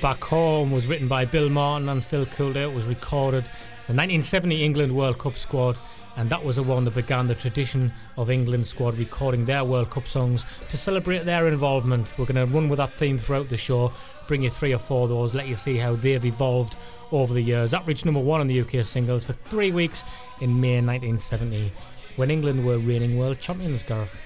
Back 0.00 0.24
Home 0.24 0.70
was 0.70 0.86
written 0.86 1.08
by 1.08 1.26
Bill 1.26 1.50
Martin 1.50 1.90
and 1.90 2.02
Phil 2.02 2.24
Coulter. 2.24 2.62
It 2.62 2.72
was 2.72 2.86
recorded 2.86 3.44
the 3.86 3.94
1970 3.94 4.64
England 4.64 4.96
World 4.96 5.18
Cup 5.18 5.36
squad, 5.36 5.78
and 6.16 6.30
that 6.30 6.42
was 6.42 6.56
the 6.56 6.62
one 6.62 6.84
that 6.84 6.94
began 6.94 7.26
the 7.26 7.34
tradition 7.34 7.92
of 8.16 8.30
England 8.30 8.66
squad 8.66 8.96
recording 8.96 9.44
their 9.44 9.62
World 9.62 9.90
Cup 9.90 10.08
songs 10.08 10.46
to 10.70 10.78
celebrate 10.78 11.24
their 11.24 11.46
involvement. 11.48 12.16
We're 12.16 12.24
going 12.24 12.36
to 12.36 12.46
run 12.46 12.70
with 12.70 12.78
that 12.78 12.96
theme 12.96 13.18
throughout 13.18 13.50
the 13.50 13.58
show, 13.58 13.92
bring 14.26 14.42
you 14.42 14.48
three 14.48 14.72
or 14.72 14.78
four 14.78 15.02
of 15.02 15.10
those, 15.10 15.34
let 15.34 15.48
you 15.48 15.56
see 15.56 15.76
how 15.76 15.96
they've 15.96 16.24
evolved 16.24 16.76
over 17.12 17.34
the 17.34 17.42
years. 17.42 17.72
That 17.72 17.86
reached 17.86 18.06
number 18.06 18.20
one 18.20 18.40
on 18.40 18.46
the 18.46 18.60
UK 18.60 18.86
singles 18.86 19.26
for 19.26 19.34
three 19.50 19.70
weeks 19.70 20.02
in 20.40 20.60
May 20.60 20.80
1970 20.80 21.72
when 22.16 22.30
England 22.30 22.64
were 22.64 22.78
reigning 22.78 23.18
world 23.18 23.38
champions, 23.38 23.82
Gareth 23.82 24.16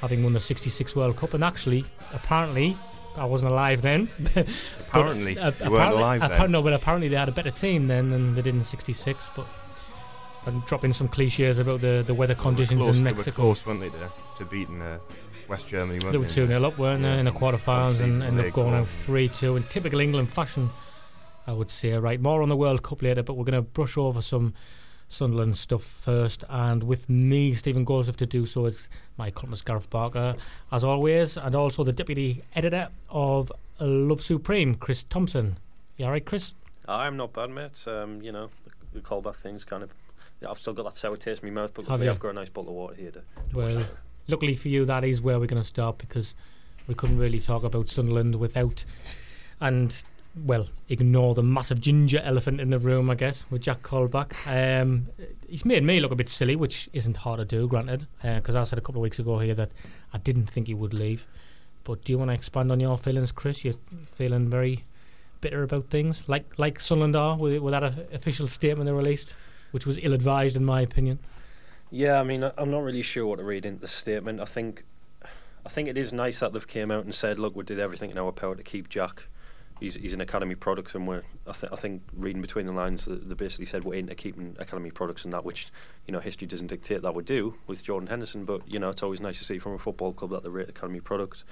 having 0.00 0.22
won 0.22 0.32
the 0.32 0.40
66 0.40 0.94
World 0.94 1.16
Cup. 1.16 1.34
And 1.34 1.44
actually, 1.44 1.84
apparently, 2.12 2.76
I 3.18 3.24
wasn't 3.24 3.50
alive 3.50 3.82
then. 3.82 4.08
Apparently, 4.80 5.34
But, 5.34 5.60
uh, 5.60 5.64
you 5.64 5.70
weren't 5.70 5.82
apparently- 5.94 6.02
alive 6.02 6.20
then. 6.20 6.50
No, 6.52 6.62
but 6.62 6.72
apparently 6.72 7.08
they 7.08 7.16
had 7.16 7.28
a 7.28 7.32
better 7.32 7.50
team 7.50 7.86
then 7.88 8.10
than 8.10 8.34
they 8.34 8.42
did 8.42 8.54
in 8.54 8.64
66. 8.64 9.28
But 9.36 9.46
I'm 10.46 10.60
dropping 10.60 10.92
some 10.92 11.08
cliches 11.08 11.58
about 11.58 11.80
the, 11.80 12.02
the 12.06 12.14
weather 12.14 12.34
conditions 12.34 12.80
close, 12.80 12.96
in 12.98 13.04
They 13.04 13.10
were 13.12 13.16
Mexico. 13.16 13.42
close, 13.42 13.66
weren't 13.66 13.80
they, 13.80 13.90
to, 13.90 14.12
to 14.38 14.44
beating 14.44 14.80
uh, 14.80 14.98
West 15.48 15.66
Germany, 15.66 15.98
weren't 15.98 16.12
They 16.12 16.18
were 16.18 16.26
2 16.28 16.46
0 16.46 16.64
up, 16.64 16.78
weren't 16.78 17.02
they, 17.02 17.18
in 17.18 17.24
the 17.26 17.32
Yeah. 17.32 17.38
quarterfinals 17.38 18.00
and 18.00 18.22
ended 18.22 18.46
up 18.46 18.52
going 18.54 18.84
3 18.84 19.28
2 19.28 19.56
in 19.56 19.62
typical 19.64 20.00
England 20.00 20.30
fashion, 20.30 20.70
I 21.46 21.52
would 21.52 21.70
say. 21.70 21.92
Right, 21.94 22.20
more 22.20 22.40
on 22.42 22.48
the 22.48 22.56
World 22.56 22.82
Cup 22.82 23.02
later, 23.02 23.22
but 23.22 23.34
we're 23.34 23.44
going 23.44 23.62
to 23.62 23.68
brush 23.68 23.96
over 23.96 24.22
some 24.22 24.54
Sunderland 25.08 25.56
stuff 25.56 25.82
first. 25.82 26.44
And 26.48 26.82
with 26.84 27.08
me, 27.08 27.54
Stephen 27.54 27.84
Goldsmith, 27.84 28.16
to 28.18 28.26
do 28.26 28.46
so 28.46 28.66
is 28.66 28.88
my 29.16 29.30
columnist 29.30 29.64
Gareth 29.64 29.88
Barker, 29.90 30.36
as 30.70 30.84
always, 30.84 31.36
and 31.36 31.54
also 31.54 31.84
the 31.84 31.92
deputy 31.92 32.42
editor 32.54 32.88
of 33.10 33.50
Love 33.80 34.20
Supreme, 34.20 34.74
Chris 34.74 35.02
Thompson. 35.04 35.58
You 35.96 36.06
alright, 36.06 36.24
Chris? 36.24 36.52
I'm 36.86 37.16
not 37.16 37.32
bad, 37.32 37.50
mate. 37.50 37.84
Um, 37.86 38.22
you 38.22 38.32
know, 38.32 38.50
the, 38.92 39.00
Colback 39.00 39.36
thing's 39.36 39.64
kind 39.64 39.82
of. 39.82 39.90
Yeah, 40.40 40.50
I've 40.50 40.58
still 40.60 40.72
got 40.72 40.84
that 40.84 40.96
sour 40.96 41.16
taste 41.16 41.42
in 41.42 41.52
my 41.52 41.62
mouth, 41.62 41.74
but 41.74 41.86
Have 41.86 42.00
you? 42.00 42.08
have 42.08 42.20
got 42.20 42.30
a 42.30 42.32
nice 42.34 42.48
bottle 42.48 42.70
of 42.70 42.76
water 42.76 42.94
here. 42.94 43.10
To, 43.10 43.22
Well, 43.52 43.84
luckily 44.28 44.54
for 44.54 44.68
you, 44.68 44.84
that 44.84 45.04
is 45.04 45.20
where 45.20 45.38
we're 45.40 45.46
going 45.46 45.60
to 45.60 45.66
start 45.66 45.98
because 45.98 46.34
we 46.86 46.94
couldn't 46.94 47.18
really 47.18 47.40
talk 47.40 47.64
about 47.64 47.88
Sunderland 47.88 48.36
without, 48.36 48.84
and 49.60 50.02
well, 50.44 50.68
ignore 50.88 51.34
the 51.34 51.42
massive 51.42 51.80
ginger 51.80 52.20
elephant 52.24 52.60
in 52.60 52.70
the 52.70 52.78
room, 52.78 53.10
I 53.10 53.14
guess, 53.14 53.44
with 53.50 53.62
Jack 53.62 53.82
Colback. 53.82 54.32
Um, 54.46 55.08
he's 55.48 55.64
made 55.64 55.82
me 55.84 56.00
look 56.00 56.12
a 56.12 56.16
bit 56.16 56.28
silly, 56.28 56.56
which 56.56 56.88
isn't 56.92 57.18
hard 57.18 57.38
to 57.38 57.44
do, 57.44 57.66
granted, 57.68 58.06
because 58.22 58.54
I 58.54 58.64
said 58.64 58.78
a 58.78 58.82
couple 58.82 59.00
of 59.00 59.02
weeks 59.02 59.18
ago 59.18 59.38
here 59.38 59.54
that 59.54 59.70
I 60.12 60.18
didn't 60.18 60.46
think 60.46 60.66
he 60.66 60.74
would 60.74 60.94
leave. 60.94 61.26
But 61.84 62.04
do 62.04 62.12
you 62.12 62.18
want 62.18 62.30
to 62.30 62.34
expand 62.34 62.70
on 62.70 62.80
your 62.80 62.98
feelings, 62.98 63.32
Chris? 63.32 63.64
You're 63.64 63.74
feeling 64.06 64.48
very 64.48 64.84
bitter 65.40 65.62
about 65.62 65.88
things, 65.88 66.22
like 66.26 66.58
like 66.58 66.80
Sunderland 66.80 67.16
are 67.16 67.36
with, 67.36 67.62
with 67.62 67.72
that 67.72 67.84
official 68.12 68.46
statement 68.46 68.86
they 68.86 68.92
released, 68.92 69.34
which 69.70 69.86
was 69.86 69.98
ill-advised 70.02 70.56
in 70.56 70.64
my 70.64 70.80
opinion. 70.80 71.18
Yeah, 71.90 72.20
I 72.20 72.24
mean, 72.24 72.50
I'm 72.58 72.70
not 72.70 72.82
really 72.82 73.02
sure 73.02 73.24
what 73.24 73.38
to 73.38 73.44
read 73.44 73.64
into 73.64 73.80
the 73.80 73.88
statement. 73.88 74.40
I 74.40 74.44
think, 74.44 74.84
I 75.64 75.68
think 75.68 75.88
it 75.88 75.96
is 75.96 76.12
nice 76.12 76.40
that 76.40 76.52
they've 76.52 76.66
came 76.66 76.90
out 76.90 77.04
and 77.04 77.14
said, 77.14 77.38
"Look, 77.38 77.56
we 77.56 77.64
did 77.64 77.78
everything 77.78 78.10
in 78.10 78.18
our 78.18 78.32
power 78.32 78.54
to 78.54 78.62
keep 78.62 78.88
Jack. 78.88 79.26
He's 79.80 79.94
he's 79.94 80.12
an 80.12 80.20
academy 80.20 80.54
product, 80.54 80.94
and 80.94 81.06
we're." 81.06 81.22
I, 81.46 81.52
th- 81.52 81.72
I 81.72 81.76
think 81.76 82.02
reading 82.14 82.42
between 82.42 82.66
the 82.66 82.72
lines, 82.72 83.04
they, 83.06 83.14
they 83.14 83.34
basically 83.34 83.66
said 83.66 83.84
we're 83.84 83.94
into 83.94 84.14
keeping 84.14 84.56
academy 84.58 84.90
products 84.90 85.24
and 85.24 85.32
that, 85.32 85.44
which 85.44 85.68
you 86.06 86.12
know 86.12 86.20
history 86.20 86.46
doesn't 86.46 86.66
dictate 86.68 87.02
that 87.02 87.14
we 87.14 87.22
do 87.22 87.54
with 87.66 87.82
Jordan 87.84 88.08
Henderson. 88.08 88.44
But 88.44 88.68
you 88.70 88.78
know, 88.78 88.88
it's 88.90 89.02
always 89.02 89.20
nice 89.20 89.38
to 89.38 89.44
see 89.44 89.58
from 89.58 89.72
a 89.74 89.78
football 89.78 90.12
club 90.12 90.30
that 90.32 90.42
they 90.42 90.48
rate 90.48 90.68
academy 90.68 91.00
products. 91.00 91.44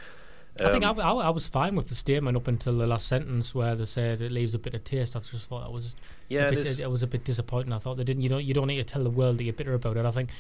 I 0.59 0.71
think 0.71 0.85
I, 0.85 0.89
Um, 0.89 1.01
I, 1.01 1.11
I 1.11 1.29
was 1.31 1.47
fine 1.49 1.77
with 1.77 1.89
the 1.89 1.95
statement 1.95 2.35
up 2.35 2.49
until 2.49 2.79
the 2.79 2.87
last 2.87 3.07
sentence 3.09 3.55
where 3.55 3.77
they 3.77 3.85
said 3.85 4.23
it 4.23 4.33
leaves 4.33 4.55
a 4.55 4.59
bit 4.59 4.73
of 4.73 4.85
taste. 4.85 5.15
I 5.15 5.19
just 5.21 5.49
thought 5.51 5.61
that 5.65 5.71
was 5.73 5.97
Yeah, 6.31 6.45
a 6.45 6.47
it 6.49 6.55
bit, 6.55 6.67
is. 6.67 6.81
it 6.81 6.91
was 6.91 7.03
a 7.03 7.07
bit 7.07 7.25
disappointing. 7.25 7.75
I 7.75 7.79
thought 7.79 7.97
they 7.99 8.05
didn't. 8.05 8.23
You 8.23 8.31
don't 8.31 8.43
you 8.45 8.55
don't 8.55 8.67
need 8.67 8.79
to 8.79 8.85
tell 8.85 9.05
the 9.05 9.11
world 9.11 9.37
that 9.39 9.45
you're 9.45 9.53
bitter 9.53 9.75
about 9.75 9.99
it. 9.99 10.07
I 10.07 10.11
think 10.11 10.31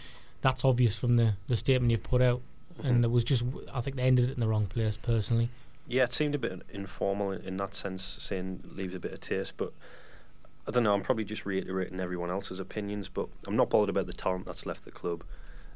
that's 0.41 0.65
obvious 0.65 0.99
from 0.99 1.17
the, 1.17 1.35
the 1.49 1.57
statement 1.57 1.91
you've 1.91 2.03
put 2.03 2.23
out, 2.23 2.41
Mm-hmm. 2.79 2.89
and 2.89 3.05
it 3.07 3.11
was 3.11 3.25
just 3.25 3.43
I 3.73 3.81
think 3.81 3.97
they 3.97 4.03
ended 4.03 4.29
it 4.29 4.35
in 4.35 4.41
the 4.41 4.47
wrong 4.49 4.67
place 4.67 4.99
personally. 4.99 5.49
Yeah, 5.89 6.05
it 6.05 6.13
seemed 6.13 6.35
a 6.35 6.39
bit 6.39 6.63
informal 6.71 7.31
in 7.33 7.43
in 7.43 7.57
that 7.59 7.75
sense, 7.75 8.17
saying 8.21 8.63
leaves 8.75 8.95
a 8.95 8.99
bit 8.99 9.13
of 9.13 9.21
taste. 9.21 9.55
But 9.57 9.73
I 10.67 10.71
don't 10.73 10.83
know. 10.85 10.95
I'm 10.95 11.03
probably 11.03 11.25
just 11.25 11.47
reiterating 11.47 12.01
everyone 12.01 12.31
else's 12.31 12.59
opinions. 12.61 13.09
But 13.09 13.29
I'm 13.47 13.57
not 13.57 13.71
bothered 13.71 13.91
about 13.91 14.07
the 14.07 14.13
talent 14.13 14.47
that's 14.47 14.67
left 14.67 14.85
the 14.85 14.91
club. 14.91 15.23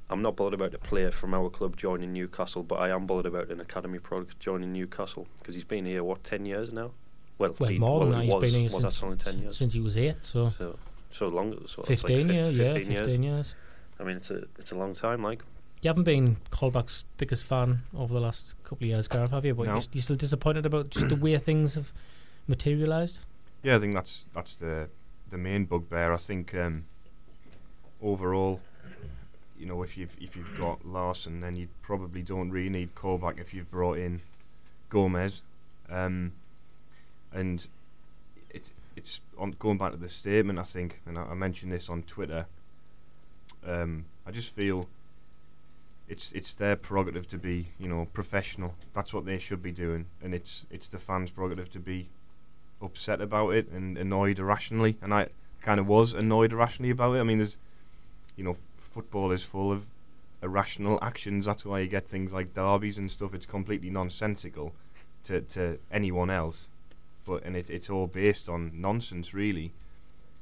I'm 0.08 0.22
not 0.22 0.34
bothered 0.34 0.54
about 0.54 0.74
a 0.74 0.78
player 0.78 1.12
from 1.12 1.32
our 1.34 1.48
club 1.48 1.76
joining 1.76 2.12
Newcastle. 2.12 2.64
But 2.64 2.76
I 2.80 2.88
am 2.90 3.06
bothered 3.06 3.26
about 3.26 3.48
an 3.50 3.60
academy 3.60 4.00
product 4.00 4.40
joining 4.40 4.72
Newcastle 4.72 5.28
because 5.38 5.54
he's 5.54 5.64
been 5.64 5.86
here 5.86 6.02
what 6.02 6.24
ten 6.24 6.44
years 6.46 6.72
now. 6.72 6.90
Well, 7.38 7.54
Well, 7.58 7.70
been- 7.70 7.80
more 7.80 8.00
well, 8.00 8.08
than 8.08 8.18
that, 8.18 8.18
it 8.18 8.24
he's 8.24 8.34
was, 8.34 8.42
been 8.52 8.60
here 8.60 8.70
was 8.70 8.82
since, 8.82 9.02
only 9.04 9.16
ten 9.16 9.38
years? 9.38 9.56
since 9.56 9.72
he 9.74 9.80
was 9.80 9.96
eight. 9.96 10.16
So 10.24 10.50
So 10.50 10.78
so 11.12 11.28
long. 11.28 11.52
So 11.68 11.82
that's 11.82 12.02
like 12.02 12.12
fifteen 12.12 12.26
fif- 12.26 12.36
years, 12.36 12.56
yeah, 12.58 12.72
15 12.72 12.86
fifteen 12.96 13.22
years. 13.22 13.54
I 14.00 14.02
mean, 14.02 14.16
it's 14.16 14.30
a 14.30 14.44
it's 14.58 14.72
a 14.72 14.74
long 14.74 14.94
time. 14.94 15.22
Like 15.22 15.44
You 15.82 15.88
haven't 15.88 16.04
been 16.04 16.36
Colback's 16.50 17.04
biggest 17.16 17.44
fan 17.44 17.82
over 17.96 18.12
the 18.12 18.20
last 18.20 18.54
couple 18.64 18.84
of 18.84 18.88
years, 18.88 19.08
Gareth, 19.08 19.30
have 19.30 19.46
you? 19.46 19.54
But 19.54 19.66
No. 19.66 19.76
you, 19.76 19.82
you 19.94 20.00
still 20.02 20.16
disappointed 20.16 20.66
about 20.66 20.90
just 20.90 21.08
the 21.08 21.16
way 21.16 21.36
things 21.38 21.74
have 21.74 21.92
materialised. 22.46 23.20
Yeah, 23.62 23.76
I 23.76 23.78
think 23.78 23.94
that's 23.94 24.24
that's 24.34 24.54
the 24.54 24.88
the 25.30 25.38
main 25.38 25.64
bugbear. 25.64 26.12
I 26.12 26.18
think 26.18 26.54
um, 26.54 26.84
overall, 28.02 28.60
you 29.58 29.64
know, 29.66 29.82
if 29.82 29.96
you've 29.96 30.14
if 30.20 30.36
you've 30.36 30.58
got 30.58 30.86
Larsson, 30.86 31.40
then 31.40 31.56
you 31.56 31.68
probably 31.80 32.22
don't 32.22 32.50
really 32.50 32.68
need 32.70 32.94
Colback 32.94 33.40
if 33.40 33.54
you've 33.54 33.70
brought 33.70 33.96
in 33.98 34.20
Gomez, 34.90 35.40
um, 35.88 36.32
and 37.32 37.66
it's 38.50 38.74
it's 38.96 39.20
on 39.38 39.56
going 39.58 39.78
back 39.78 39.92
to 39.92 39.98
the 39.98 40.08
statement. 40.10 40.58
I 40.58 40.64
think, 40.64 41.00
and 41.06 41.16
I, 41.18 41.22
I 41.22 41.34
mentioned 41.34 41.72
this 41.72 41.88
on 41.88 42.02
Twitter. 42.02 42.46
Um, 43.66 44.04
I 44.26 44.30
just 44.30 44.54
feel 44.54 44.88
it's 46.10 46.32
it's 46.32 46.54
their 46.54 46.74
prerogative 46.74 47.28
to 47.30 47.38
be, 47.38 47.68
you 47.78 47.88
know, 47.88 48.08
professional. 48.12 48.74
That's 48.92 49.12
what 49.14 49.24
they 49.24 49.38
should 49.38 49.62
be 49.62 49.70
doing, 49.70 50.06
and 50.20 50.34
it's 50.34 50.66
it's 50.68 50.88
the 50.88 50.98
fans' 50.98 51.30
prerogative 51.30 51.70
to 51.72 51.78
be 51.78 52.08
upset 52.82 53.20
about 53.20 53.50
it 53.50 53.68
and 53.70 53.96
annoyed 53.96 54.40
irrationally. 54.40 54.96
And 55.00 55.14
I 55.14 55.28
kind 55.62 55.78
of 55.78 55.86
was 55.86 56.12
annoyed 56.12 56.52
irrationally 56.52 56.90
about 56.90 57.14
it. 57.14 57.20
I 57.20 57.22
mean, 57.22 57.38
there's, 57.38 57.56
you 58.36 58.42
know, 58.42 58.56
football 58.78 59.30
is 59.30 59.44
full 59.44 59.70
of 59.70 59.86
irrational 60.42 60.98
actions. 61.00 61.46
That's 61.46 61.64
why 61.64 61.78
you 61.78 61.86
get 61.86 62.08
things 62.08 62.32
like 62.32 62.54
derbies 62.54 62.98
and 62.98 63.08
stuff. 63.08 63.32
It's 63.32 63.46
completely 63.46 63.90
nonsensical 63.90 64.72
to 65.24 65.42
to 65.42 65.78
anyone 65.92 66.28
else, 66.30 66.68
but 67.24 67.44
and 67.44 67.56
it, 67.56 67.70
it's 67.70 67.88
all 67.88 68.08
based 68.08 68.48
on 68.48 68.72
nonsense, 68.74 69.32
really. 69.32 69.70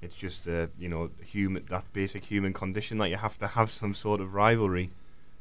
It's 0.01 0.15
just 0.15 0.49
uh, 0.49 0.69
you 0.79 0.89
know 0.89 1.11
human 1.23 1.67
that 1.69 1.93
basic 1.93 2.25
human 2.25 2.55
condition 2.55 2.97
that 2.99 3.11
you 3.11 3.17
have 3.17 3.39
to 3.41 3.49
have 3.59 3.71
some 3.71 3.93
sort 3.93 4.23
of 4.23 4.33
rivalry, 4.33 4.93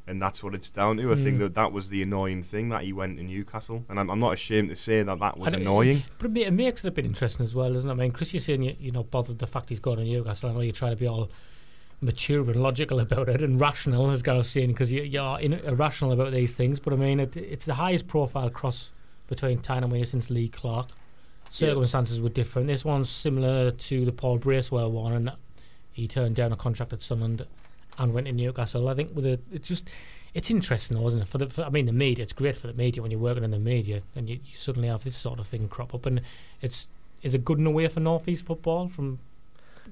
and 0.07 0.21
that's 0.21 0.42
what 0.44 0.56
it's 0.56 0.69
down 0.69 0.98
to. 0.98 1.12
I 1.12 1.15
think 1.15 1.36
Mm. 1.38 1.39
that 1.39 1.56
that 1.56 1.71
was 1.71 1.89
the 1.89 2.01
annoying 2.01 2.42
thing 2.44 2.69
that 2.69 2.83
he 2.83 2.94
went 2.94 3.18
to 3.18 3.24
Newcastle, 3.24 3.83
and 3.89 4.00
I'm, 4.00 4.09
I'm 4.09 4.19
not 4.19 4.33
ashamed 4.33 4.69
to 4.69 4.75
say 4.75 5.04
that 5.04 5.19
that 5.19 5.38
was 5.38 5.54
annoying. 5.54 6.04
But 6.18 6.27
it, 6.27 6.33
ma- 6.33 6.39
it 6.48 6.51
makes 6.54 6.86
it 6.86 6.88
a 6.88 6.92
bit 6.92 7.06
interesting 7.06 7.44
as 7.44 7.54
well, 7.54 7.74
doesn't 7.74 7.89
it? 7.89 7.94
I 7.94 7.95
mean, 7.95 8.12
Chris, 8.12 8.33
you're 8.33 8.39
saying 8.42 8.62
you, 8.63 8.75
you're 8.80 8.94
not 8.94 9.12
bothered 9.12 9.39
the 9.39 9.48
fact 9.48 9.69
he's 9.69 9.80
gone 9.80 9.98
to 9.98 10.04
Newcastle. 10.06 10.50
I 10.50 10.54
know 10.54 10.62
you're 10.62 10.71
trying 10.71 10.92
to 10.94 10.98
be 10.98 11.07
all 11.07 11.30
mature 12.01 12.42
and 12.50 12.62
logical 12.62 13.00
about 13.01 13.27
it 13.30 13.42
and 13.42 13.59
rational, 13.59 14.09
as 14.12 14.21
Gareth's 14.21 14.50
saying, 14.50 14.69
because 14.69 14.92
you, 14.92 15.04
you're 15.04 15.39
in, 15.39 15.54
irrational 15.54 16.12
about 16.13 16.31
these 16.31 16.56
things. 16.56 16.80
But 16.80 16.94
I 16.94 16.95
mean, 16.95 17.19
it, 17.19 17.36
it's 17.36 17.65
the 17.65 17.74
highest 17.75 18.07
profile 18.07 18.50
cross 18.50 18.92
between 19.27 19.59
Tyne 19.59 20.06
since 20.06 20.30
Lee 20.30 20.48
Clark. 20.48 20.88
Circumstances 21.50 22.21
were 22.21 22.30
different. 22.30 22.68
This 22.68 22.83
one's 22.86 23.09
similar 23.09 23.71
to 23.71 24.06
the 24.06 24.12
Paul 24.12 24.38
Bracewell 24.38 24.92
one, 24.92 25.13
and 25.13 25.31
he 25.92 26.07
turned 26.07 26.36
down 26.36 26.51
a 26.51 26.56
contract 26.57 26.94
at 26.94 27.01
Sunderland 27.01 27.45
and 27.97 28.13
went 28.13 28.27
to 28.27 28.33
Newcastle. 28.33 28.88
I 28.89 28.94
think 28.94 29.15
with 29.15 29.25
a, 29.25 29.39
it's 29.51 29.67
just 29.67 29.89
it's 30.33 30.51
interesting, 30.51 30.97
though, 30.97 31.07
isn't 31.07 31.21
it? 31.21 31.27
For 31.27 31.38
the, 31.38 31.47
for, 31.47 31.63
I 31.63 31.69
mean, 31.69 31.85
the 31.85 31.91
media. 31.94 32.23
It's 32.23 32.33
great 32.33 32.55
for 32.55 32.67
the 32.67 32.73
media 32.73 33.01
when 33.01 33.11
you're 33.11 33.19
working 33.19 33.44
in 33.44 33.51
the 33.51 33.59
media 33.59 34.01
and 34.15 34.29
you, 34.29 34.35
you 34.35 34.55
suddenly 34.57 34.88
have 34.88 35.03
this 35.03 35.17
sort 35.17 35.39
of 35.39 35.47
thing 35.47 35.67
crop 35.67 35.94
up, 35.94 36.05
and 36.05 36.21
it's 36.61 36.88
is 37.23 37.33
it 37.33 37.44
good 37.44 37.57
in 37.57 37.65
a 37.65 37.71
way 37.71 37.88
for 37.88 37.99
northeast 37.99 38.45
football 38.45 38.88
from 38.89 39.19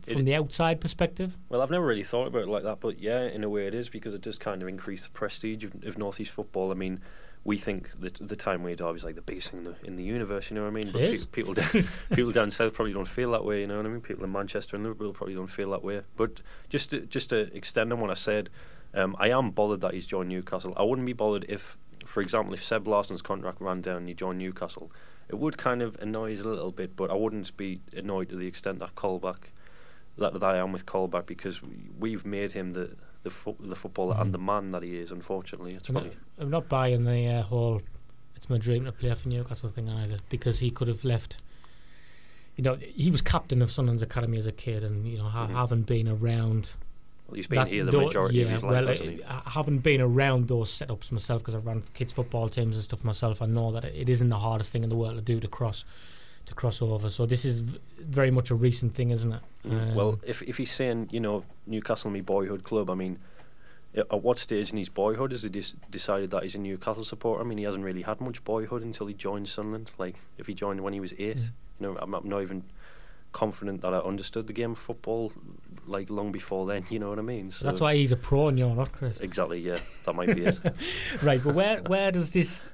from 0.03 0.21
It- 0.21 0.25
the 0.25 0.35
outside 0.35 0.81
perspective? 0.81 1.37
Well, 1.49 1.61
I've 1.61 1.71
never 1.71 1.85
really 1.85 2.03
thought 2.03 2.27
about 2.27 2.43
it 2.43 2.49
like 2.49 2.63
that, 2.63 2.79
but 2.79 2.99
yeah, 2.99 3.23
in 3.23 3.43
a 3.43 3.49
way 3.49 3.65
it 3.65 3.73
is 3.73 3.89
because 3.89 4.13
it 4.13 4.21
does 4.21 4.37
kind 4.37 4.61
of 4.61 4.67
increase 4.67 5.03
the 5.05 5.11
prestige 5.11 5.63
of, 5.63 5.83
of 5.85 5.97
North 5.97 6.19
East 6.19 6.31
football. 6.31 6.69
I 6.71 6.75
mean, 6.75 7.01
we 7.45 7.57
think 7.59 7.91
that 8.01 8.15
the 8.15 8.35
Tyne-Wear 8.35 8.75
derby 8.75 8.97
is 8.97 9.03
like 9.03 9.15
the 9.15 9.21
biggest 9.21 9.51
thing 9.51 9.59
in 9.59 9.65
the, 9.65 9.75
in 9.83 9.95
the 9.95 10.03
universe. 10.03 10.49
You 10.49 10.55
know 10.55 10.63
what 10.63 10.69
I 10.69 10.71
mean? 10.71 10.87
It 10.87 10.93
but 10.93 11.01
is. 11.01 11.25
people 11.25 11.53
down, 11.53 11.87
people 12.13 12.31
down 12.31 12.49
south 12.49 12.73
probably 12.73 12.91
don't 12.91 13.07
feel 13.07 13.31
that 13.31 13.45
way. 13.45 13.61
You 13.61 13.67
know 13.67 13.77
what 13.77 13.85
I 13.85 13.89
mean? 13.89 14.01
People 14.01 14.23
in 14.25 14.31
Manchester 14.31 14.75
and 14.75 14.83
Liverpool 14.83 15.13
probably 15.13 15.35
don't 15.35 15.47
feel 15.47 15.69
that 15.69 15.83
way. 15.83 16.01
But 16.17 16.41
just 16.69 16.89
to, 16.89 17.01
just 17.01 17.29
to 17.29 17.55
extend 17.55 17.93
on 17.93 17.99
what 17.99 18.09
I 18.09 18.15
said, 18.15 18.49
um, 18.95 19.15
I 19.19 19.29
am 19.29 19.51
bothered 19.51 19.81
that 19.81 19.93
he's 19.93 20.07
joined 20.07 20.29
Newcastle. 20.29 20.73
I 20.75 20.81
wouldn't 20.83 21.05
be 21.05 21.13
bothered 21.13 21.45
if, 21.47 21.77
for 22.03 22.21
example, 22.21 22.53
if 22.55 22.63
Seb 22.63 22.87
Larsson's 22.87 23.21
contract 23.21 23.61
ran 23.61 23.79
down 23.79 23.97
and 23.97 24.07
he 24.07 24.15
joined 24.15 24.39
Newcastle. 24.39 24.91
It 25.29 25.37
would 25.37 25.57
kind 25.57 25.83
of 25.83 25.95
annoy 26.01 26.33
us 26.33 26.41
a 26.41 26.47
little 26.47 26.71
bit, 26.71 26.95
but 26.95 27.11
I 27.11 27.13
wouldn't 27.13 27.55
be 27.57 27.79
annoyed 27.95 28.29
to 28.29 28.35
the 28.35 28.47
extent 28.47 28.79
that 28.79 28.95
Colback 28.95 29.49
that, 30.17 30.33
that 30.33 30.43
I 30.43 30.57
am 30.57 30.71
with 30.71 30.85
Colback 30.85 31.25
because 31.25 31.61
we, 31.61 31.89
we've 31.97 32.25
made 32.25 32.53
him 32.53 32.71
the 32.71 32.95
the, 33.25 33.29
fo- 33.31 33.57
the 33.59 33.75
footballer 33.75 34.15
Mhm. 34.15 34.21
and 34.21 34.33
the 34.33 34.37
man 34.37 34.71
that 34.71 34.83
he 34.83 34.95
is. 34.97 35.11
Unfortunately, 35.11 35.73
it's 35.73 35.89
I'm 35.89 35.95
not, 35.95 36.05
I'm 36.37 36.49
not 36.51 36.69
buying 36.69 37.03
the 37.03 37.27
uh, 37.27 37.41
whole 37.41 37.81
"it's 38.35 38.49
my 38.49 38.57
dream 38.57 38.85
to 38.85 38.91
play 38.93 39.13
for 39.15 39.27
Newcastle" 39.27 39.69
thing 39.69 39.89
either, 39.89 40.17
because 40.29 40.59
he 40.59 40.69
could 40.71 40.87
have 40.87 41.03
left. 41.03 41.37
You 42.55 42.63
know, 42.63 42.75
he 42.75 43.11
was 43.11 43.21
captain 43.21 43.61
of 43.61 43.69
Sunderland's 43.71 44.01
academy 44.03 44.37
as 44.37 44.45
a 44.45 44.51
kid, 44.53 44.83
and 44.83 45.05
you 45.05 45.17
know, 45.17 45.25
ha- 45.25 45.47
Mhm. 45.47 45.53
having 45.53 45.81
been 45.81 46.07
around 46.07 46.71
well, 47.27 47.35
he's 47.35 47.47
been 47.47 47.57
that- 47.57 47.67
here 47.67 47.83
the 47.83 47.91
majority 47.99 48.37
yeah, 48.37 48.45
of 48.45 48.51
his 48.51 48.63
life, 48.63 48.71
well, 48.71 48.87
hasn't 48.87 49.09
he? 49.09 49.23
I 49.23 49.41
I 49.45 49.49
haven't 49.49 49.79
been 49.79 49.99
around 49.99 50.47
those 50.47 50.69
setups 50.71 51.11
myself 51.11 51.41
because 51.41 51.55
I've 51.55 51.65
run 51.65 51.83
kids 51.95 52.13
football 52.13 52.47
teams 52.47 52.75
and 52.75 52.83
stuff 52.83 53.03
myself. 53.03 53.41
I 53.41 53.47
know 53.47 53.71
that 53.71 53.83
it 53.85 54.07
isn't 54.07 54.29
the 54.29 54.37
hardest 54.39 54.71
thing 54.71 54.83
in 54.83 54.89
the 54.89 54.95
world 54.95 55.15
to 55.15 55.21
do 55.21 55.39
to 55.39 55.47
cross 55.47 55.83
to 56.45 56.53
cross 56.53 56.81
over. 56.81 57.09
So 57.09 57.25
this 57.25 57.43
is 57.45 57.61
v- 57.61 57.79
very 57.99 58.31
much 58.31 58.51
a 58.51 58.55
recent 58.55 58.93
thing, 58.95 59.09
isn't 59.11 59.31
it? 59.33 59.41
Mm. 59.67 59.93
well, 59.95 60.09
Um, 60.09 60.19
if 60.25 60.41
if 60.43 60.57
he's 60.57 60.71
saying 60.71 61.09
you 61.11 61.19
know 61.19 61.43
Newcastle, 61.67 62.11
my 62.11 62.21
boyhood 62.21 62.63
club, 62.63 62.89
I 62.89 62.95
mean. 62.95 63.19
At 63.97 64.23
what 64.23 64.39
stage 64.39 64.71
in 64.71 64.77
his 64.77 64.89
boyhood 64.89 65.31
has 65.31 65.43
he 65.43 65.49
dis- 65.49 65.73
decided 65.89 66.29
that 66.31 66.43
he's 66.43 66.53
a 66.53 66.57
Newcastle 66.57 67.05
supporter? 67.05 67.41
I 67.41 67.45
mean, 67.47 67.57
he 67.57 67.63
hasn't 67.63 67.85
really 67.85 68.01
had 68.01 68.19
much 68.19 68.43
boyhood 68.43 68.83
until 68.83 69.07
he 69.07 69.13
joined 69.13 69.47
Sunderland. 69.47 69.91
Like, 69.97 70.15
if 70.37 70.47
he 70.47 70.53
joined 70.53 70.81
when 70.81 70.91
he 70.91 70.99
was 70.99 71.13
eight, 71.17 71.37
Mm. 71.37 71.51
you 71.79 71.87
know, 71.87 71.97
I'm, 72.01 72.13
I'm 72.13 72.27
not 72.27 72.41
even 72.41 72.63
confident 73.31 73.79
that 73.83 73.93
I 73.93 73.99
understood 73.99 74.47
the 74.47 74.53
game 74.53 74.71
of 74.71 74.77
football 74.77 75.31
like 75.87 76.09
long 76.09 76.33
before 76.33 76.65
then. 76.65 76.85
You 76.89 76.99
know 76.99 77.07
what 77.07 77.19
I 77.19 77.21
mean? 77.21 77.51
so 77.51 77.63
that's 77.63 77.79
why 77.79 77.95
he's 77.95 78.11
a 78.11 78.17
pro 78.17 78.49
and 78.49 78.59
you're 78.59 78.75
not, 78.75 78.91
Chris. 78.91 79.21
Exactly. 79.21 79.59
Yeah, 79.59 79.79
that 80.03 80.13
might 80.13 80.35
be 80.35 80.43
it. 80.43 80.59
right, 81.23 81.41
but 81.41 81.55
where 81.55 81.81
where 81.83 82.11
does 82.11 82.31
this 82.31 82.65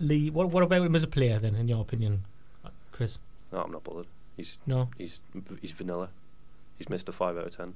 lead? 0.00 0.34
What 0.34 0.50
what 0.50 0.62
about 0.62 0.82
him 0.82 0.94
as 0.94 1.02
a 1.02 1.06
player 1.08 1.38
then, 1.38 1.54
in 1.54 1.66
your 1.68 1.80
opinion, 1.80 2.24
Chris? 2.98 3.18
No, 3.52 3.62
I'm 3.62 3.70
not 3.72 3.84
bothered. 3.84 4.06
He's 4.36 4.58
No, 4.66 4.90
he's 4.98 5.20
he's 5.62 5.70
vanilla. 5.72 6.10
He's 6.76 6.88
missed 6.90 7.08
a 7.08 7.12
five 7.12 7.36
out 7.38 7.46
of 7.46 7.56
ten. 7.56 7.74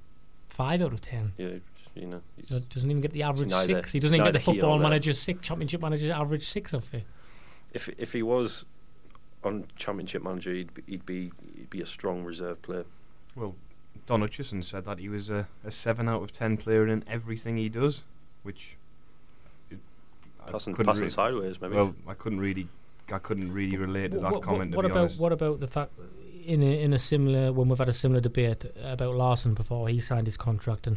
five 0.49 0.83
out 0.83 0.93
of 0.93 1.01
ten. 1.01 1.33
Yeah, 1.39 1.59
just, 1.77 1.91
you 1.95 2.07
know. 2.09 2.21
He's, 2.37 2.51
No, 2.51 2.59
doesn't 2.59 2.91
even 2.91 3.01
get 3.01 3.13
the 3.13 3.23
average 3.23 3.49
neither- 3.51 3.75
six. 3.77 3.93
He 3.93 4.01
doesn't 4.01 4.17
even 4.17 4.27
get 4.27 4.33
the 4.33 4.39
here 4.41 4.55
football 4.55 4.71
nor 4.71 4.79
there. 4.81 4.89
manager 4.91 5.13
six, 5.13 5.41
championship 5.47 5.81
manager 5.81 6.13
average 6.13 6.45
six 6.47 6.73
of 6.75 6.93
it. 6.93 7.05
if 7.73 7.89
if 7.99 8.13
he 8.13 8.23
was 8.23 8.67
on 9.45 9.67
championship 9.77 10.23
manager, 10.25 10.53
he'd 10.53 10.75
be, 10.75 10.83
he'd 10.87 11.07
be 11.07 11.33
he'd 11.57 11.71
be 11.71 11.81
a 11.81 11.87
strong 11.87 12.25
reserve 12.25 12.61
player. 12.63 12.85
Well, 13.37 13.55
Don 14.07 14.21
Hutchison 14.23 14.63
said 14.65 14.85
that 14.87 14.99
he 14.99 15.09
was 15.09 15.31
a, 15.31 15.47
a 15.65 15.71
seven 15.71 16.09
out 16.09 16.23
of 16.23 16.33
ten 16.33 16.57
player 16.57 16.87
in 16.89 17.05
everything 17.09 17.57
he 17.57 17.69
does, 17.69 18.03
which 18.43 18.77
it, 19.71 19.79
I 20.47 20.51
Passing 20.51 20.75
couldn't 20.75 20.87
passing 20.93 21.05
re- 21.05 21.11
sideways, 21.11 21.61
maybe. 21.61 21.75
Well, 21.77 21.95
I 22.07 22.15
couldn't 22.15 22.41
really, 22.41 22.69
I 23.11 23.19
couldn't 23.19 23.53
really 23.53 23.77
relate 23.77 24.13
to 24.13 24.21
that 24.21 24.33
what, 24.33 24.43
comment. 24.43 24.75
what 24.75 24.83
be 24.83 24.91
about 24.91 25.01
honest, 25.01 25.21
what 25.21 25.33
about 25.33 25.61
the 25.61 25.69
fact 25.69 25.93
in 26.45 26.63
a, 26.63 26.83
in 26.83 26.93
a 26.93 26.99
similar 26.99 27.53
when 27.53 27.69
we've 27.69 27.79
had 27.79 27.89
a 27.89 27.93
similar 27.93 28.21
debate 28.21 28.65
about 28.83 29.15
Larsson 29.15 29.55
before 29.55 29.89
he 29.89 30.01
signed 30.01 30.27
his 30.27 30.37
contract 30.37 30.87
and 30.87 30.97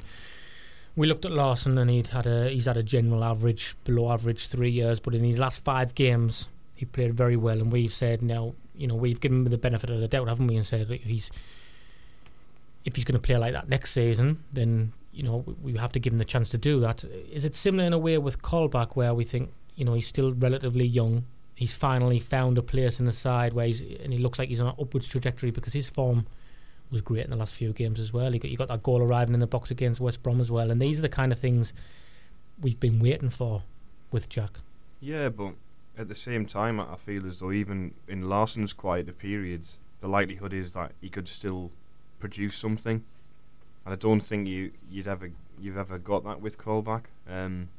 we 0.96 1.08
looked 1.08 1.26
at 1.26 1.32
Larsson 1.32 1.78
and 1.78 1.90
he'd 1.90 2.08
had 2.08 2.26
a 2.26 2.50
he's 2.50 2.66
had 2.66 2.78
a 2.78 2.84
general 2.84 3.24
average 3.24 3.76
below 3.84 4.12
average 4.12 4.48
three 4.48 4.70
years, 4.70 5.00
but 5.00 5.14
in 5.14 5.24
his 5.24 5.40
last 5.40 5.64
five 5.64 5.94
games 5.96 6.48
he 6.76 6.86
played 6.86 7.16
very 7.16 7.36
well 7.36 7.60
and 7.60 7.72
we've 7.72 7.94
said 7.94 8.22
now 8.22 8.54
you 8.78 8.88
know 8.88 8.96
we've 8.96 9.20
given 9.20 9.46
him 9.46 9.52
the 9.52 9.58
benefit 9.58 9.90
of 9.90 10.00
the 10.00 10.08
doubt, 10.08 10.28
haven't 10.28 10.48
we? 10.48 10.56
And 10.56 10.66
said 10.66 10.88
that 10.88 11.02
he's 11.02 11.32
if 12.86 12.96
he's 12.96 13.06
going 13.06 13.20
to 13.20 13.26
play 13.26 13.38
like 13.38 13.54
that 13.54 13.68
next 13.68 13.92
season, 13.92 14.44
then 14.52 14.94
you 15.12 15.24
know 15.24 15.44
we, 15.46 15.74
we 15.74 15.80
have 15.80 15.92
to 15.94 16.00
give 16.00 16.14
him 16.14 16.20
the 16.20 16.26
chance 16.26 16.50
to 16.50 16.58
do 16.58 16.80
that. 16.80 17.04
Is 17.32 17.46
it 17.46 17.56
similar 17.56 17.84
in 17.84 17.94
a 17.94 17.98
way 17.98 18.18
with 18.18 18.42
Colback 18.42 18.96
where 18.96 19.14
we 19.14 19.24
think 19.24 19.52
you 19.76 19.86
know 19.86 19.94
he's 19.94 20.08
still 20.08 20.34
relatively 20.34 20.86
young? 20.86 21.26
He's 21.56 21.74
finally 21.74 22.20
found 22.20 22.58
a 22.58 22.62
place 22.62 23.00
in 23.00 23.06
the 23.06 23.14
side 23.14 23.54
where 23.54 23.66
he's 23.66 23.82
and 23.82 24.12
he 24.12 24.20
looks 24.20 24.38
like 24.38 24.50
he's 24.50 24.60
on 24.60 24.68
an 24.68 24.76
upwards 24.80 25.08
trajectory 25.08 25.52
because 25.52 25.74
his 25.74 25.90
form 25.90 26.28
was 26.92 27.02
great 27.02 27.24
in 27.24 27.32
the 27.32 27.38
last 27.38 27.56
few 27.56 27.72
games 27.72 28.00
as 28.00 28.12
well. 28.12 28.32
He 28.32 28.40
got 28.40 28.52
you 28.52 28.58
got 28.58 28.68
that 28.68 28.84
goal 28.84 29.02
arriving 29.02 29.34
in 29.34 29.40
the 29.40 29.48
box 29.48 29.72
against 29.72 30.02
West 30.02 30.22
Brom 30.22 30.42
as 30.42 30.52
well, 30.52 30.70
and 30.70 30.82
these 30.82 31.00
are 31.00 31.04
the 31.04 31.10
kind 31.10 31.32
of 31.32 31.40
things 31.40 31.74
we've 32.62 32.80
been 32.80 33.00
waiting 33.00 33.30
for 33.30 33.64
with 34.12 34.30
Jack. 34.30 34.60
Yeah, 35.00 35.30
but 35.30 35.54
at 35.98 36.08
the 36.08 36.16
same 36.16 36.46
time, 36.46 36.80
I 36.80 36.96
feel 36.96 37.26
as 37.26 37.40
though 37.40 37.52
even 37.52 37.94
in 38.08 38.28
Larsson's 38.28 38.74
quieter 38.74 39.14
periods, 39.14 39.78
the 40.02 40.08
likelihood 40.08 40.54
is 40.54 40.72
that 40.74 40.92
he 41.02 41.10
could 41.10 41.28
still 41.28 41.72
produce 42.20 42.56
something. 42.56 43.04
And 43.86 43.94
I 43.94 43.96
don't 43.96 44.22
think 44.22 44.48
you 44.48 44.72
you'd 44.90 45.08
ever 45.08 45.32
you've 45.60 45.78
ever 45.78 45.98
got 45.98 46.24
that 46.26 46.42
with 46.42 46.58
Colback. 46.58 47.04
Um, 47.30 47.70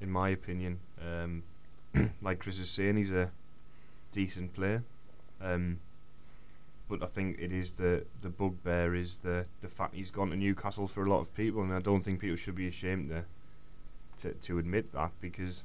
in 0.00 0.10
my 0.10 0.30
opinion, 0.30 0.80
um, 1.00 1.42
like 2.22 2.40
Chris 2.40 2.58
is 2.58 2.70
saying, 2.70 2.96
he's 2.96 3.12
a 3.12 3.30
decent 4.12 4.54
player. 4.54 4.82
Um, 5.40 5.80
but 6.88 7.02
I 7.02 7.06
think 7.06 7.38
it 7.38 7.52
is 7.52 7.72
the 7.72 8.04
the 8.20 8.28
bugbear 8.28 8.94
is 8.94 9.18
the 9.18 9.46
the 9.60 9.68
fact 9.68 9.94
he's 9.94 10.10
gone 10.10 10.30
to 10.30 10.36
Newcastle 10.36 10.88
for 10.88 11.04
a 11.04 11.08
lot 11.08 11.20
of 11.20 11.34
people, 11.34 11.62
and 11.62 11.72
I 11.72 11.78
don't 11.78 12.02
think 12.02 12.20
people 12.20 12.36
should 12.36 12.56
be 12.56 12.66
ashamed 12.66 13.10
to 13.10 13.24
to, 14.18 14.34
to 14.34 14.58
admit 14.58 14.92
that 14.92 15.12
because 15.20 15.64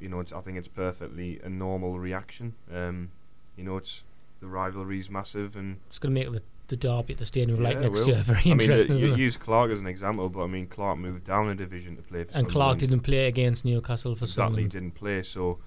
you 0.00 0.08
know 0.08 0.20
I 0.34 0.40
think 0.40 0.56
it's 0.56 0.68
perfectly 0.68 1.40
a 1.42 1.48
normal 1.48 1.98
reaction. 1.98 2.54
Um, 2.72 3.10
you 3.56 3.64
know, 3.64 3.76
it's 3.76 4.02
the 4.40 4.46
rivalry's 4.46 5.10
massive, 5.10 5.56
and 5.56 5.78
It's 5.88 5.98
going 5.98 6.14
to 6.14 6.20
make 6.20 6.32
the, 6.32 6.42
the 6.70 6.76
derby 6.76 7.12
at 7.12 7.18
the 7.18 7.26
Stadium 7.26 7.58
of 7.58 7.60
Light 7.60 7.74
Yeah, 7.74 7.88
next 7.88 8.06
year 8.06 8.16
very 8.22 8.40
I 8.40 8.54
mean, 8.54 8.60
interesting, 8.62 8.92
uh, 8.92 8.98
isn't 8.98 9.10
you 9.10 9.16
use 9.16 9.36
Clark 9.36 9.70
as 9.70 9.80
an 9.80 9.86
example, 9.86 10.28
but 10.28 10.42
I 10.42 10.46
mean 10.46 10.66
Clark 10.66 10.98
moved 10.98 11.24
down 11.24 11.48
a 11.50 11.54
division 11.54 11.96
to 11.96 12.02
play 12.02 12.24
for 12.24 12.36
And 12.36 12.48
Clark 12.48 12.78
didn't 12.78 13.00
play 13.00 13.26
against 13.26 13.64
Newcastle 13.64 14.14
for 14.14 14.24
exactly 14.24 14.44
Sunderland. 14.44 14.70
didn't 14.70 14.94
play, 14.94 15.22
so 15.22 15.58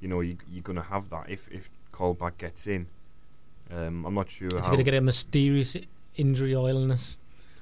you 0.00 0.08
know 0.08 0.20
you, 0.20 0.38
you're 0.50 0.62
going 0.62 0.76
to 0.76 0.82
have 0.82 1.10
that 1.10 1.28
if 1.28 1.48
if 1.52 1.68
Colback 1.92 2.38
gets 2.38 2.66
in. 2.66 2.86
Um, 3.70 4.04
I'm 4.04 4.14
not 4.14 4.30
sure 4.30 4.48
Is 4.48 4.64
he 4.64 4.70
going 4.70 4.78
to 4.78 4.82
get 4.82 4.94
a 4.94 5.00
mysterious 5.00 5.76
injury 6.16 6.54
or 6.54 6.68
illness 6.68 7.16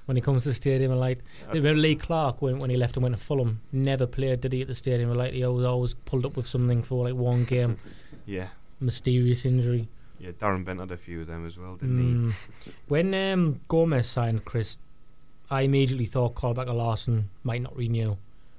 when 0.07 0.17
he 0.17 0.21
comes 0.21 0.43
to 0.43 0.49
the 0.51 0.55
Stadium 0.55 0.93
of 0.93 0.99
Light? 0.99 1.21
Remember 1.53 1.81
Lee 1.81 1.95
Clark 1.95 2.43
when, 2.43 2.59
when 2.59 2.71
he 2.71 2.77
left 2.77 2.97
and 2.97 3.05
went 3.05 3.17
to 3.17 3.23
Fulham? 3.23 3.61
Never 3.71 4.07
played, 4.07 4.41
did 4.41 4.53
he, 4.53 4.63
at 4.63 4.69
the 4.69 4.75
Stadium 4.75 5.11
of 5.11 5.17
Light? 5.17 5.33
He 5.33 5.45
was 5.47 5.65
always 5.65 5.95
pulled 5.95 6.27
up 6.27 6.37
with 6.37 6.47
something 6.47 6.83
for 6.83 7.05
like 7.05 7.15
one 7.15 7.45
game. 7.45 7.79
yeah, 8.27 8.49
mysterious 8.81 9.45
injury. 9.45 9.89
Yeah. 10.23 10.31
Darren 10.41 10.65
Bent 10.65 10.79
had 10.79 10.93
a 10.93 10.97
few 10.97 11.23
of 11.23 11.27
them 11.27 11.47
as 11.47 11.59
well, 11.59 11.75
didn't 11.75 12.33
Mm. 12.33 12.35
When 12.87 13.13
um, 13.13 13.61
Gomez 13.67 14.09
signed 14.09 14.45
Chris, 14.45 14.79
I 15.51 15.63
immediately 15.63 16.07
thought 16.07 16.35
Colback 16.35 16.69
or 16.69 16.75
Larsson 16.75 17.29
might 17.43 17.61
not 17.61 17.77
renew 17.77 18.17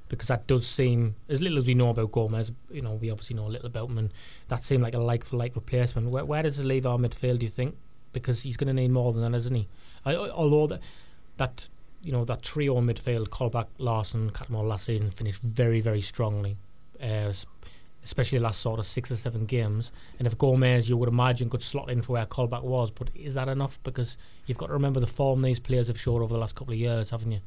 because 0.10 0.28
that 0.28 0.46
does 0.46 0.68
seem, 0.68 1.16
as 1.28 1.42
little 1.42 1.58
as 1.58 1.66
we 1.66 1.74
know 1.74 1.90
about 1.90 2.12
Gomez, 2.12 2.52
you 2.70 2.82
know, 2.82 2.94
we 2.94 3.10
obviously 3.10 3.36
know 3.36 3.48
a 3.48 3.50
little 3.50 3.66
about 3.66 3.90
him, 3.90 3.98
and 3.98 4.14
that 4.48 4.64
seemed 4.64 4.84
like 4.84 4.94
a 4.94 5.00
like 5.00 5.24
for 5.26 5.38
like 5.38 5.56
replacement. 5.56 6.10
Where, 6.10 6.24
where 6.24 6.44
does 6.44 6.60
it 6.60 6.66
leave 6.66 6.86
our 6.86 7.00
midfield, 7.00 7.40
do 7.40 7.46
you 7.46 7.50
think? 7.52 7.76
Because 8.12 8.44
he's 8.44 8.58
going 8.58 8.68
to 8.68 8.74
need 8.74 8.92
more 8.92 9.12
than 9.12 9.32
that, 9.32 9.36
isn't 9.36 9.56
he? 9.56 9.68
I, 10.06 10.16
although 10.16 10.68
that, 10.68 10.82
that, 11.38 11.68
you 12.04 12.12
know, 12.12 12.26
that 12.26 12.44
trio 12.44 12.80
midfield, 12.82 13.30
Colback, 13.30 13.68
Larsson, 13.80 14.30
Cattermole 14.30 14.68
last 14.68 14.86
season 14.86 15.10
finished 15.10 15.42
very, 15.42 15.82
very 15.82 16.02
strongly. 16.02 16.58
Uh, 17.02 17.34
especially 18.04 18.38
the 18.38 18.44
last 18.44 18.62
sort 18.62 18.80
of 18.80 18.86
six 18.86 19.12
or 19.12 19.16
seven 19.16 19.46
games. 19.46 19.92
And 20.20 20.28
if 20.28 20.38
Gomez, 20.38 20.90
you 20.90 20.98
would 20.98 21.10
imagine, 21.10 21.50
could 21.50 21.64
slot 21.64 21.90
in 21.90 22.02
for 22.02 22.14
where 22.14 22.26
Colback 22.26 22.64
was, 22.64 22.92
but 22.92 23.10
is 23.16 23.36
that 23.36 23.48
enough? 23.48 23.80
Because 23.84 24.18
you've 24.46 24.58
got 24.58 24.68
to 24.68 24.74
remember 24.74 25.00
the 25.00 25.08
form 25.08 25.42
these 25.42 25.60
players 25.60 25.88
have 25.88 26.00
showed 26.00 26.22
over 26.22 26.34
the 26.34 26.40
last 26.40 26.56
couple 26.56 26.74
of 26.74 26.80
years, 26.80 27.10
haven't 27.10 27.32
you? 27.32 27.40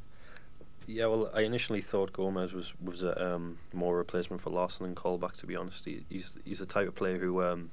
Yeah, 0.87 1.07
well, 1.07 1.29
I 1.33 1.41
initially 1.41 1.81
thought 1.81 2.13
Gomez 2.13 2.53
was 2.53 2.73
was 2.81 3.03
a 3.03 3.35
um, 3.35 3.57
more 3.73 3.97
replacement 3.97 4.41
for 4.41 4.51
Larsson 4.51 4.85
than 4.85 4.95
Colback. 4.95 5.33
To 5.33 5.45
be 5.45 5.55
honest, 5.55 5.83
he, 5.83 6.05
he's 6.09 6.37
he's 6.45 6.59
the 6.59 6.65
type 6.65 6.87
of 6.87 6.95
player 6.95 7.17
who 7.17 7.43
um, 7.43 7.71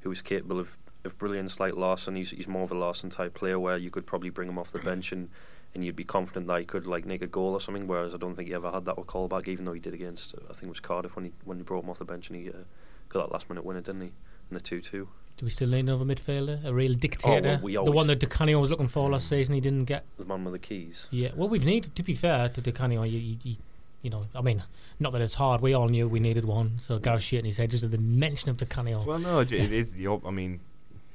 who 0.00 0.10
is 0.10 0.22
capable 0.22 0.58
of, 0.58 0.78
of 1.04 1.18
brilliance 1.18 1.60
like 1.60 1.76
Larsson. 1.76 2.16
He's 2.16 2.30
he's 2.30 2.48
more 2.48 2.62
of 2.62 2.72
a 2.72 2.74
Larsson 2.74 3.10
type 3.10 3.34
player 3.34 3.60
where 3.60 3.76
you 3.76 3.90
could 3.90 4.06
probably 4.06 4.30
bring 4.30 4.48
him 4.48 4.58
off 4.58 4.72
the 4.72 4.78
bench 4.78 5.12
and, 5.12 5.28
and 5.76 5.84
you'd 5.84 5.94
be 5.94 6.04
confident 6.04 6.46
that 6.48 6.58
he 6.58 6.64
could 6.64 6.86
like 6.86 7.04
make 7.04 7.22
a 7.22 7.26
goal 7.26 7.52
or 7.52 7.60
something. 7.60 7.86
Whereas 7.86 8.14
I 8.14 8.16
don't 8.16 8.34
think 8.34 8.48
he 8.48 8.54
ever 8.54 8.70
had 8.70 8.86
that 8.86 8.96
with 8.98 9.06
Colback, 9.06 9.46
even 9.46 9.66
though 9.66 9.74
he 9.74 9.80
did 9.80 9.94
against 9.94 10.34
I 10.48 10.52
think 10.52 10.64
it 10.64 10.68
was 10.70 10.80
Cardiff 10.80 11.14
when 11.14 11.26
he 11.26 11.32
when 11.44 11.58
he 11.58 11.62
brought 11.62 11.84
him 11.84 11.90
off 11.90 11.98
the 11.98 12.04
bench 12.04 12.28
and 12.28 12.36
he 12.36 12.48
uh, 12.48 12.64
got 13.08 13.26
that 13.26 13.32
last 13.32 13.48
minute 13.48 13.64
winner, 13.64 13.82
didn't 13.82 14.00
he? 14.00 14.12
In 14.50 14.54
the 14.54 14.60
two 14.60 14.80
two. 14.80 15.08
Do 15.36 15.44
we 15.44 15.50
still 15.50 15.68
need 15.68 15.80
another 15.80 16.06
midfielder? 16.06 16.64
A 16.64 16.72
real 16.72 16.94
dictator? 16.94 17.58
Oh, 17.60 17.64
we 17.64 17.74
the 17.74 17.90
one 17.90 18.06
that 18.06 18.20
Di 18.20 18.26
Canio 18.26 18.58
was 18.58 18.70
looking 18.70 18.88
for 18.88 19.10
last 19.10 19.28
season, 19.28 19.54
he 19.54 19.60
didn't 19.60 19.84
get. 19.84 20.06
The 20.16 20.24
man 20.24 20.44
with 20.44 20.54
the 20.54 20.58
keys. 20.58 21.08
Yeah, 21.10 21.32
well, 21.36 21.46
we've 21.46 21.64
needed, 21.64 21.94
to 21.94 22.02
be 22.02 22.14
fair 22.14 22.48
to 22.48 22.60
Di 22.62 22.72
Canio, 22.72 23.02
you, 23.02 23.18
you, 23.18 23.36
you, 23.42 23.56
you 24.00 24.08
know, 24.08 24.24
I 24.34 24.40
mean, 24.40 24.62
not 24.98 25.12
that 25.12 25.20
it's 25.20 25.34
hard, 25.34 25.60
we 25.60 25.74
all 25.74 25.88
knew 25.88 26.08
we 26.08 26.20
needed 26.20 26.46
one, 26.46 26.78
so 26.78 26.98
Gareth 26.98 27.20
shaking 27.20 27.44
his 27.44 27.58
head 27.58 27.70
just 27.70 27.84
at 27.84 27.90
the 27.90 27.98
mention 27.98 28.48
of 28.48 28.56
Di 28.56 28.64
Canio. 28.64 29.04
Well, 29.04 29.18
no, 29.18 29.40
it 29.40 29.52
it 29.52 29.74
is 29.74 29.92
the 29.92 30.08
I 30.24 30.30
mean, 30.30 30.60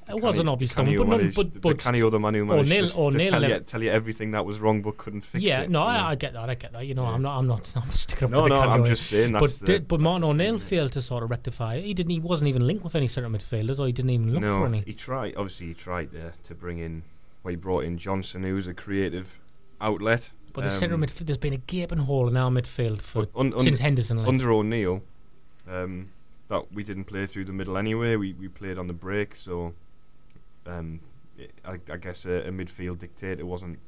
It 0.10 0.22
was 0.22 0.40
an 0.40 0.48
obvious 0.48 0.74
canny 0.74 0.96
stumble, 0.96 1.06
but, 1.06 1.18
managed, 1.18 1.36
but, 1.36 1.54
the 1.54 1.60
but 1.60 1.78
canny 1.78 2.02
other 2.02 2.20
man 2.20 2.34
who 2.34 2.46
managed 2.46 2.68
O'Neill- 2.68 2.84
just 2.84 2.96
to 2.96 3.02
O'Neill 3.02 3.32
tell, 3.32 3.50
you, 3.50 3.60
tell 3.60 3.84
you 3.84 3.92
everything 3.92 4.32
that 4.32 4.46
was 4.46 4.60
wrong 4.60 4.82
but 4.82 4.98
couldn't 4.98 5.22
fix 5.22 5.44
yeah, 5.44 5.60
it. 5.60 5.64
Yeah, 5.64 5.68
no. 5.68 5.84
I, 5.84 6.10
I 6.10 6.16
get 6.16 6.34
that. 6.34 6.50
I 6.50 6.56
get 6.56 6.74
that. 6.74 6.86
You 6.86 6.96
know, 6.96 7.04
Yeah. 7.04 7.12
I'm 7.12 7.22
not. 7.22 7.38
I'm 7.38 7.48
not. 7.48 7.74
I'm 7.76 7.88
not 7.88 7.96
sticking 7.96 8.26
up 8.26 8.32
no, 8.32 8.44
for 8.44 8.50
the 8.50 8.56
no, 8.56 8.62
Canny 8.62 8.74
I'm 8.74 8.86
just 8.86 9.10
saying 9.10 9.34
But 9.34 9.40
that's 9.42 9.58
the, 9.60 9.80
but 9.80 10.00
Martin 10.00 10.24
O'Neill 10.24 10.60
failed 10.60 10.92
to 10.94 11.02
sort 11.02 11.24
of 11.24 11.30
rectify 11.30 11.76
it. 11.76 11.86
He 11.86 11.94
didn't. 11.94 12.12
He 12.12 12.20
wasn't 12.20 12.48
even 12.48 12.66
linked 12.66 12.84
with 12.84 12.96
any 12.96 13.08
centre 13.08 13.30
midfielders, 13.30 13.80
or 13.80 13.86
he 13.86 13.94
didn't 13.94 14.12
even 14.12 14.34
look 14.34 14.42
no, 14.42 14.60
for 14.60 14.66
any. 14.66 14.82
he 14.82 14.94
tried. 14.94 15.36
Obviously, 15.38 15.68
he 15.68 15.74
tried 15.74 16.16
uh, 16.16 16.32
to 16.44 16.56
bring 16.56 16.80
in. 16.80 17.04
Well, 17.44 17.52
he 17.52 17.56
brought 17.56 17.86
in 17.86 17.98
Johnson, 17.98 18.44
who 18.44 18.56
was 18.56 18.68
a 18.68 18.74
creative 18.74 19.40
outlet. 19.80 20.32
But 20.54 20.66
the 20.66 20.70
centre 20.70 20.96
um, 20.96 21.02
midfield, 21.02 21.28
there's 21.28 21.38
been 21.38 21.54
a 21.54 21.58
gaping 21.58 22.00
hole 22.00 22.28
in 22.28 22.36
our 22.36 22.52
midfield 22.52 23.02
for 23.02 23.26
but 23.26 23.40
un, 23.40 23.54
un, 23.54 23.62
since 23.62 23.80
Henderson 23.80 24.18
left. 24.18 24.30
under 24.30 24.52
O'Neill, 24.52 25.02
um, 25.68 26.10
that 26.50 26.72
we 26.74 26.84
didn't 26.84 27.06
play 27.06 27.26
through 27.26 27.46
the 27.46 27.54
middle 27.54 27.78
anyway. 27.78 28.16
We 28.16 28.34
we 28.34 28.48
played 28.48 28.78
on 28.78 28.88
the 28.88 28.94
break, 28.94 29.36
so 29.36 29.74
um, 30.66 31.00
I, 31.66 31.80
I 31.92 31.98
guess 31.98 32.26
a, 32.26 32.48
a 32.48 32.52
midfield 32.52 33.00
dictator 33.00 33.46
wasn't 33.46 33.80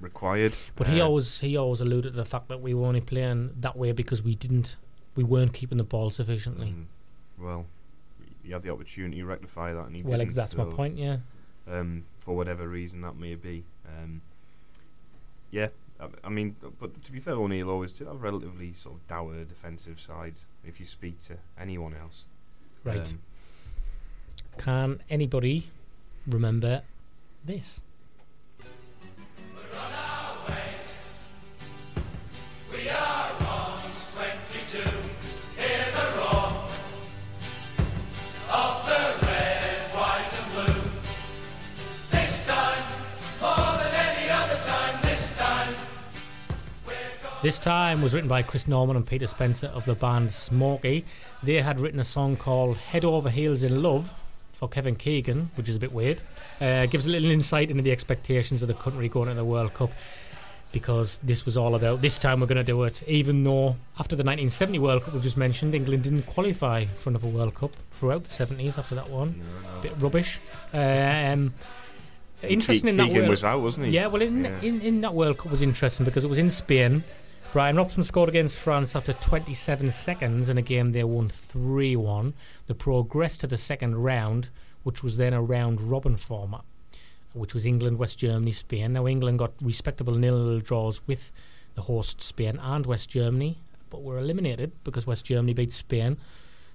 required. 0.00 0.54
But 0.76 0.86
he 0.88 1.00
Uh, 1.00 1.06
always 1.06 1.40
he 1.40 1.56
always 1.56 1.80
alluded 1.80 2.12
to 2.12 2.16
the 2.16 2.24
fact 2.24 2.48
that 2.48 2.60
we 2.60 2.74
were 2.74 2.86
only 2.86 3.00
playing 3.00 3.54
that 3.60 3.76
way 3.76 3.92
because 3.92 4.22
we 4.22 4.34
didn't 4.34 4.76
we 5.16 5.24
weren't 5.24 5.52
keeping 5.52 5.78
the 5.78 5.84
ball 5.84 6.10
sufficiently. 6.10 6.68
mm, 6.68 6.84
well, 7.38 7.66
he 8.42 8.50
had 8.52 8.62
the 8.62 8.70
opportunity 8.70 9.18
to 9.18 9.24
rectify 9.26 9.72
that, 9.72 9.86
and 9.86 9.96
he 9.96 10.02
well, 10.02 10.18
didn't. 10.18 10.34
that's 10.34 10.56
my 10.56 10.64
point. 10.64 10.98
Yeah. 10.98 11.18
Um, 11.70 12.04
for 12.20 12.36
whatever 12.36 12.68
reason 12.68 13.00
that 13.02 13.16
may 13.16 13.34
be. 13.34 13.64
Um, 13.86 14.20
yeah, 15.50 15.68
I, 16.00 16.08
I 16.24 16.28
mean, 16.28 16.56
but 16.80 17.02
to 17.04 17.12
be 17.12 17.20
fair, 17.20 17.34
O'Neill 17.34 17.70
always 17.70 17.92
did 17.92 18.06
have 18.06 18.22
relatively 18.22 18.72
sort 18.72 18.96
of 18.96 19.08
dour 19.08 19.44
defensive 19.44 20.00
sides. 20.00 20.46
If 20.66 20.80
you 20.80 20.86
speak 20.86 21.20
to 21.26 21.36
anyone 21.58 21.94
else, 21.94 22.24
Right. 22.82 23.08
Um, 23.08 23.20
Can 24.58 25.00
anybody 25.08 25.68
remember 26.26 26.82
this? 27.44 27.80
This 47.42 47.58
time 47.58 48.00
was 48.00 48.14
written 48.14 48.26
by 48.26 48.40
Chris 48.40 48.66
Norman 48.66 48.96
and 48.96 49.06
Peter 49.06 49.26
Spencer 49.26 49.66
of 49.66 49.84
the 49.84 49.94
band 49.94 50.30
Smokie. 50.30 51.04
They 51.42 51.60
had 51.60 51.78
written 51.78 52.00
a 52.00 52.04
song 52.04 52.38
called 52.38 52.78
Head 52.78 53.04
Over 53.04 53.28
Heels 53.28 53.62
in 53.62 53.82
Love 53.82 54.14
Kevin 54.68 54.96
Keegan, 54.96 55.50
which 55.56 55.68
is 55.68 55.76
a 55.76 55.78
bit 55.78 55.92
weird. 55.92 56.20
Uh, 56.60 56.86
gives 56.86 57.06
a 57.06 57.08
little 57.08 57.30
insight 57.30 57.70
into 57.70 57.82
the 57.82 57.92
expectations 57.92 58.62
of 58.62 58.68
the 58.68 58.74
country 58.74 59.08
going 59.08 59.28
into 59.28 59.40
the 59.42 59.44
World 59.48 59.74
Cup 59.74 59.90
because 60.72 61.18
this 61.22 61.46
was 61.46 61.56
all 61.56 61.76
about 61.76 62.00
this 62.02 62.18
time 62.18 62.40
we're 62.40 62.46
going 62.48 62.56
to 62.56 62.64
do 62.64 62.82
it, 62.82 63.00
even 63.06 63.44
though 63.44 63.76
after 63.98 64.16
the 64.16 64.24
1970 64.24 64.78
World 64.80 65.02
Cup 65.04 65.14
we 65.14 65.20
just 65.20 65.36
mentioned, 65.36 65.72
England 65.74 66.02
didn't 66.02 66.24
qualify 66.26 66.84
for 66.84 67.10
another 67.10 67.28
World 67.28 67.54
Cup 67.54 67.70
throughout 67.92 68.24
the 68.24 68.28
70s 68.30 68.76
after 68.76 68.94
that 68.96 69.08
one. 69.08 69.40
no. 69.76 69.80
Bit 69.82 69.92
rubbish. 69.98 70.40
Um, 70.72 71.52
interesting 72.42 72.88
in 72.88 72.96
that 72.96 73.04
Keegan 73.04 73.18
World 73.20 73.30
was 73.30 73.44
out, 73.44 73.62
wasn't 73.62 73.86
he? 73.86 73.92
yeah, 73.92 74.06
well, 74.08 74.20
in, 74.22 74.44
Yeah. 74.44 74.60
in 74.62 74.80
in 74.80 75.00
that 75.02 75.14
World 75.14 75.38
Cup 75.38 75.50
was 75.52 75.62
interesting 75.62 76.04
because 76.04 76.24
it 76.24 76.28
was 76.28 76.38
in 76.38 76.50
Spain. 76.50 77.04
Brian 77.54 77.76
Robson 77.76 78.02
scored 78.02 78.28
against 78.28 78.58
France 78.58 78.96
after 78.96 79.12
27 79.12 79.92
seconds 79.92 80.48
in 80.48 80.58
a 80.58 80.62
game 80.62 80.90
they 80.90 81.04
won 81.04 81.28
3 81.28 81.94
1. 81.94 82.34
They 82.66 82.74
progressed 82.74 83.38
to 83.42 83.46
the 83.46 83.56
second 83.56 84.02
round, 84.02 84.48
which 84.82 85.04
was 85.04 85.18
then 85.18 85.32
a 85.32 85.40
round 85.40 85.80
robin 85.80 86.16
format, 86.16 86.62
which 87.32 87.54
was 87.54 87.64
England, 87.64 88.00
West 88.00 88.18
Germany, 88.18 88.50
Spain. 88.50 88.94
Now, 88.94 89.06
England 89.06 89.38
got 89.38 89.52
respectable 89.62 90.16
nil 90.16 90.58
draws 90.58 91.00
with 91.06 91.30
the 91.76 91.82
host 91.82 92.20
Spain 92.20 92.58
and 92.60 92.86
West 92.86 93.08
Germany, 93.08 93.58
but 93.88 94.02
were 94.02 94.18
eliminated 94.18 94.72
because 94.82 95.06
West 95.06 95.24
Germany 95.24 95.54
beat 95.54 95.72
Spain. 95.72 96.16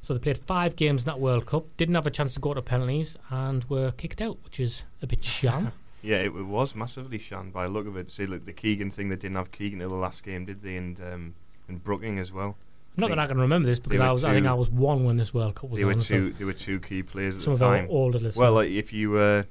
So 0.02 0.14
they 0.14 0.20
played 0.22 0.38
five 0.38 0.78
games 0.78 1.02
in 1.02 1.08
that 1.08 1.20
World 1.20 1.46
Cup, 1.46 1.66
didn't 1.76 1.96
have 1.96 2.08
a 2.08 2.10
chance 2.10 2.36
to 2.36 2.40
go 2.40 2.54
to 2.54 2.62
penalties, 2.62 3.18
and 3.30 3.66
were 3.66 3.92
kicked 3.92 4.22
out, 4.22 4.38
which 4.46 4.62
is 4.62 4.84
a 5.02 5.08
bit 5.08 5.24
sham. 5.26 5.74
Yeah, 6.02 6.18
it, 6.18 6.28
it 6.28 6.46
was 6.46 6.76
massively 6.76 7.18
shunned 7.18 7.54
by 7.54 7.66
the 7.66 7.70
look 7.70 7.88
of 7.88 7.98
it. 7.98 8.12
See, 8.12 8.26
like 8.26 8.46
the 8.46 8.54
Keegan 8.54 8.92
thing, 8.92 9.10
they 9.10 9.16
didn't 9.16 9.36
have 9.36 9.52
Keegan 9.52 9.80
till 9.80 9.90
the 9.90 9.96
last 9.96 10.24
game, 10.24 10.46
did 10.46 10.62
they? 10.62 10.76
And 10.76 11.00
um, 11.02 11.36
and 11.68 11.84
Brooking 11.84 12.20
as 12.20 12.32
well. 12.32 12.56
Not 12.98 13.10
that 13.10 13.20
I 13.20 13.28
can 13.28 13.38
remember 13.38 13.68
this 13.68 13.80
because 13.80 14.00
I 14.00 14.12
was. 14.12 14.24
I 14.24 14.34
think 14.34 14.48
I 14.48 14.54
was 14.54 14.70
one 14.70 15.06
when 15.06 15.18
this 15.18 15.34
World 15.34 15.56
Cup 15.56 15.70
was 15.70 15.80
They 15.80 15.86
were 15.86 15.94
on. 15.94 16.00
two. 16.00 16.32
so 16.32 16.38
They 16.38 16.46
were 16.46 16.54
two 16.54 16.80
key 16.80 17.04
players 17.04 17.36
at 17.36 17.42
some 17.42 17.56
the 17.56 17.66
of 17.66 17.72
our 17.72 17.88
older 17.88 18.18
listeners. 18.18 18.36
Well, 18.36 18.54
like, 18.54 18.70
if 18.70 18.92
you 18.92 19.18
uh, 19.18 19.44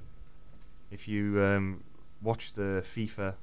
if 0.90 1.08
you 1.08 1.42
um, 1.42 1.82
watch 2.22 2.52
the 2.52 2.84
FIFA 2.94 3.34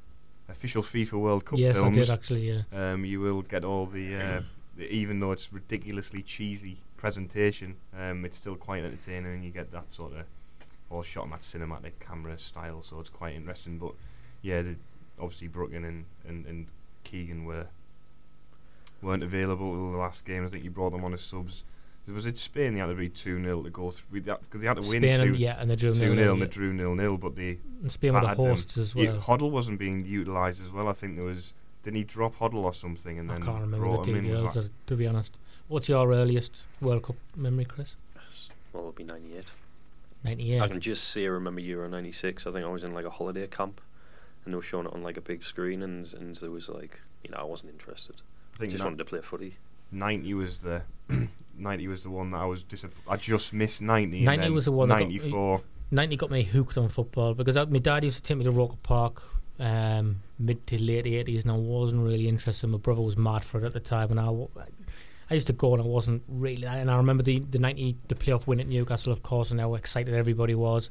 official 0.50 0.84
FIFA 0.84 1.14
World 1.14 1.46
Cup 1.46 1.58
yes, 1.58 1.76
films, 1.76 1.98
I 1.98 2.02
did 2.02 2.10
actually. 2.10 2.50
Yeah. 2.50 2.62
um, 2.92 3.06
you 3.06 3.20
will 3.20 3.42
get 3.42 3.64
all 3.64 3.86
the, 3.86 4.16
uh, 4.16 4.42
the 4.78 4.92
even 4.92 5.20
though 5.20 5.32
it's 5.32 5.52
ridiculously 5.52 6.22
cheesy 6.22 6.82
presentation, 6.98 7.76
um, 7.98 8.26
it's 8.26 8.38
still 8.38 8.56
quite 8.56 8.84
entertaining, 8.84 9.34
and 9.34 9.44
you 9.44 9.52
get 9.52 9.72
that 9.72 9.92
sort 9.92 10.14
of 10.14 10.26
all 10.96 11.04
shot 11.04 11.24
on 11.24 11.30
that 11.32 11.42
cinematic 11.42 11.94
camera 12.00 12.38
style, 12.40 12.82
so 12.82 13.00
it's 13.00 13.10
quite 13.10 13.36
interesting. 13.36 13.78
But 13.78 13.94
yeah, 14.42 14.62
the, 14.62 14.76
obviously 15.20 15.48
Brooking 15.48 15.84
and, 15.86 16.06
and, 16.28 16.46
and 16.46 16.68
Keegan 17.04 17.46
were 17.46 17.68
weren't 19.02 19.24
available 19.24 19.72
till 19.74 19.92
the 19.92 19.98
last 19.98 20.26
game. 20.26 20.46
I 20.46 20.50
think 20.50 20.64
you 20.64 20.72
brought 20.72 20.92
them 20.92 21.04
on 21.04 21.14
as 21.14 21.22
subs. 21.22 21.64
Was 22.08 22.26
it 22.28 22.38
Spain? 22.38 22.76
They 22.76 22.80
had 22.80 22.88
to 22.88 22.94
be 22.94 23.10
two 23.10 23.42
0 23.42 23.64
to 23.64 23.70
go 23.72 23.90
through 23.92 24.22
because 24.22 24.62
they 24.62 24.68
had 24.68 24.76
to 24.76 24.82
win 24.82 25.02
Spain 25.02 25.20
two 25.20 25.24
and 25.30 25.38
yeah, 25.38 25.60
and 25.60 25.70
the 25.70 25.76
drew 25.76 25.92
two 25.92 26.14
nil, 26.14 26.16
0 26.16 26.34
and 26.34 26.42
they 26.42 26.48
drew 26.48 26.72
nil 26.74 26.94
nil, 26.96 27.18
but 27.18 27.36
they 27.36 27.58
and 27.82 27.92
Spain 27.92 28.14
were 28.14 28.20
the 28.20 28.28
battered 28.28 28.38
them. 28.40 28.46
hosts 28.52 28.78
as 28.78 28.94
Yeah, 28.96 29.14
well. 29.14 29.22
Hoddle 29.22 29.50
wasn't 29.50 29.80
being 29.80 30.06
utilised 30.06 30.62
as 30.62 30.70
well. 30.72 30.88
I 30.88 30.94
think 30.94 31.16
there 31.16 31.26
was. 31.26 31.52
Didn't 31.84 31.98
he 31.98 32.04
drop 32.04 32.38
Hoddle 32.40 32.64
or 32.64 32.74
something 32.74 33.20
and 33.20 33.30
I 33.32 33.36
then 33.36 33.44
can't 33.44 33.62
remember 33.62 34.04
the 34.04 34.04
him 34.12 34.16
in? 34.18 34.24
Was 34.44 34.54
details, 34.54 34.54
that- 34.54 34.66
uh, 34.66 34.70
to 34.88 34.96
be 34.96 35.08
honest. 35.08 35.38
What's 35.68 35.90
your 35.90 36.12
earliest 36.14 36.64
World 36.80 37.04
Cup 37.04 37.16
memory, 37.36 37.66
Chris? 37.66 37.96
Well, 38.72 38.84
it'll 38.84 38.92
be 38.92 39.04
98. 39.04 39.46
98. 40.26 40.62
I 40.62 40.68
can 40.68 40.82
just 40.82 41.06
see, 41.10 41.24
I 41.26 41.30
remember 41.30 41.62
Euro 41.62 41.88
96. 41.88 42.46
I 42.48 42.52
think 42.52 42.66
I 42.66 42.68
was 42.70 42.84
in 42.84 42.92
like 42.94 43.06
a 43.06 43.10
holiday 43.10 43.48
camp 43.48 43.80
and 44.44 44.54
they 44.54 44.56
were 44.56 44.62
showing 44.62 44.86
it 44.88 44.94
on 44.94 45.02
like 45.02 45.18
a 45.18 45.22
big 45.22 45.44
screen 45.44 45.82
and, 45.84 46.12
and 46.14 46.36
there 46.36 46.52
was 46.52 46.68
like, 46.70 47.00
you 47.24 47.32
know, 47.32 47.38
I 47.38 47.44
wasn't 47.44 47.72
interested. 47.72 48.16
I 48.56 48.58
think 48.58 48.72
just 48.72 48.82
ni- 48.84 48.86
wanted 48.86 48.98
to 49.00 49.06
play 49.06 49.22
footy. 49.22 49.58
90 49.92 50.34
was 50.34 50.60
the 50.60 50.82
90 51.58 51.88
was 51.88 52.04
the 52.04 52.10
one 52.10 52.32
that 52.32 52.38
I 52.38 52.46
was 52.46 52.64
disappointed. 52.64 53.04
I 53.10 53.18
just 53.18 53.54
missed 53.54 53.82
90. 53.82 54.22
90 54.22 54.50
was 54.50 54.66
the 54.66 54.72
one 54.72 54.90
that 54.90 55.00
got- 55.00 55.10
94. 55.10 55.62
90 55.92 56.18
got 56.18 56.32
me 56.32 56.44
hooked 56.44 56.78
on 56.78 56.90
football 56.90 57.34
because 57.36 57.56
I, 57.56 57.66
my 57.66 57.78
dad 57.80 58.04
used 58.04 58.18
to 58.18 58.24
take 58.24 58.38
me 58.38 58.44
to 58.46 58.52
Roker 58.52 58.78
Park 58.84 59.22
um, 59.60 60.22
mid 60.40 60.66
to 60.68 60.82
late 60.82 61.06
80s 61.06 61.44
and 61.44 61.52
I 61.52 61.56
wasn't 61.56 62.04
really 62.04 62.28
interested. 62.28 62.68
My 62.68 62.78
brother 62.80 63.02
was 63.02 63.16
mad 63.16 63.46
for 63.46 63.60
it 63.60 63.64
at 63.64 63.74
the 63.74 63.80
time 63.80 64.10
and 64.12 64.20
I, 64.20 64.30
wa- 64.30 64.48
I 65.30 65.34
used 65.34 65.48
to 65.48 65.54
go 65.54 65.74
and 65.74 65.82
I 65.82 65.86
wasn't 65.86 66.24
really. 66.28 66.66
And 66.68 66.90
I 66.92 66.98
remember 66.98 67.24
the, 67.24 67.40
the 67.40 67.60
90 67.60 67.98
the 68.08 68.16
playoff 68.16 68.46
win 68.48 68.60
at 68.60 68.68
Newcastle, 68.68 69.12
of 69.12 69.24
course, 69.24 69.52
and 69.52 69.60
how 69.60 69.74
excited 69.76 70.14
everybody 70.14 70.56
was. 70.56 70.90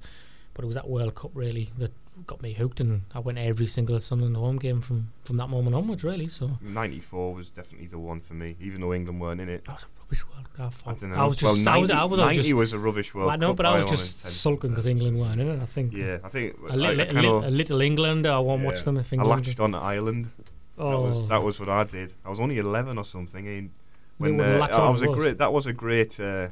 But 0.55 0.65
it 0.65 0.67
was 0.67 0.75
that 0.77 0.89
World 0.89 1.15
Cup 1.15 1.31
really 1.35 1.71
that 1.79 1.93
got 2.29 2.41
me 2.41 2.53
hooked 2.53 2.79
and 2.81 3.03
I 3.13 3.19
went 3.19 3.39
every 3.39 3.67
single 3.67 3.99
Sunderland 3.99 4.37
home 4.37 4.57
game 4.57 4.81
from, 4.81 5.11
from 5.23 5.37
that 5.39 5.49
moment 5.49 5.75
onwards, 5.75 6.05
really. 6.05 6.29
So 6.29 6.59
94 6.61 7.35
was 7.35 7.51
definitely 7.51 7.89
the 7.89 7.99
one 7.99 8.21
for 8.21 8.35
me, 8.35 8.55
even 8.61 8.81
though 8.81 8.95
England 8.95 9.21
weren't 9.21 9.41
in 9.41 9.49
it. 9.49 9.65
that 9.65 9.73
was 9.75 9.83
a 9.85 10.01
rubbish 10.01 10.25
World 10.29 10.53
Cup. 10.57 10.75
I, 10.87 10.91
I 10.91 10.95
don't 10.95 11.11
know. 11.11 11.17
I 11.17 11.25
was 11.27 11.37
just. 11.37 11.65
well, 11.67 11.75
I 11.75 11.79
was. 11.79 11.89
90, 11.89 11.93
I 11.93 12.05
was, 12.05 12.19
I 12.21 12.23
was 12.27 12.37
90 12.37 12.37
just. 12.43 12.55
was 12.55 12.73
a 12.73 12.79
rubbish 12.79 13.15
World 13.15 13.31
I 13.33 13.37
know, 13.37 13.49
Cup 13.49 13.57
but 13.57 13.67
I 13.67 13.81
was 13.83 13.91
just 13.91 14.27
sulking 14.29 14.71
because 14.71 14.87
England 14.87 15.19
weren't 15.19 15.41
in 15.41 15.49
it. 15.51 15.61
I 15.61 15.67
think. 15.67 15.93
Yeah, 15.93 16.19
I 16.23 16.29
think 16.29 16.57
A, 16.69 16.73
I- 16.73 16.77
li- 16.77 16.87
I 17.03 17.21
li- 17.21 17.27
a 17.47 17.51
little 17.51 17.81
England. 17.81 18.27
I 18.29 18.39
won't 18.39 18.63
yeah, 18.63 18.69
watch 18.69 18.85
them 18.85 18.97
if 18.97 19.13
I 19.13 19.17
England. 19.17 19.47
latched 19.47 19.59
on 19.59 19.75
Ireland. 19.75 20.31
oh, 20.79 20.91
That 20.91 21.01
was 21.01 21.17
oh. 21.17 21.27
that 21.27 21.43
was 21.43 21.59
what 21.59 21.69
I 21.69 21.83
did. 21.85 22.13
I 22.25 22.31
was 22.31 22.39
only 22.39 22.59
11 22.59 22.97
or 22.97 23.05
something. 23.05 23.49
And 23.49 23.71
when 24.19 24.37
wouldn't 24.37 24.57
uh, 24.57 24.59
latch 24.59 24.71
I 24.73 24.91
was 24.91 25.03
a 25.03 25.11
us. 25.11 25.17
great. 25.17 25.39
That 25.39 25.53
was 25.53 25.67
a 25.67 25.73
great 25.73 26.19
uh, 26.21 26.49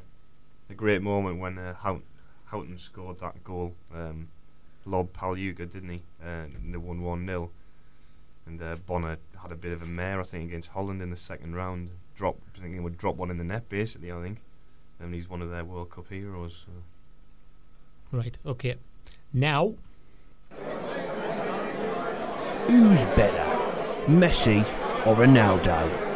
a 0.69 0.73
great 0.75 1.01
moment 1.01 1.39
when 1.39 1.57
uh, 1.57 1.75
Houghton, 1.75 2.03
Houghton 2.45 2.77
scored 2.77 3.19
that 3.19 3.43
goal. 3.43 3.73
Um, 3.93 4.29
lob 4.85 5.13
Pagliuca, 5.13 5.71
didn't 5.71 5.89
he? 5.89 6.01
Uh, 6.21 6.45
and 6.45 6.73
they 6.73 6.77
won 6.77 7.01
one 7.01 7.25
0 7.25 7.51
And 8.45 8.61
uh, 8.61 8.75
Bonner 8.85 9.17
had 9.41 9.51
a 9.51 9.55
bit 9.55 9.71
of 9.71 9.81
a 9.81 9.85
mare, 9.85 10.19
I 10.19 10.23
think, 10.23 10.49
against 10.49 10.69
Holland 10.69 11.01
in 11.01 11.09
the 11.09 11.17
second 11.17 11.55
round. 11.55 11.91
Drop, 12.15 12.37
I 12.57 12.61
think 12.61 12.73
he 12.73 12.79
would 12.79 12.97
drop 12.97 13.15
one 13.15 13.31
in 13.31 13.37
the 13.37 13.43
net, 13.43 13.69
basically. 13.69 14.11
I 14.11 14.21
think, 14.21 14.39
and 14.99 15.13
he's 15.13 15.29
one 15.29 15.41
of 15.41 15.49
their 15.49 15.63
World 15.63 15.89
Cup 15.89 16.09
heroes. 16.09 16.65
So. 16.65 18.17
Right. 18.17 18.37
Okay. 18.45 18.75
Now 19.33 19.73
Who's 22.67 23.03
better, 23.15 23.45
Messi 24.07 24.61
or 25.05 25.15
Ronaldo? 25.15 26.12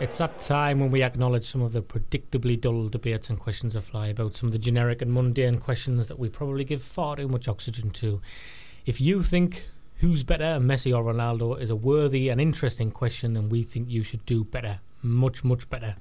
It's 0.00 0.16
that 0.16 0.40
time 0.40 0.80
when 0.80 0.90
we 0.90 1.02
acknowledge 1.02 1.44
some 1.44 1.60
of 1.60 1.72
the 1.72 1.82
predictably 1.82 2.58
dull 2.58 2.88
debates 2.88 3.28
and 3.28 3.38
questions 3.38 3.74
that 3.74 3.82
fly 3.82 4.06
about 4.06 4.34
some 4.34 4.46
of 4.46 4.52
the 4.52 4.58
generic 4.58 5.02
and 5.02 5.12
mundane 5.12 5.58
questions 5.58 6.08
that 6.08 6.18
we 6.18 6.30
probably 6.30 6.64
give 6.64 6.82
far 6.82 7.16
too 7.16 7.28
much 7.28 7.46
oxygen 7.46 7.90
to. 7.90 8.22
If 8.86 8.98
you 8.98 9.22
think 9.22 9.66
who's 9.98 10.22
better, 10.22 10.58
Messi 10.58 10.96
or 10.96 11.04
Ronaldo, 11.04 11.60
is 11.60 11.68
a 11.68 11.76
worthy 11.76 12.30
and 12.30 12.40
interesting 12.40 12.90
question, 12.90 13.34
then 13.34 13.50
we 13.50 13.62
think 13.62 13.90
you 13.90 14.02
should 14.02 14.24
do 14.24 14.42
better. 14.42 14.80
Much, 15.02 15.44
much 15.44 15.68
better. 15.68 15.96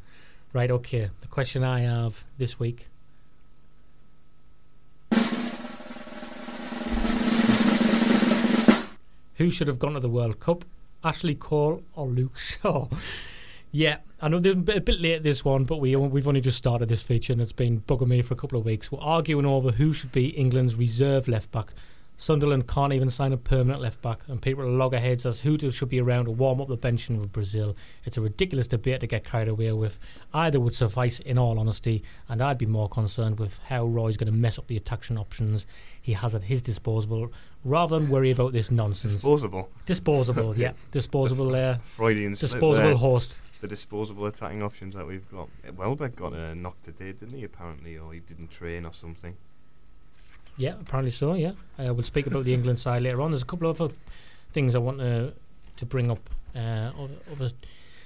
Right, 0.53 0.71
okay. 0.71 1.09
The 1.19 1.27
question 1.27 1.65
I 1.65 1.81
have 1.81 2.23
this 2.37 2.57
week. 2.57 2.87
Who 9.35 9.51
should 9.51 9.67
have 9.67 9.79
gone 9.79 9.93
to 9.95 9.99
the 9.99 10.07
World 10.07 10.39
Cup, 10.39 10.63
Ashley 11.03 11.35
Cole 11.35 11.83
or 11.93 12.07
Luke 12.07 12.39
Shaw? 12.39 12.87
Yeah, 13.71 13.97
I 14.21 14.27
know 14.27 14.39
there's 14.39 14.57
a 14.57 14.59
bit, 14.59 14.77
a 14.77 14.81
bit 14.81 14.99
late 14.99 15.23
this 15.23 15.45
one, 15.45 15.63
but 15.63 15.77
we 15.77 15.95
we've 15.95 16.27
only 16.27 16.41
just 16.41 16.57
started 16.57 16.89
this 16.89 17.03
feature 17.03 17.33
and 17.33 17.41
it's 17.41 17.51
been 17.51 17.81
bugging 17.81 18.07
me 18.07 18.21
for 18.21 18.33
a 18.33 18.37
couple 18.37 18.57
of 18.57 18.65
weeks. 18.65 18.91
We're 18.91 18.99
arguing 18.99 19.45
over 19.45 19.71
who 19.71 19.93
should 19.93 20.11
be 20.11 20.27
England's 20.29 20.75
reserve 20.75 21.27
left 21.27 21.51
back. 21.51 21.73
Sunderland 22.21 22.67
can't 22.67 22.93
even 22.93 23.09
sign 23.09 23.31
a 23.31 23.37
permanent 23.37 23.81
left 23.81 24.01
back, 24.01 24.19
and 24.27 24.41
people 24.41 24.65
are 24.65 24.69
loggerheads 24.69 25.25
as 25.25 25.39
who 25.39 25.71
should 25.71 25.87
be 25.87 26.01
around 26.01 26.25
to 26.25 26.31
warm 26.31 26.59
up 26.59 26.67
the 26.67 26.75
bench 26.75 27.09
in 27.09 27.25
Brazil. 27.27 27.77
It's 28.03 28.17
a 28.17 28.21
ridiculous 28.21 28.67
debate 28.67 28.99
to 28.99 29.07
get 29.07 29.23
carried 29.23 29.47
away 29.47 29.71
with. 29.71 29.97
Either 30.33 30.59
would 30.59 30.75
suffice, 30.75 31.21
in 31.21 31.37
all 31.37 31.57
honesty, 31.57 32.03
and 32.27 32.43
I'd 32.43 32.57
be 32.57 32.65
more 32.65 32.89
concerned 32.89 33.39
with 33.39 33.59
how 33.69 33.85
Roy's 33.85 34.17
going 34.17 34.31
to 34.31 34.37
mess 34.37 34.59
up 34.59 34.67
the 34.67 34.75
attacking 34.75 35.17
options 35.17 35.65
he 36.01 36.11
has 36.11 36.35
at 36.35 36.43
his 36.43 36.61
disposal, 36.61 37.31
rather 37.63 37.97
than 37.97 38.09
worry 38.09 38.31
about 38.31 38.51
this 38.51 38.69
nonsense. 38.69 39.13
Disposable. 39.13 39.69
Disposable, 39.85 40.57
yeah, 40.57 40.73
disposable. 40.91 41.55
Uh, 41.55 41.77
Freudian 41.77 42.33
disposable 42.33 42.97
host. 42.97 43.39
The 43.61 43.67
disposable 43.67 44.25
attacking 44.25 44.63
options 44.63 44.95
that 44.95 45.05
we've 45.05 45.29
got. 45.29 45.49
Welbeck 45.75 46.15
got 46.15 46.33
uh, 46.33 46.53
knocked 46.53 46.85
today, 46.85 47.11
didn't 47.11 47.37
he? 47.37 47.43
Apparently, 47.43 47.97
or 47.97 48.13
he 48.13 48.19
didn't 48.19 48.51
train 48.51 48.85
or 48.85 48.93
something. 48.93 49.35
Yeah, 50.57 50.75
apparently 50.79 51.11
so. 51.11 51.33
Yeah, 51.33 51.53
uh, 51.77 51.93
we'll 51.93 52.03
speak 52.03 52.27
about 52.27 52.45
the 52.45 52.53
England 52.53 52.79
side 52.79 53.01
later 53.01 53.21
on. 53.21 53.31
There's 53.31 53.43
a 53.43 53.45
couple 53.45 53.69
of 53.69 53.81
other 53.81 53.93
things 54.51 54.75
I 54.75 54.79
want 54.79 54.99
to 54.99 55.33
to 55.77 55.85
bring 55.85 56.11
up. 56.11 56.29
Uh, 56.55 56.91
other, 56.97 57.13
other 57.31 57.51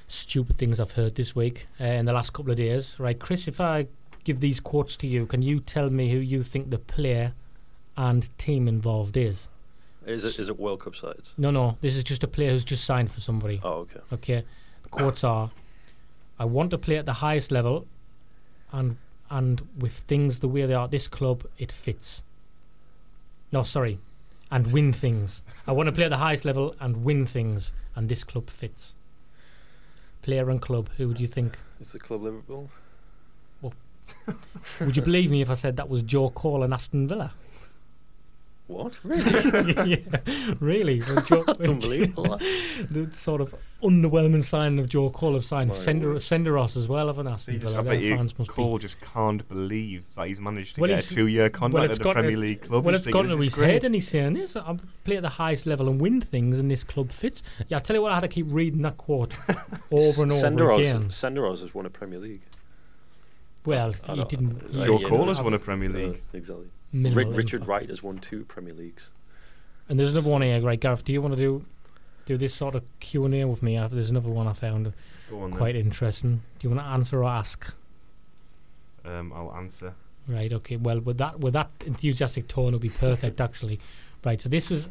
stupid 0.07 0.57
things 0.57 0.79
I've 0.79 0.91
heard 0.91 1.15
this 1.15 1.35
week 1.35 1.67
uh, 1.79 1.85
in 1.85 2.05
the 2.05 2.13
last 2.13 2.33
couple 2.33 2.51
of 2.51 2.57
days. 2.57 2.95
Right, 2.99 3.17
Chris, 3.17 3.47
if 3.47 3.61
I 3.61 3.87
give 4.23 4.39
these 4.39 4.59
quotes 4.59 4.95
to 4.97 5.07
you, 5.07 5.25
can 5.25 5.41
you 5.41 5.59
tell 5.59 5.89
me 5.89 6.11
who 6.11 6.17
you 6.17 6.43
think 6.43 6.69
the 6.69 6.77
player 6.77 7.33
and 7.97 8.37
team 8.37 8.67
involved 8.67 9.17
is? 9.17 9.47
Is 10.05 10.23
it 10.23 10.37
is 10.39 10.49
it 10.49 10.59
World 10.59 10.81
Cup 10.81 10.95
sides? 10.95 11.33
No, 11.37 11.51
no. 11.51 11.77
This 11.81 11.95
is 11.95 12.03
just 12.03 12.23
a 12.23 12.27
player 12.27 12.51
who's 12.51 12.65
just 12.65 12.83
signed 12.83 13.11
for 13.11 13.21
somebody. 13.21 13.61
Oh, 13.63 13.85
okay. 13.85 13.99
Okay. 14.11 14.45
Quotes 14.93 15.23
are 15.23 15.49
I 16.37 16.45
want 16.45 16.69
to 16.69 16.77
play 16.77 16.97
at 16.97 17.07
the 17.07 17.13
highest 17.13 17.51
level 17.51 17.87
and 18.71 18.97
and 19.29 19.67
with 19.79 19.93
things 19.93 20.39
the 20.39 20.47
way 20.47 20.67
they 20.67 20.73
are 20.75 20.83
at 20.85 20.91
this 20.91 21.07
club 21.07 21.45
it 21.57 21.71
fits. 21.71 22.21
No, 23.51 23.63
sorry. 23.63 23.97
And 24.51 24.71
win 24.71 24.93
things. 24.93 25.41
I 25.65 25.71
want 25.71 25.87
to 25.87 25.91
play 25.91 26.05
at 26.05 26.09
the 26.09 26.17
highest 26.17 26.45
level 26.45 26.75
and 26.79 27.03
win 27.03 27.25
things 27.25 27.71
and 27.95 28.07
this 28.07 28.23
club 28.23 28.51
fits. 28.51 28.93
Player 30.21 30.49
and 30.51 30.61
club, 30.61 30.89
who 30.97 31.07
would 31.07 31.19
you 31.19 31.27
think? 31.27 31.57
It's 31.81 31.93
the 31.93 31.99
club 31.99 32.21
Liverpool? 32.21 32.69
Well, 33.61 33.73
Would 34.79 34.95
you 34.95 35.01
believe 35.01 35.31
me 35.31 35.41
if 35.41 35.49
I 35.49 35.55
said 35.55 35.75
that 35.77 35.89
was 35.89 36.03
Joe 36.03 36.29
Cole 36.29 36.61
and 36.61 36.71
Aston 36.71 37.07
Villa? 37.07 37.33
What? 38.67 38.97
Really? 39.03 39.89
yeah, 40.07 40.19
really. 40.61 41.01
Well, 41.01 41.21
Joe, 41.25 41.43
That's 41.45 41.67
unbelievable. 41.67 42.37
the 42.89 43.09
sort 43.13 43.41
of 43.41 43.53
underwhelming 43.83 44.43
sign 44.43 44.79
of 44.79 44.87
Joe 44.87 45.09
Cole 45.09 45.33
have 45.33 45.43
signed 45.43 45.69
My 45.71 45.75
Sender, 45.75 46.09
word. 46.13 46.17
Senderos 46.19 46.77
as 46.77 46.87
well, 46.87 47.07
haven't 47.07 47.27
Aston 47.27 47.55
He 47.55 47.59
just, 47.59 47.73
Villa? 47.75 47.85
I 47.85 47.93
bet 47.93 48.01
you 48.01 48.15
fans 48.15 48.39
must 48.39 48.55
be 48.55 48.77
just 48.79 49.01
can't 49.01 49.47
believe 49.49 50.05
that 50.15 50.27
he's 50.27 50.39
managed 50.39 50.75
to 50.75 50.81
Well, 50.81 50.87
get 50.87 50.99
it's- 50.99 51.11
a 51.11 51.15
two-year 51.15 51.49
contract 51.49 51.89
it's 51.91 51.99
at 51.99 52.01
a 52.01 52.03
got 52.05 52.13
Premier 52.13 52.31
to- 52.31 52.37
League 52.37 52.61
club. 52.61 52.85
Well, 52.85 52.93
He's 52.93 53.01
it's 53.01 53.05
thinking, 53.05 53.21
gone 53.21 53.29
to 53.31 53.35
"This 53.35 53.45
his 53.45 53.53
is 53.53 53.57
great." 53.57 53.69
head, 53.71 53.83
and 53.83 53.95
he's 53.95 54.07
saying 54.07 54.33
this. 54.33 54.55
I 54.55 54.77
play 55.03 55.17
at 55.17 55.23
the 55.23 55.29
highest 55.29 55.65
level 55.65 55.89
and 55.89 55.99
win 55.99 56.21
things, 56.21 56.57
and 56.57 56.71
this 56.71 56.85
club 56.85 57.11
fits. 57.11 57.43
Yeah, 57.67 57.77
I 57.77 57.79
tell 57.81 57.97
you 57.97 58.01
what, 58.01 58.11
I 58.13 58.15
had 58.15 58.21
to 58.21 58.27
keep 58.29 58.45
reading 58.49 58.81
that 58.83 58.95
quote 58.97 59.33
over 59.91 60.23
and 60.23 60.31
over 60.31 60.41
Senderos, 60.47 60.79
again. 60.79 61.09
Senderos 61.09 61.59
has 61.61 61.73
won 61.75 61.85
a 61.85 61.89
Premier 61.89 62.19
League. 62.19 62.43
Well, 63.65 63.91
he 63.91 64.23
didn't. 64.23 64.61
is 64.63 64.73
he 64.73 64.79
that- 64.79 64.85
Joe 64.87 64.99
Cole 64.99 65.27
has 65.27 65.41
won 65.41 65.53
a 65.53 65.59
Premier 65.59 65.89
League. 65.89 66.21
exactly. 66.31 66.67
Minimal 66.93 67.25
Ri- 67.31 67.35
Richard 67.37 67.61
impact. 67.61 67.67
Wright 67.69 67.89
has 67.89 68.01
won 68.01 68.19
two 68.19 68.45
Premier 68.45 68.73
Leagues. 68.73 69.09
And 69.89 69.99
there's 69.99 70.11
another 70.11 70.29
one 70.29 70.41
here, 70.43 70.61
right, 70.61 70.79
Gareth? 70.79 71.03
Do 71.03 71.11
you 71.11 71.21
want 71.21 71.33
to 71.33 71.39
do 71.39 71.65
do 72.25 72.37
this 72.37 72.53
sort 72.55 72.73
of 72.75 72.83
Q 73.01 73.25
and 73.25 73.33
A 73.35 73.43
with 73.45 73.61
me? 73.61 73.75
Uh, 73.77 73.89
There's 73.89 74.09
another 74.09 74.29
one 74.29 74.47
I 74.47 74.53
found 74.53 74.93
Go 75.29 75.41
on 75.41 75.49
then. 75.51 75.57
quite 75.59 75.75
interesting. 75.75 76.41
Do 76.59 76.67
you 76.67 76.73
want 76.73 76.79
to 76.87 76.89
answer 76.89 77.19
or 77.21 77.25
ask? 77.25 77.73
Um, 79.03 79.33
I'll 79.33 79.53
answer. 79.55 79.93
Right. 80.27 80.53
Okay. 80.53 80.77
Well, 80.77 81.01
with 81.01 81.17
that 81.17 81.39
with 81.41 81.53
that 81.53 81.69
enthusiastic 81.85 82.47
tone, 82.47 82.67
it'll 82.69 82.79
be 82.79 82.87
perfect. 82.89 83.41
actually. 83.47 83.79
Right. 84.23 84.41
So 84.41 84.47
this 84.47 84.69
was 84.69 84.87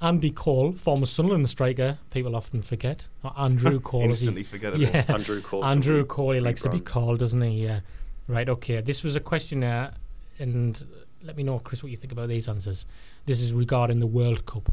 Andy 0.00 0.30
Cole, 0.32 0.72
former 0.72 1.06
Sunderland 1.06 1.48
striker. 1.48 1.98
People 2.10 2.34
often 2.34 2.62
forget. 2.62 3.06
Or 3.22 3.32
Andrew 3.38 3.78
Cole. 3.90 4.10
as 4.10 4.18
he- 4.20 4.26
Instantly 4.26 4.42
forgettable. 4.42 4.82
Yeah. 4.82 5.04
Andrew 5.08 5.40
Cole. 5.40 5.64
Andrew 5.64 6.04
Cole, 6.04 6.32
he 6.32 6.40
likes 6.40 6.62
to 6.62 6.68
be 6.70 6.80
called, 6.80 7.20
doesn't 7.20 7.40
he? 7.42 7.64
Yeah. 7.64 7.80
Right, 8.26 8.48
okay. 8.48 8.80
This 8.80 9.04
was 9.04 9.14
a 9.16 9.20
questionnaire, 9.20 9.94
and 10.38 10.84
let 11.22 11.36
me 11.36 11.42
know, 11.42 11.58
Chris, 11.58 11.82
what 11.82 11.90
you 11.90 11.96
think 11.96 12.12
about 12.12 12.28
these 12.28 12.48
answers. 12.48 12.84
This 13.26 13.40
is 13.40 13.52
regarding 13.52 14.00
the 14.00 14.06
World 14.06 14.44
Cup. 14.46 14.72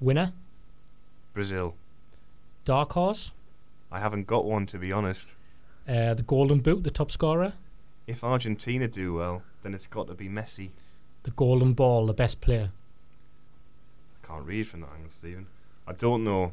Winner, 0.00 0.32
Brazil. 1.34 1.74
dark 2.64 2.92
horse, 2.92 3.32
I 3.92 3.98
haven't 4.00 4.26
got 4.26 4.44
one 4.44 4.66
to 4.66 4.78
be 4.78 4.92
honest. 4.92 5.34
uh, 5.88 6.14
the 6.14 6.22
Golden 6.22 6.60
Boot, 6.60 6.84
the 6.84 6.90
top 6.90 7.10
scorer, 7.10 7.52
If 8.06 8.24
Argentina 8.24 8.88
do 8.88 9.14
well, 9.14 9.42
then 9.62 9.74
it's 9.74 9.86
got 9.86 10.06
to 10.08 10.14
be 10.14 10.28
Messi. 10.28 10.70
the 11.24 11.30
Golden 11.32 11.74
Ball, 11.74 12.06
the 12.06 12.14
best 12.14 12.40
player. 12.40 12.70
I 14.22 14.26
can't 14.26 14.46
read 14.46 14.66
from 14.68 14.80
that 14.80 14.90
angle, 14.94 15.10
Stephen. 15.10 15.46
I 15.86 15.92
don't 15.92 16.24
know. 16.24 16.52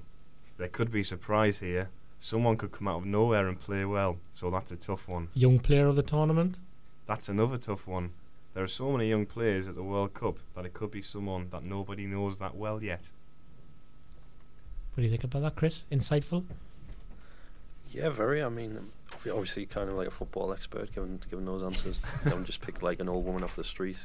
There 0.57 0.67
could 0.67 0.91
be 0.91 1.03
surprise 1.03 1.59
here. 1.59 1.89
Someone 2.19 2.57
could 2.57 2.71
come 2.71 2.87
out 2.87 2.97
of 2.97 3.05
nowhere 3.05 3.47
and 3.47 3.59
play 3.59 3.85
well, 3.85 4.17
so 4.33 4.49
that's 4.49 4.71
a 4.71 4.75
tough 4.75 5.07
one. 5.07 5.29
Young 5.35 5.59
player 5.59 5.87
of 5.87 5.95
the 5.95 6.01
tournament. 6.03 6.57
That's 7.05 7.29
another 7.29 7.57
tough 7.57 7.85
one. 7.87 8.09
There 8.57 8.63
are 8.63 8.67
so 8.67 8.91
many 8.91 9.07
young 9.07 9.27
players 9.27 9.67
at 9.67 9.75
the 9.75 9.83
World 9.83 10.15
Cup 10.15 10.39
that 10.55 10.65
it 10.65 10.73
could 10.73 10.89
be 10.89 11.03
someone 11.03 11.49
that 11.51 11.63
nobody 11.63 12.07
knows 12.07 12.39
that 12.39 12.55
well 12.55 12.81
yet. 12.81 13.07
What 14.95 15.01
do 15.01 15.03
you 15.03 15.11
think 15.11 15.23
about 15.23 15.43
that, 15.43 15.55
Chris? 15.55 15.83
Insightful. 15.91 16.43
Yeah, 17.91 18.09
very. 18.09 18.41
I 18.41 18.49
mean, 18.49 18.89
obviously, 19.29 19.67
kind 19.67 19.91
of 19.91 19.95
like 19.95 20.07
a 20.07 20.11
football 20.11 20.51
expert, 20.53 20.91
given 20.91 21.19
given 21.29 21.45
those 21.45 21.61
answers. 21.61 22.01
I 22.25 22.29
haven't 22.29 22.45
just 22.45 22.61
picked 22.61 22.81
like 22.81 22.99
an 22.99 23.07
old 23.07 23.27
woman 23.27 23.43
off 23.43 23.55
the 23.55 23.63
street 23.63 23.99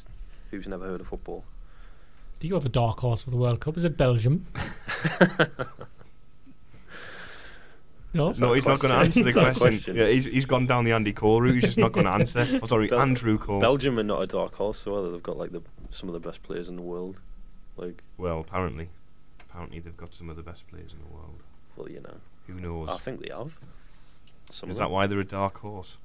who's 0.50 0.68
never 0.68 0.86
heard 0.86 1.00
of 1.00 1.08
football. 1.08 1.44
Do 2.38 2.46
you 2.46 2.52
have 2.52 2.66
a 2.66 2.68
dark 2.68 3.00
horse 3.00 3.22
for 3.22 3.30
the 3.30 3.38
World 3.38 3.60
Cup? 3.60 3.78
Is 3.78 3.84
it 3.84 3.96
Belgium? 3.96 4.48
no. 8.14 8.33
No, 8.33 8.53
he's 8.53 8.66
not 8.66 8.79
going 8.81 8.92
to 8.92 8.98
answer 9.01 9.22
the 9.22 9.29
It's 9.31 9.37
not 9.37 9.42
a 9.42 9.55
question. 9.55 9.68
question. 9.68 9.96
Yeah, 9.96 10.09
he's, 10.09 10.25
he's 10.27 10.46
gone 10.46 10.66
down 10.66 10.85
the 10.85 10.92
Andy 10.92 11.12
Cole 11.12 11.40
route. 11.40 11.55
He's 11.55 11.64
just 11.64 11.79
not 11.79 11.92
going 11.92 12.07
to 12.11 12.12
answer. 12.12 12.61
Oh, 12.62 12.66
sorry, 12.66 12.88
Bel- 12.88 13.01
Andrew 13.01 13.38
Cole. 13.38 13.61
Belgium 13.61 13.98
are 13.98 14.03
not 14.03 14.20
a 14.22 14.27
dark 14.27 14.55
horse, 14.55 14.79
so 14.79 14.94
whether 14.94 15.11
they've 15.11 15.22
got 15.22 15.37
like 15.38 15.53
the 15.53 15.62
some 15.90 16.09
of 16.09 16.12
the 16.12 16.20
best 16.20 16.42
players 16.42 16.68
in 16.68 16.77
the 16.77 16.83
world. 16.83 17.20
Like, 17.77 18.03
well, 18.18 18.40
apparently, 18.40 18.88
apparently 19.40 19.79
they've 19.81 19.96
got 19.96 20.14
some 20.14 20.29
of 20.31 20.37
the 20.37 20.42
best 20.42 20.66
players 20.68 20.92
in 20.92 20.98
the 20.98 21.14
world. 21.14 21.40
well, 21.77 21.88
you 21.90 22.01
know, 22.01 22.16
Who 22.46 22.55
knows? 22.55 22.88
I 22.90 22.96
think 22.98 23.22
they 23.27 23.33
have. 23.35 23.53
Some 24.51 24.68
Is 24.70 24.77
that 24.79 24.90
why 24.90 25.07
they're 25.07 25.20
a 25.20 25.25
dark 25.25 25.59
horse? 25.59 25.96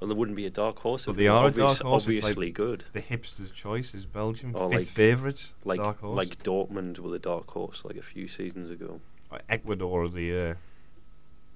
Well, 0.00 0.08
there 0.08 0.16
wouldn't 0.16 0.36
be 0.36 0.44
a 0.46 0.50
dark 0.50 0.80
horse. 0.80 1.04
But 1.06 1.12
if 1.12 1.16
they 1.18 1.28
were 1.30 1.36
are 1.36 1.46
a 1.46 1.50
dark 1.52 1.58
horse, 1.58 1.74
it's 1.74 1.82
like- 1.84 1.92
Obviously 1.94 2.50
good. 2.50 2.84
The 2.92 3.00
hipster's 3.00 3.50
choice 3.52 3.94
is 3.94 4.06
Belgium. 4.06 4.54
Or 4.56 4.68
Fifth 4.68 4.78
like- 4.80 4.88
favourites, 4.88 5.54
Like 5.64 5.78
dark 5.78 6.00
horse. 6.00 6.16
like 6.16 6.42
Dortmund 6.42 6.98
were 6.98 7.10
the 7.10 7.18
dark 7.20 7.48
horse 7.50 7.84
like 7.84 7.96
a 7.96 8.02
few 8.02 8.26
seasons 8.26 8.70
ago. 8.70 9.00
Ecuador, 9.48 10.02
are 10.04 10.08
the 10.08 10.50
uh, 10.50 10.54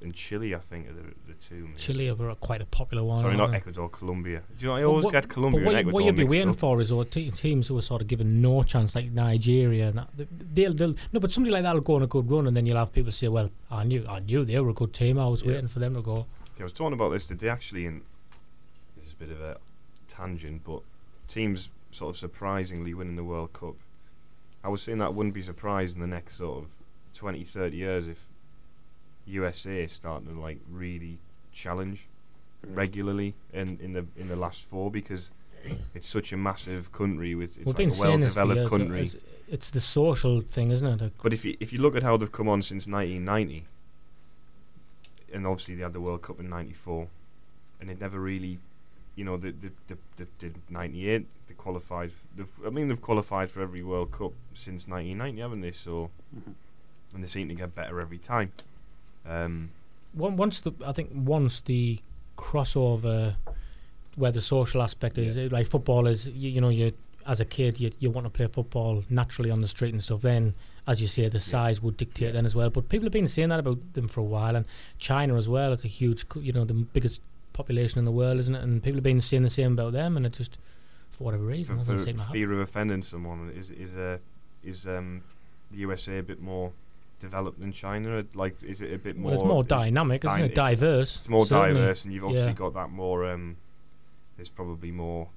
and 0.00 0.14
Chile, 0.14 0.54
I 0.54 0.58
think, 0.58 0.88
are 0.88 0.92
the, 0.92 1.02
the 1.26 1.34
two. 1.40 1.66
maybe. 1.66 1.74
Chile 1.76 2.08
are 2.08 2.34
quite 2.36 2.60
a 2.60 2.66
popular 2.66 3.02
one. 3.02 3.20
Sorry, 3.20 3.36
aren't? 3.38 3.54
Ecuador, 3.54 3.88
Colombia. 3.88 4.42
Do 4.58 4.64
you 4.64 4.68
know? 4.70 4.76
I 4.76 4.84
always 4.84 5.04
what- 5.04 5.12
get 5.12 5.28
Colombia 5.28 5.64
what, 5.64 5.74
Ecuador 5.74 5.92
what 5.92 6.04
you'd 6.04 6.14
be 6.16 6.24
waiting 6.24 6.50
up. 6.50 6.56
for 6.56 6.80
is 6.80 6.92
or 6.92 7.04
te- 7.04 7.30
teams 7.32 7.66
who 7.68 7.76
are 7.76 7.82
sort 7.82 8.02
of 8.02 8.06
given 8.08 8.40
no 8.40 8.62
chance, 8.62 8.94
like 8.94 9.10
Nigeria. 9.10 9.88
And 9.88 9.98
that, 9.98 10.08
they'll, 10.54 10.72
they'll 10.72 10.94
no, 11.12 11.18
but 11.20 11.32
somebody 11.32 11.52
like 11.52 11.64
that'll 11.64 11.80
go 11.80 11.96
on 11.96 12.02
a 12.02 12.06
good 12.06 12.30
run, 12.30 12.46
and 12.46 12.56
then 12.56 12.64
you'll 12.66 12.76
have 12.78 12.92
people 12.92 13.10
say, 13.12 13.26
"Well, 13.28 13.50
I 13.70 13.82
knew, 13.84 14.04
I 14.08 14.20
knew 14.20 14.44
they 14.44 14.58
were 14.60 14.70
a 14.70 14.74
good 14.74 14.92
team. 14.94 15.18
I 15.18 15.26
was 15.26 15.42
Yeah. 15.42 15.48
waiting 15.52 15.68
for 15.68 15.80
them 15.80 15.94
to 15.94 16.02
go." 16.02 16.26
I 16.60 16.62
was 16.62 16.72
talking 16.72 16.92
about 16.94 17.10
this 17.10 17.24
today 17.24 17.48
actually, 17.48 17.86
and 17.86 18.02
this 18.96 19.06
is 19.06 19.12
a 19.12 19.16
bit 19.16 19.30
of 19.30 19.40
a 19.40 19.58
tangent, 20.08 20.62
but 20.64 20.80
teams 21.28 21.68
sort 21.90 22.10
of 22.14 22.18
surprisingly 22.18 22.94
winning 22.94 23.16
the 23.16 23.24
World 23.24 23.52
Cup. 23.52 23.74
I 24.64 24.68
was 24.68 24.82
saying 24.82 24.98
that 24.98 25.06
I 25.06 25.10
wouldn't 25.10 25.34
be 25.34 25.42
surprised 25.42 25.94
in 25.94 26.00
the 26.00 26.06
next 26.06 26.36
sort 26.36 26.58
of 26.64 26.70
20, 27.14 27.44
30 27.44 27.76
years 27.76 28.06
if 28.08 28.18
USA 29.28 29.84
is 29.84 29.92
starting 29.92 30.28
to 30.34 30.40
like 30.40 30.58
really 30.70 31.18
challenge 31.52 32.06
Mm. 32.66 32.76
regularly 32.76 33.34
in, 33.52 33.78
in 33.80 33.92
the 33.92 34.04
in 34.16 34.26
the 34.26 34.34
last 34.34 34.62
four 34.68 34.90
because 34.90 35.30
it's 35.94 36.08
such 36.08 36.32
a 36.32 36.36
massive 36.36 36.90
country 36.90 37.36
with 37.36 37.50
it's 37.50 37.58
We've 37.58 37.66
like 37.68 37.76
been 37.76 37.88
a 37.90 37.92
well 37.92 38.00
saying 38.00 38.20
this 38.20 38.34
for 38.34 38.40
developed 38.40 38.58
years. 38.58 38.68
country. 38.70 39.00
It's, 39.02 39.16
it's 39.48 39.70
the 39.70 39.80
social 39.80 40.40
thing, 40.40 40.72
isn't 40.72 40.84
it? 40.94 41.00
Like, 41.00 41.12
But 41.22 41.32
if 41.32 41.44
you 41.44 41.56
if 41.60 41.72
you 41.72 41.80
look 41.80 41.94
at 41.94 42.02
how 42.02 42.16
they've 42.16 42.32
come 42.32 42.48
on 42.48 42.62
since 42.62 42.88
1990, 42.88 43.64
and 45.32 45.46
obviously 45.46 45.76
they 45.76 45.82
had 45.82 45.92
the 45.92 46.00
World 46.00 46.22
Cup 46.22 46.40
in 46.40 46.48
'94, 46.48 47.06
and 47.80 47.90
it 47.90 48.00
never 48.00 48.18
really, 48.18 48.58
you 49.14 49.24
know, 49.24 49.36
they 49.36 49.50
they, 49.52 49.70
they, 49.86 49.94
they 50.16 50.26
did 50.40 50.56
'98. 50.68 51.26
They 51.48 51.54
qualified. 51.54 52.10
They've, 52.36 52.48
I 52.66 52.70
mean, 52.70 52.88
they've 52.88 53.00
qualified 53.00 53.50
for 53.52 53.62
every 53.62 53.82
World 53.84 54.10
Cup 54.10 54.32
since 54.54 54.88
1990, 54.88 55.40
haven't 55.40 55.60
they? 55.60 55.72
So, 55.72 56.10
Mhm. 56.36 56.54
and 57.14 57.22
they 57.22 57.28
seem 57.28 57.48
to 57.48 57.54
get 57.54 57.74
better 57.74 58.00
every 58.00 58.18
time. 58.18 58.52
Um, 59.28 59.70
once 60.14 60.60
the 60.60 60.72
I 60.86 60.92
think 60.92 61.10
once 61.14 61.60
the 61.60 62.00
crossover 62.36 63.34
where 64.16 64.32
the 64.32 64.40
social 64.40 64.82
aspect 64.82 65.18
is 65.18 65.36
Yeah. 65.36 65.48
like 65.50 65.66
football 65.68 66.06
is 66.06 66.26
you, 66.28 66.50
you 66.50 66.60
know 66.60 66.70
you 66.70 66.92
as 67.26 67.40
a 67.40 67.44
kid, 67.44 67.78
you 67.78 67.90
you 67.98 68.10
want 68.10 68.24
to 68.24 68.30
play 68.30 68.46
football 68.46 69.04
naturally 69.10 69.50
on 69.50 69.60
the 69.60 69.68
street 69.68 69.92
and 69.92 70.02
stuff. 70.02 70.22
Then, 70.22 70.54
as 70.86 71.02
you 71.02 71.06
say, 71.06 71.28
the 71.28 71.40
size 71.40 71.82
would 71.82 71.98
dictate 71.98 72.32
then 72.32 72.46
as 72.46 72.54
well. 72.54 72.70
But 72.70 72.88
people 72.88 73.04
have 73.04 73.12
been 73.12 73.28
saying 73.28 73.50
that 73.50 73.60
about 73.60 73.78
them 73.92 74.08
for 74.08 74.20
a 74.20 74.24
while, 74.24 74.56
and 74.56 74.64
China 74.98 75.36
as 75.36 75.46
well. 75.46 75.74
It's 75.74 75.84
a 75.84 75.88
huge, 75.88 76.24
you 76.36 76.52
know, 76.54 76.64
the 76.64 76.72
biggest 76.72 77.20
population 77.52 77.98
in 77.98 78.06
the 78.06 78.12
world, 78.12 78.38
isn't 78.38 78.54
it? 78.54 78.62
And 78.62 78.82
people 78.82 78.96
have 78.96 79.04
been 79.04 79.20
saying 79.20 79.42
the 79.42 79.50
same 79.50 79.72
about 79.72 79.92
them, 79.92 80.16
and 80.16 80.24
it 80.24 80.32
just, 80.32 80.56
for 81.10 81.24
whatever 81.24 81.44
reason, 81.44 81.78
And 81.78 81.86
to 81.98 82.14
fear 82.32 82.50
of 82.54 82.60
offending 82.60 83.02
someone 83.02 83.50
is 83.54 83.70
is 83.72 83.94
uh, 83.94 84.18
is 84.64 84.86
um, 84.86 85.22
the 85.70 85.78
USA 85.78 86.18
a 86.18 86.22
bit 86.22 86.40
more 86.40 86.72
developed 87.18 87.60
than 87.60 87.72
China? 87.72 88.24
Like, 88.34 88.62
is 88.62 88.80
it 88.80 88.92
a 88.92 88.98
bit 88.98 89.16
more? 89.16 89.30
Well, 89.32 89.40
it's 89.40 89.46
more 89.48 89.62
is- 89.62 89.68
dynamic, 89.68 90.24
isn't 90.24 90.38
dy- 90.38 90.44
it? 90.46 90.54
Diverse. 90.54 91.16
It's 91.18 91.28
more 91.28 91.46
certainly. 91.46 91.80
diverse, 91.80 92.04
and 92.04 92.12
you've 92.12 92.24
obviously 92.24 92.48
Yeah. 92.50 92.54
got 92.54 92.74
that 92.74 92.90
more. 92.90 93.26
Um, 93.30 93.56
there's 94.36 94.48
probably 94.48 94.90
more 94.92 95.28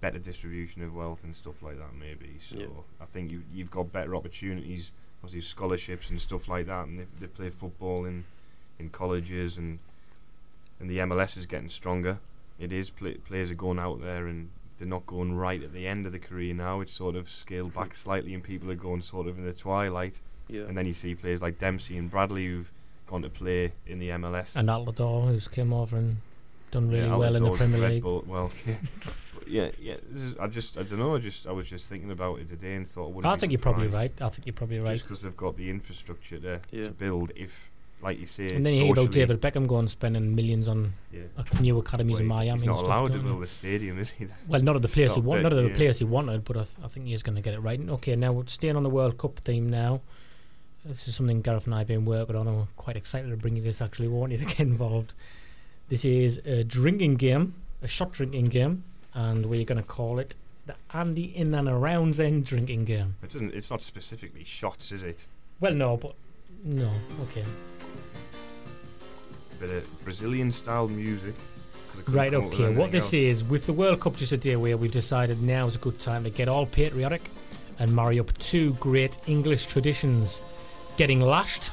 better 0.00 0.18
distribution 0.18 0.82
of 0.82 0.94
wealth 0.94 1.24
and 1.24 1.34
stuff 1.34 1.60
like 1.62 1.76
that, 1.78 1.94
maybe. 1.98 2.36
So 2.40 2.56
Yeah. 2.56 2.66
I 3.00 3.06
think 3.06 3.30
you 3.30 3.42
you've 3.52 3.70
got 3.70 3.92
better 3.92 4.14
opportunities, 4.14 4.92
obviously 5.22 5.40
scholarships 5.48 6.08
and 6.10 6.20
stuff 6.20 6.46
like 6.48 6.66
that, 6.66 6.86
and 6.86 7.00
they, 7.00 7.06
they 7.20 7.26
play 7.26 7.50
football 7.50 8.04
in 8.04 8.24
in 8.78 8.90
colleges, 8.90 9.56
and 9.58 9.80
and 10.78 10.88
the 10.88 10.98
MLS 11.00 11.36
is 11.36 11.46
getting 11.46 11.68
stronger. 11.68 12.20
It 12.60 12.72
is 12.72 12.90
play, 12.90 13.14
players 13.14 13.50
are 13.50 13.54
going 13.56 13.78
out 13.78 14.00
there 14.00 14.26
and. 14.26 14.50
They're 14.78 14.86
not 14.86 15.06
going 15.08 15.34
right 15.34 15.60
at 15.60 15.72
the 15.72 15.88
end 15.88 16.06
of 16.06 16.12
the 16.12 16.20
career 16.20 16.54
now. 16.54 16.80
It's 16.80 16.92
sort 16.92 17.16
of 17.16 17.28
scaled 17.28 17.74
back 17.74 17.96
slightly, 17.96 18.32
and 18.32 18.44
people 18.44 18.70
are 18.70 18.76
going 18.76 19.02
sort 19.02 19.26
of 19.26 19.36
in 19.36 19.44
the 19.44 19.52
twilight. 19.52 20.20
Yeah. 20.48 20.62
And 20.62 20.76
then 20.76 20.86
you 20.86 20.92
see 20.94 21.14
players 21.14 21.42
like 21.42 21.58
Dempsey 21.58 21.96
and 21.98 22.10
Bradley 22.10 22.46
who've 22.46 22.70
gone 23.06 23.22
to 23.22 23.28
play 23.30 23.72
in 23.86 23.98
the 23.98 24.08
MLS. 24.10 24.54
And 24.56 24.68
Altidore, 24.68 25.28
who's 25.28 25.48
came 25.48 25.72
over 25.72 25.96
and 25.96 26.18
done 26.70 26.88
really 26.88 27.06
Yeah, 27.06 27.16
well 27.16 27.36
in 27.36 27.42
the 27.44 27.50
Premier 27.52 27.80
Red 27.80 27.90
League. 27.92 28.02
Bull- 28.02 28.24
well, 28.26 28.50
yeah, 28.66 28.74
yeah, 29.46 29.70
yeah. 29.80 29.94
This 30.10 30.22
is, 30.22 30.36
I 30.38 30.46
just, 30.46 30.76
I 30.76 30.82
don't 30.82 30.98
know. 30.98 31.14
I 31.16 31.18
just, 31.18 31.46
I 31.46 31.52
was 31.52 31.66
just 31.66 31.86
thinking 31.86 32.10
about 32.10 32.38
it 32.40 32.48
today 32.48 32.74
and 32.74 32.88
thought. 32.88 33.12
wouldn't 33.12 33.26
I 33.32 33.36
think 33.36 33.52
you're 33.52 33.60
probably 33.60 33.88
right. 33.88 34.12
I 34.20 34.28
think 34.28 34.46
you're 34.46 34.52
probably 34.52 34.78
right. 34.80 34.92
Just 34.92 35.04
because 35.04 35.22
they've 35.22 35.36
got 35.36 35.56
the 35.56 35.70
infrastructure 35.70 36.38
to, 36.38 36.60
Yeah. 36.70 36.84
to 36.84 36.90
build. 36.90 37.32
If, 37.36 37.52
like 38.02 38.20
you 38.20 38.26
say, 38.26 38.48
And 38.54 38.64
then 38.64 38.74
you 38.74 38.84
hear 38.84 38.92
about 38.92 39.10
David 39.10 39.40
Beckham 39.40 39.66
going 39.66 39.80
and 39.80 39.90
spending 39.90 40.34
millions 40.34 40.68
on 40.68 40.92
Yeah. 41.12 41.22
new 41.60 41.78
academies 41.78 42.14
Well, 42.14 42.20
in 42.22 42.26
Miami. 42.28 42.50
He's 42.52 42.62
and 42.62 42.66
not 42.70 42.78
stuff, 42.78 42.86
allowed 42.88 43.12
to 43.12 43.18
build 43.18 43.42
a 43.42 43.46
stadium, 43.46 43.98
is 43.98 44.10
he? 44.10 44.26
Well, 44.48 44.62
not 44.62 44.76
at 44.76 44.82
the 44.82 44.88
place 44.88 45.14
he 45.14 45.20
wanted, 45.20 45.42
not 45.42 45.52
at 45.52 45.62
the 45.62 45.68
yeah. 45.70 45.74
place 45.74 45.98
he 45.98 46.04
wanted, 46.04 46.44
but 46.44 46.56
I, 46.58 46.62
th- 46.62 46.76
I 46.84 46.88
think 46.88 47.06
he's 47.06 47.22
going 47.22 47.36
to 47.36 47.42
get 47.42 47.54
it 47.54 47.60
right. 47.60 47.80
Okay, 47.80 48.14
now 48.16 48.32
we're 48.32 48.46
staying 48.46 48.76
on 48.76 48.82
the 48.84 48.90
World 48.90 49.18
Cup 49.18 49.36
theme 49.38 49.68
now. 49.68 50.00
This 50.84 51.08
is 51.08 51.16
something 51.16 51.42
Gareth 51.42 51.66
and 51.66 51.74
I 51.74 51.78
have 51.78 51.88
been 51.88 52.04
working 52.04 52.36
on. 52.36 52.46
I'm 52.46 52.68
quite 52.76 52.96
excited 52.96 53.30
to 53.30 53.36
bring 53.36 53.56
you 53.56 53.62
this. 53.62 53.82
Actually, 53.82 54.08
want 54.08 54.32
you 54.32 54.38
to 54.38 54.44
get 54.56 54.60
involved. 54.60 55.12
This 55.88 56.04
is 56.04 56.38
a 56.44 56.64
drinking 56.64 57.16
game, 57.16 57.54
a 57.82 57.88
shot 57.88 58.12
drinking 58.12 58.46
game, 58.46 58.84
and 59.14 59.46
we're 59.46 59.64
going 59.64 59.80
to 59.80 59.86
call 59.86 60.18
it 60.18 60.34
the 60.66 60.74
Andy 60.92 61.36
in 61.36 61.54
and 61.54 61.68
Around's 61.68 62.20
end 62.20 62.44
drinking 62.44 62.84
game. 62.84 63.16
It 63.22 63.30
doesn't. 63.30 63.54
It's 63.54 63.70
not 63.70 63.82
specifically 63.82 64.44
shots, 64.44 64.92
is 64.92 65.02
it? 65.02 65.26
Well, 65.60 65.74
no, 65.74 65.96
but 65.96 66.14
no. 66.62 66.92
Okay, 67.22 67.44
Bit 69.58 69.70
of 69.70 70.04
Brazilian 70.04 70.52
style 70.52 70.86
music. 70.88 71.34
Right. 72.06 72.32
Okay, 72.32 72.72
what 72.74 72.92
this 72.92 73.06
else. 73.06 73.14
is 73.14 73.44
with 73.44 73.66
the 73.66 73.72
World 73.72 74.00
Cup 74.00 74.14
just 74.14 74.30
a 74.30 74.36
day 74.36 74.52
away, 74.52 74.74
we've 74.76 74.92
decided 74.92 75.42
now 75.42 75.66
is 75.66 75.74
a 75.74 75.78
good 75.78 75.98
time 75.98 76.22
to 76.22 76.30
get 76.30 76.46
all 76.48 76.64
patriotic 76.64 77.22
and 77.80 77.94
marry 77.94 78.20
up 78.20 78.36
two 78.38 78.72
great 78.74 79.16
English 79.26 79.66
traditions 79.66 80.40
getting 80.98 81.20
lashed 81.20 81.70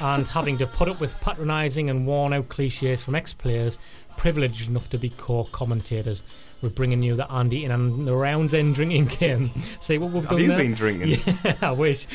and 0.00 0.28
having 0.28 0.58
to 0.58 0.66
put 0.66 0.88
up 0.90 1.00
with 1.00 1.18
patronising 1.22 1.88
and 1.88 2.06
worn 2.06 2.34
out 2.34 2.48
cliches 2.50 3.02
from 3.02 3.14
ex 3.14 3.32
players 3.32 3.78
privileged 4.18 4.68
enough 4.68 4.90
to 4.90 4.98
be 4.98 5.08
co 5.08 5.44
commentators. 5.44 6.22
We're 6.62 6.70
bringing 6.70 7.02
you 7.02 7.14
the 7.16 7.30
Andy 7.30 7.64
in 7.66 7.70
and 7.70 8.06
the 8.08 8.14
rounds 8.14 8.54
end 8.54 8.74
drinking 8.74 9.06
game. 9.06 9.50
See 9.80 9.98
what 9.98 10.10
we've 10.10 10.22
Have 10.22 10.30
done 10.32 10.40
you 10.40 10.48
there? 10.48 10.58
been 10.58 10.74
drinking? 10.74 11.20
Yeah, 11.44 11.54
I 11.62 11.72
wish. 11.72 12.06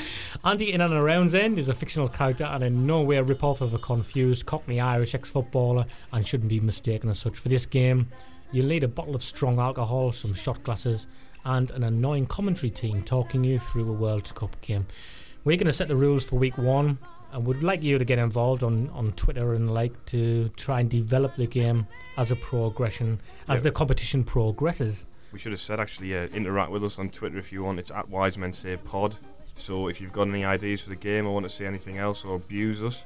Andy 0.43 0.73
in 0.73 0.81
and 0.81 0.93
around 0.93 1.33
end 1.33 1.57
is 1.57 1.69
a 1.69 1.73
fictional 1.73 2.09
character 2.09 2.43
and 2.43 2.63
in 2.63 2.85
no 2.85 3.01
way 3.01 3.17
a 3.17 3.23
rip-off 3.23 3.61
of 3.61 3.73
a 3.73 3.77
confused 3.77 4.45
Cockney 4.47 4.79
Irish 4.81 5.13
ex-footballer 5.15 5.85
and 6.11 6.27
shouldn't 6.27 6.49
be 6.49 6.59
mistaken 6.59 7.09
as 7.09 7.19
such. 7.19 7.37
For 7.37 7.49
this 7.49 7.65
game, 7.67 8.07
you'll 8.51 8.65
need 8.67 8.83
a 8.83 8.87
bottle 8.87 9.15
of 9.15 9.23
strong 9.23 9.59
alcohol, 9.59 10.11
some 10.11 10.33
shot 10.33 10.61
glasses, 10.63 11.05
and 11.45 11.69
an 11.71 11.83
annoying 11.83 12.25
commentary 12.25 12.71
team 12.71 13.03
talking 13.03 13.43
you 13.43 13.59
through 13.59 13.87
a 13.89 13.93
World 13.93 14.33
Cup 14.35 14.59
game. 14.61 14.87
We're 15.43 15.57
going 15.57 15.67
to 15.67 15.73
set 15.73 15.87
the 15.87 15.95
rules 15.95 16.23
for 16.25 16.37
week 16.37 16.57
one 16.57 16.97
and 17.33 17.45
would 17.45 17.63
like 17.63 17.81
you 17.81 17.97
to 17.97 18.05
get 18.05 18.19
involved 18.19 18.61
on, 18.63 18.89
on 18.89 19.11
Twitter 19.13 19.53
and 19.53 19.73
like 19.73 20.05
to 20.07 20.49
try 20.55 20.81
and 20.81 20.89
develop 20.89 21.35
the 21.35 21.47
game 21.47 21.87
as 22.17 22.29
a 22.29 22.35
progression, 22.35 23.19
as 23.47 23.59
Yeah. 23.59 23.63
the 23.63 23.71
competition 23.71 24.23
progresses. 24.23 25.05
We 25.31 25.39
should 25.39 25.53
have 25.53 25.61
said 25.61 25.79
actually, 25.79 26.15
uh, 26.15 26.27
interact 26.33 26.71
with 26.71 26.83
us 26.83 26.99
on 26.99 27.09
Twitter 27.09 27.37
if 27.37 27.51
you 27.51 27.63
want. 27.63 27.79
It's 27.79 27.89
at 27.91 28.09
Wise 28.09 28.37
Men 28.37 28.53
Say 28.53 28.75
Pod. 28.77 29.15
So 29.55 29.87
if 29.87 30.01
you've 30.01 30.11
got 30.13 30.27
any 30.27 30.43
ideas 30.43 30.81
for 30.81 30.89
the 30.89 30.95
game 30.95 31.25
or 31.25 31.33
want 31.33 31.45
to 31.45 31.49
say 31.49 31.65
anything 31.65 31.97
else 31.97 32.25
or 32.25 32.35
abuse 32.35 32.83
us, 32.83 33.03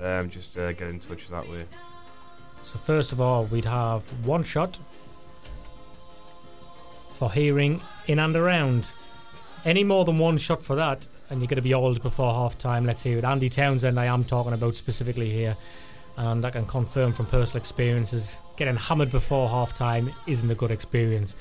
um, 0.00 0.30
just 0.30 0.56
uh, 0.58 0.72
get 0.72 0.88
in 0.88 0.98
touch 1.00 1.28
that 1.28 1.48
way. 1.48 1.64
So 2.62 2.78
first 2.78 3.12
of 3.12 3.20
all, 3.20 3.44
we'd 3.44 3.64
have 3.66 4.02
one 4.26 4.42
shot 4.42 4.78
for 7.12 7.30
hearing 7.30 7.80
in 8.06 8.18
and 8.18 8.34
around. 8.36 8.90
Any 9.64 9.84
more 9.84 10.04
than 10.04 10.16
one 10.18 10.38
shot 10.38 10.62
for 10.62 10.76
that, 10.76 11.06
and 11.30 11.40
you're 11.40 11.48
going 11.48 11.56
to 11.56 11.62
be 11.62 11.74
old 11.74 12.02
before 12.02 12.32
half 12.32 12.58
time. 12.58 12.84
Let's 12.84 13.02
hear 13.02 13.18
it. 13.18 13.24
Andy 13.24 13.48
Townsend, 13.48 13.98
I 13.98 14.06
am 14.06 14.24
talking 14.24 14.52
about 14.52 14.74
specifically 14.76 15.30
here, 15.30 15.54
and 16.16 16.44
I 16.44 16.50
can 16.50 16.66
confirm 16.66 17.12
from 17.12 17.26
personal 17.26 17.60
experiences, 17.60 18.36
getting 18.56 18.76
hammered 18.76 19.10
before 19.10 19.48
half 19.48 19.76
time 19.76 20.10
isn't 20.26 20.50
a 20.50 20.54
good 20.54 20.70
experience. 20.70 21.34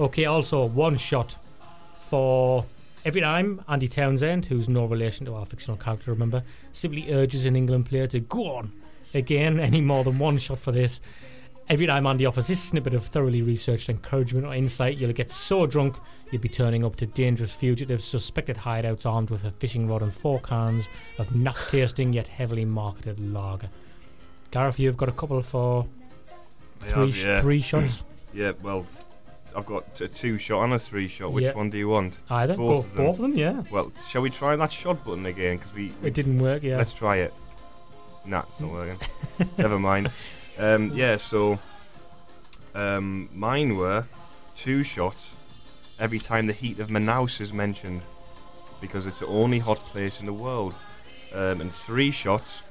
Okay, 0.00 0.26
also 0.26 0.66
one 0.66 0.96
shot 0.96 1.34
for 2.08 2.64
every 3.04 3.20
time 3.20 3.62
Andy 3.68 3.88
Townsend, 3.88 4.46
who's 4.46 4.68
no 4.68 4.84
relation 4.84 5.26
to 5.26 5.34
our 5.34 5.46
fictional 5.46 5.76
character, 5.76 6.10
remember, 6.10 6.42
simply 6.72 7.12
urges 7.12 7.44
an 7.44 7.56
England 7.56 7.86
player 7.86 8.06
to 8.08 8.20
go 8.20 8.56
on. 8.56 8.72
Again, 9.14 9.58
any 9.70 9.80
more 9.80 10.04
than 10.04 10.18
one 10.18 10.38
shot 10.38 10.58
for 10.58 10.72
this. 10.72 11.00
Every 11.70 11.86
time 11.86 12.06
Andy 12.06 12.24
offers 12.24 12.46
this 12.46 12.62
snippet 12.62 12.94
of 12.94 13.04
thoroughly 13.04 13.42
researched 13.42 13.90
encouragement 13.90 14.46
or 14.46 14.54
insight, 14.54 14.96
you'll 14.96 15.12
get 15.12 15.30
so 15.30 15.66
drunk 15.66 15.96
you'll 16.30 16.40
be 16.40 16.48
turning 16.48 16.82
up 16.82 16.96
to 16.96 17.06
dangerous 17.06 17.52
fugitives, 17.52 18.04
suspected 18.04 18.56
hideouts 18.56 19.04
armed 19.04 19.28
with 19.28 19.44
a 19.44 19.50
fishing 19.50 19.86
rod 19.86 20.00
and 20.00 20.14
four 20.14 20.40
cans 20.40 20.86
of 21.18 21.28
naff 21.28 21.68
tasting 21.70 22.14
yet 22.14 22.26
heavily 22.26 22.64
marketed 22.64 23.20
lager. 23.20 23.68
Gareth, 24.50 24.78
you've 24.78 24.96
got 24.96 25.10
a 25.10 25.12
couple 25.12 25.42
for 25.42 25.86
three, 26.80 27.10
have, 27.10 27.16
yeah. 27.16 27.40
three 27.40 27.60
shots. 27.62 28.02
Yeah, 28.34 28.52
well, 28.62 28.84
I've 29.56 29.64
got 29.64 29.98
a 30.02 30.06
two 30.06 30.36
shot 30.36 30.62
and 30.64 30.74
a 30.74 30.78
three 30.78 31.08
shot. 31.08 31.32
Which 31.32 31.44
Yeah. 31.44 31.54
one 31.54 31.70
do 31.70 31.78
you 31.78 31.88
want? 31.88 32.18
Either 32.28 32.56
Both 32.58 32.68
both, 32.68 32.84
of 32.84 32.94
them. 32.94 33.06
both 33.06 33.16
of 33.16 33.22
them, 33.22 33.36
yeah. 33.38 33.62
Well, 33.70 33.90
shall 34.10 34.20
we 34.20 34.28
try 34.28 34.54
that 34.54 34.70
shot 34.70 35.02
button 35.02 35.24
again? 35.24 35.56
Because 35.56 35.72
we, 35.72 35.92
we 36.02 36.08
It 36.08 36.14
didn't 36.14 36.38
work, 36.38 36.62
yeah. 36.62 36.76
Let's 36.76 36.92
try 36.92 37.16
it. 37.16 37.32
Nah, 38.26 38.42
it's 38.50 38.60
not 38.60 38.70
working. 38.72 38.98
Never 39.56 39.78
mind. 39.78 40.12
Um, 40.58 40.90
yeah, 40.92 41.16
so 41.16 41.58
um, 42.74 43.28
mine 43.32 43.76
were 43.76 44.04
two 44.56 44.82
shots 44.82 45.36
every 46.00 46.18
time 46.18 46.46
the 46.46 46.52
heat 46.52 46.80
of 46.80 46.88
Manaus 46.88 47.40
is 47.40 47.52
mentioned 47.52 48.02
because 48.80 49.06
it's 49.06 49.20
the 49.20 49.26
only 49.26 49.58
hot 49.58 49.78
place 49.78 50.20
in 50.20 50.26
the 50.26 50.32
world, 50.32 50.74
um, 51.32 51.60
and 51.60 51.72
three 51.72 52.10
shots 52.10 52.62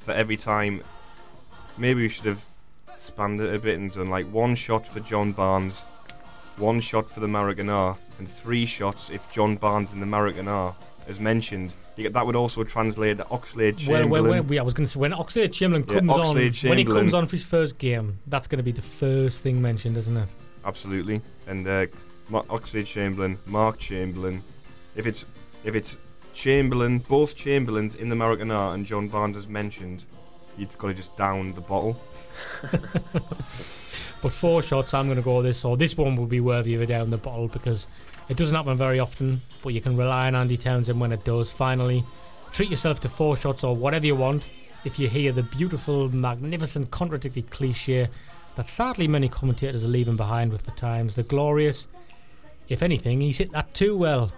for 0.00 0.12
every 0.12 0.36
time. 0.36 0.82
Maybe 1.78 2.02
we 2.02 2.08
should 2.08 2.26
have 2.26 2.44
spanned 2.96 3.40
it 3.40 3.54
a 3.54 3.58
bit 3.58 3.78
and 3.78 3.92
done 3.92 4.08
like 4.08 4.30
one 4.30 4.54
shot 4.54 4.86
for 4.86 5.00
John 5.00 5.32
Barnes, 5.32 5.80
one 6.56 6.80
shot 6.80 7.08
for 7.08 7.20
the 7.20 7.26
Maracana, 7.26 7.96
and 8.18 8.28
three 8.28 8.66
shots 8.66 9.10
if 9.10 9.30
John 9.32 9.56
Barnes 9.56 9.92
and 9.92 10.02
the 10.02 10.06
Maracana 10.06 10.74
is 11.08 11.20
mentioned. 11.20 11.74
You 11.96 12.04
get, 12.04 12.12
that 12.14 12.26
would 12.26 12.36
also 12.36 12.64
translate 12.64 13.18
to 13.18 13.24
Oxlade 13.24 13.78
Chamberlain. 13.78 14.10
well, 14.10 14.60
I 14.60 14.62
was 14.62 14.74
going 14.74 14.86
to 14.86 14.92
say 14.92 15.00
when 15.00 15.12
Oxlade 15.12 15.52
Chamberlain 15.52 15.84
Yeah, 15.88 15.94
comes 15.94 16.10
on, 16.10 16.36
Oxlade 16.36 16.68
when 16.68 16.78
he 16.78 16.84
comes 16.84 17.14
on 17.14 17.26
for 17.26 17.36
his 17.36 17.44
first 17.44 17.78
game, 17.78 18.18
that's 18.26 18.48
going 18.48 18.58
to 18.58 18.62
be 18.62 18.72
the 18.72 18.82
first 18.82 19.42
thing 19.42 19.60
mentioned, 19.60 19.96
isn't 19.96 20.16
it? 20.16 20.28
Absolutely, 20.64 21.20
and 21.48 21.66
uh, 21.66 21.86
Oxlade 22.30 22.86
Chamberlain, 22.86 23.38
Mark 23.46 23.78
Chamberlain. 23.78 24.42
If 24.96 25.06
it's 25.06 25.24
if 25.64 25.74
it's 25.74 25.96
Chamberlain, 26.34 26.98
both 26.98 27.36
Chamberlains 27.36 27.96
in 27.96 28.08
the 28.08 28.16
Maracana 28.16 28.74
and 28.74 28.86
John 28.86 29.08
Barnes 29.08 29.48
mentioned, 29.48 30.04
you've 30.56 30.76
got 30.78 30.88
to 30.88 30.94
just 30.94 31.16
down 31.16 31.52
the 31.52 31.60
bottle. 31.60 32.00
But 34.22 34.32
four 34.32 34.62
shots, 34.62 34.94
I'm 34.94 35.06
going 35.06 35.16
to 35.16 35.22
go 35.22 35.42
this, 35.42 35.64
or 35.64 35.76
this 35.76 35.96
one 35.96 36.14
will 36.14 36.26
be 36.26 36.40
worthy 36.40 36.76
of 36.76 36.80
a 36.80 36.86
down 36.86 37.10
the 37.10 37.16
bottle 37.18 37.48
because 37.48 37.86
it 38.28 38.36
doesn't 38.36 38.54
happen 38.54 38.76
very 38.76 39.00
often, 39.00 39.40
but 39.62 39.74
you 39.74 39.80
can 39.80 39.96
rely 39.96 40.26
on 40.28 40.34
Andy 40.34 40.56
Townsend 40.56 41.00
when 41.00 41.12
it 41.12 41.24
does. 41.24 41.50
Finally, 41.50 42.04
treat 42.52 42.70
yourself 42.70 43.00
to 43.00 43.08
four 43.08 43.36
shots 43.36 43.64
or 43.64 43.74
whatever 43.74 44.06
you 44.06 44.16
want 44.16 44.48
if 44.84 44.98
you 44.98 45.08
hear 45.08 45.32
the 45.32 45.42
beautiful, 45.42 46.08
magnificent, 46.08 46.90
contradictory 46.90 47.42
cliche 47.42 48.08
that 48.56 48.68
sadly 48.68 49.08
many 49.08 49.28
commentators 49.28 49.84
are 49.84 49.88
leaving 49.88 50.16
behind 50.16 50.52
with 50.52 50.64
the 50.64 50.70
times. 50.72 51.14
The 51.14 51.22
glorious, 51.22 51.86
if 52.68 52.82
anything, 52.82 53.20
he's 53.20 53.38
hit 53.38 53.52
that 53.52 53.72
too 53.74 53.96
well. 53.96 54.32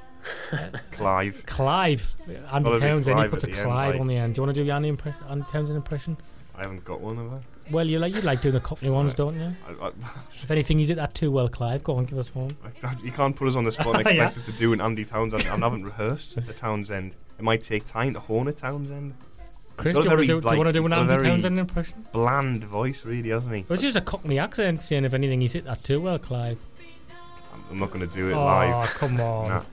Clive. 0.90 1.44
Clive, 1.47 2.16
Andy 2.53 2.79
Townsend, 2.79 3.05
he 3.05 3.12
Clive 3.12 3.31
puts 3.31 3.44
a 3.44 3.47
the 3.47 3.53
end, 3.57 3.64
Clive 3.64 3.92
like. 3.94 4.01
on 4.01 4.07
the 4.07 4.16
end. 4.16 4.35
Do 4.35 4.40
you 4.40 4.47
want 4.47 4.55
to 4.57 4.61
do 4.62 4.66
your 4.66 4.77
Andy, 4.77 4.92
impre- 4.92 5.31
Andy 5.31 5.44
Townsend 5.51 5.77
impression? 5.77 6.16
I 6.55 6.62
haven't 6.62 6.85
got 6.85 7.01
one, 7.01 7.16
have 7.16 7.33
I? 7.33 7.40
Well, 7.70 7.87
you 7.87 7.98
like 7.98 8.14
you 8.14 8.20
like 8.20 8.42
doing 8.42 8.55
the 8.55 8.61
Cockney 8.61 8.90
ones, 8.90 9.14
don't 9.14 9.35
you? 9.37 9.55
I, 9.66 9.87
I, 9.87 9.90
If 10.33 10.50
anything, 10.50 10.79
you 10.79 10.87
did 10.87 10.98
that 10.98 11.14
too 11.14 11.31
well, 11.31 11.48
Clive. 11.48 11.83
Go 11.83 11.96
on, 11.96 12.05
give 12.05 12.18
us 12.18 12.35
one. 12.35 12.50
I- 12.83 12.94
you 13.03 13.11
can't 13.11 13.35
put 13.35 13.48
us 13.48 13.57
on 13.57 13.64
the 13.64 13.72
spot 13.72 13.87
and 13.96 14.00
expect 14.00 14.16
Yeah. 14.16 14.27
us 14.27 14.42
to 14.42 14.53
do 14.53 14.72
an 14.74 14.81
Andy 14.81 15.05
Townsend. 15.05 15.42
I 15.46 15.57
haven't 15.57 15.85
rehearsed 15.85 16.37
a 16.37 16.53
Townsend. 16.53 17.16
It 17.38 17.42
might 17.42 17.62
take 17.62 17.85
time 17.87 18.12
to 18.14 18.20
hone 18.20 18.48
a 18.48 18.53
Townsend. 18.53 19.14
Chris, 19.77 19.96
do 19.96 20.03
a 20.03 20.05
you, 20.05 20.09
want 20.11 20.20
to 20.20 20.27
very, 20.27 20.27
do, 20.27 20.40
do 20.40 20.50
you 20.53 20.59
want 20.59 20.68
to 20.68 20.72
do 20.72 20.79
he's 20.83 20.87
an 20.87 20.92
Andy 20.92 21.14
very- 21.14 21.27
Townsend 21.29 21.59
impression? 21.59 22.07
Bland 22.12 22.64
voice, 22.64 23.05
really, 23.05 23.31
hasn't 23.31 23.57
he? 23.57 23.62
Well, 23.68 23.74
it's 23.74 23.83
just 23.83 23.96
a 23.96 24.00
Cockney 24.03 24.38
accent 24.38 24.83
saying, 24.83 25.05
if 25.05 25.14
anything, 25.14 25.40
he's 25.40 25.55
hit 25.55 25.64
that 25.64 25.83
too 25.83 26.00
well, 26.00 26.18
Clive. 26.18 26.59
I'm, 27.53 27.64
I'm 27.70 27.79
not 27.79 27.88
going 27.90 28.07
to 28.07 28.14
do 28.14 28.29
it 28.29 28.35
Oh, 28.35 28.44
live. 28.44 28.88
come 28.90 29.18
on. 29.20 29.48
Nah, 29.48 29.64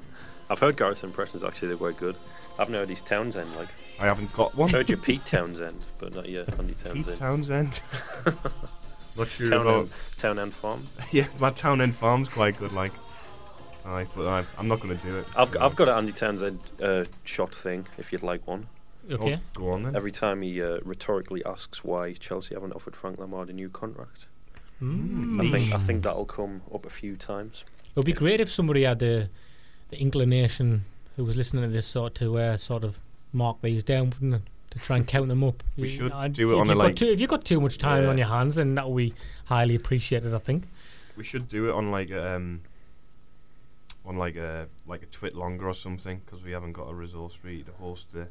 I've 0.49 0.59
heard 0.59 0.75
Gareth 0.77 1.03
impressions 1.03 1.43
actually; 1.43 1.67
they're 1.69 1.77
quite 1.77 1.97
good. 1.97 2.15
I've 2.61 2.69
heard 2.69 2.89
his 2.89 3.01
Townsend, 3.01 3.55
like 3.55 3.69
I 3.99 4.05
haven't 4.05 4.31
got 4.33 4.55
one. 4.55 4.69
heard 4.69 4.87
your 4.89 4.97
Pete 4.99 5.25
Townsend, 5.25 5.83
but 5.99 6.13
not 6.13 6.29
your 6.29 6.45
Andy 6.59 6.73
Pete 6.73 6.77
Townsend. 6.83 7.19
Townsend. 7.19 7.81
not 9.17 9.27
sure 9.29 9.45
Town 9.47 9.61
about. 9.61 9.79
End, 9.79 9.93
Town 10.17 10.39
End 10.39 10.53
Farm. 10.53 10.83
yeah, 11.11 11.27
my 11.39 11.49
Townend 11.49 11.95
Farm's 11.95 12.29
quite 12.29 12.57
good, 12.57 12.71
like. 12.73 12.93
Aye, 13.83 14.05
but 14.15 14.27
I, 14.27 14.45
I'm 14.59 14.67
not 14.67 14.79
going 14.79 14.95
to 14.95 15.03
do 15.03 15.17
it. 15.17 15.25
I've 15.35 15.51
so- 15.51 15.59
I've 15.59 15.75
got 15.75 15.89
an 15.89 15.97
Andy 15.97 16.11
Townsend 16.11 16.59
uh, 16.83 17.05
shot 17.23 17.53
thing. 17.53 17.87
If 17.97 18.11
you'd 18.11 18.21
like 18.23 18.45
one. 18.47 18.67
Okay. 19.09 19.33
Oh, 19.35 19.39
go 19.55 19.71
on 19.71 19.83
then. 19.83 19.95
Every 19.95 20.11
time 20.11 20.43
he 20.43 20.61
uh, 20.61 20.77
rhetorically 20.83 21.43
asks 21.43 21.83
why 21.83 22.13
Chelsea 22.13 22.53
haven't 22.53 22.73
offered 22.73 22.95
Frank 22.95 23.17
Lampard 23.19 23.49
a 23.49 23.53
new 23.53 23.69
contract, 23.69 24.27
Mm. 24.81 25.39
I 25.39 25.51
think 25.51 25.73
I 25.73 25.77
think 25.77 26.01
that'll 26.01 26.25
come 26.25 26.63
up 26.73 26.87
a 26.87 26.89
few 26.89 27.15
times. 27.15 27.63
It 27.85 27.95
would 27.95 28.05
be 28.05 28.13
great 28.13 28.39
if 28.41 28.51
somebody 28.51 28.81
had 28.83 28.97
the 28.97 29.29
the 29.89 29.97
inclination 29.99 30.85
who 31.21 31.25
was 31.25 31.35
listening 31.35 31.61
to 31.61 31.69
this 31.69 31.85
sort 31.85 32.15
to 32.15 32.35
uh, 32.39 32.57
sort 32.57 32.83
of 32.83 32.97
mark 33.31 33.61
these 33.61 33.83
down 33.83 34.09
to 34.71 34.79
try 34.79 34.97
and 34.97 35.07
count 35.07 35.27
them 35.27 35.43
up. 35.43 35.61
We 35.77 35.89
You- 35.89 35.97
should 35.97 36.11
I'd- 36.11 36.33
do 36.33 36.49
it 36.49 36.53
if 36.53 36.59
on 36.59 36.65
a, 36.65 36.69
you've 36.69 36.77
got 36.79 36.83
like- 36.83 36.95
too, 36.95 37.05
if 37.11 37.19
you've 37.19 37.29
got 37.29 37.45
too 37.45 37.61
much 37.61 37.77
time 37.77 38.03
Yeah. 38.05 38.09
on 38.09 38.17
your 38.17 38.27
hands, 38.27 38.55
then 38.55 38.73
that 38.75 38.87
will 38.89 38.95
be 38.95 39.13
highly 39.45 39.75
appreciated. 39.75 40.33
I 40.33 40.39
think. 40.39 40.63
We 41.15 41.23
should 41.23 41.47
do 41.47 41.69
it 41.69 41.73
on 41.73 41.91
like 41.91 42.09
a, 42.09 42.35
um, 42.37 42.61
on 44.03 44.17
like 44.17 44.35
a 44.35 44.67
like 44.87 45.03
a 45.03 45.05
TwitLonger 45.05 45.61
or 45.63 45.75
something 45.75 46.21
because 46.25 46.43
we 46.43 46.51
haven't 46.53 46.73
got 46.73 46.89
a 46.89 46.93
resource 46.95 47.37
really 47.43 47.61
to 47.63 47.71
host 47.73 48.11
the 48.13 48.27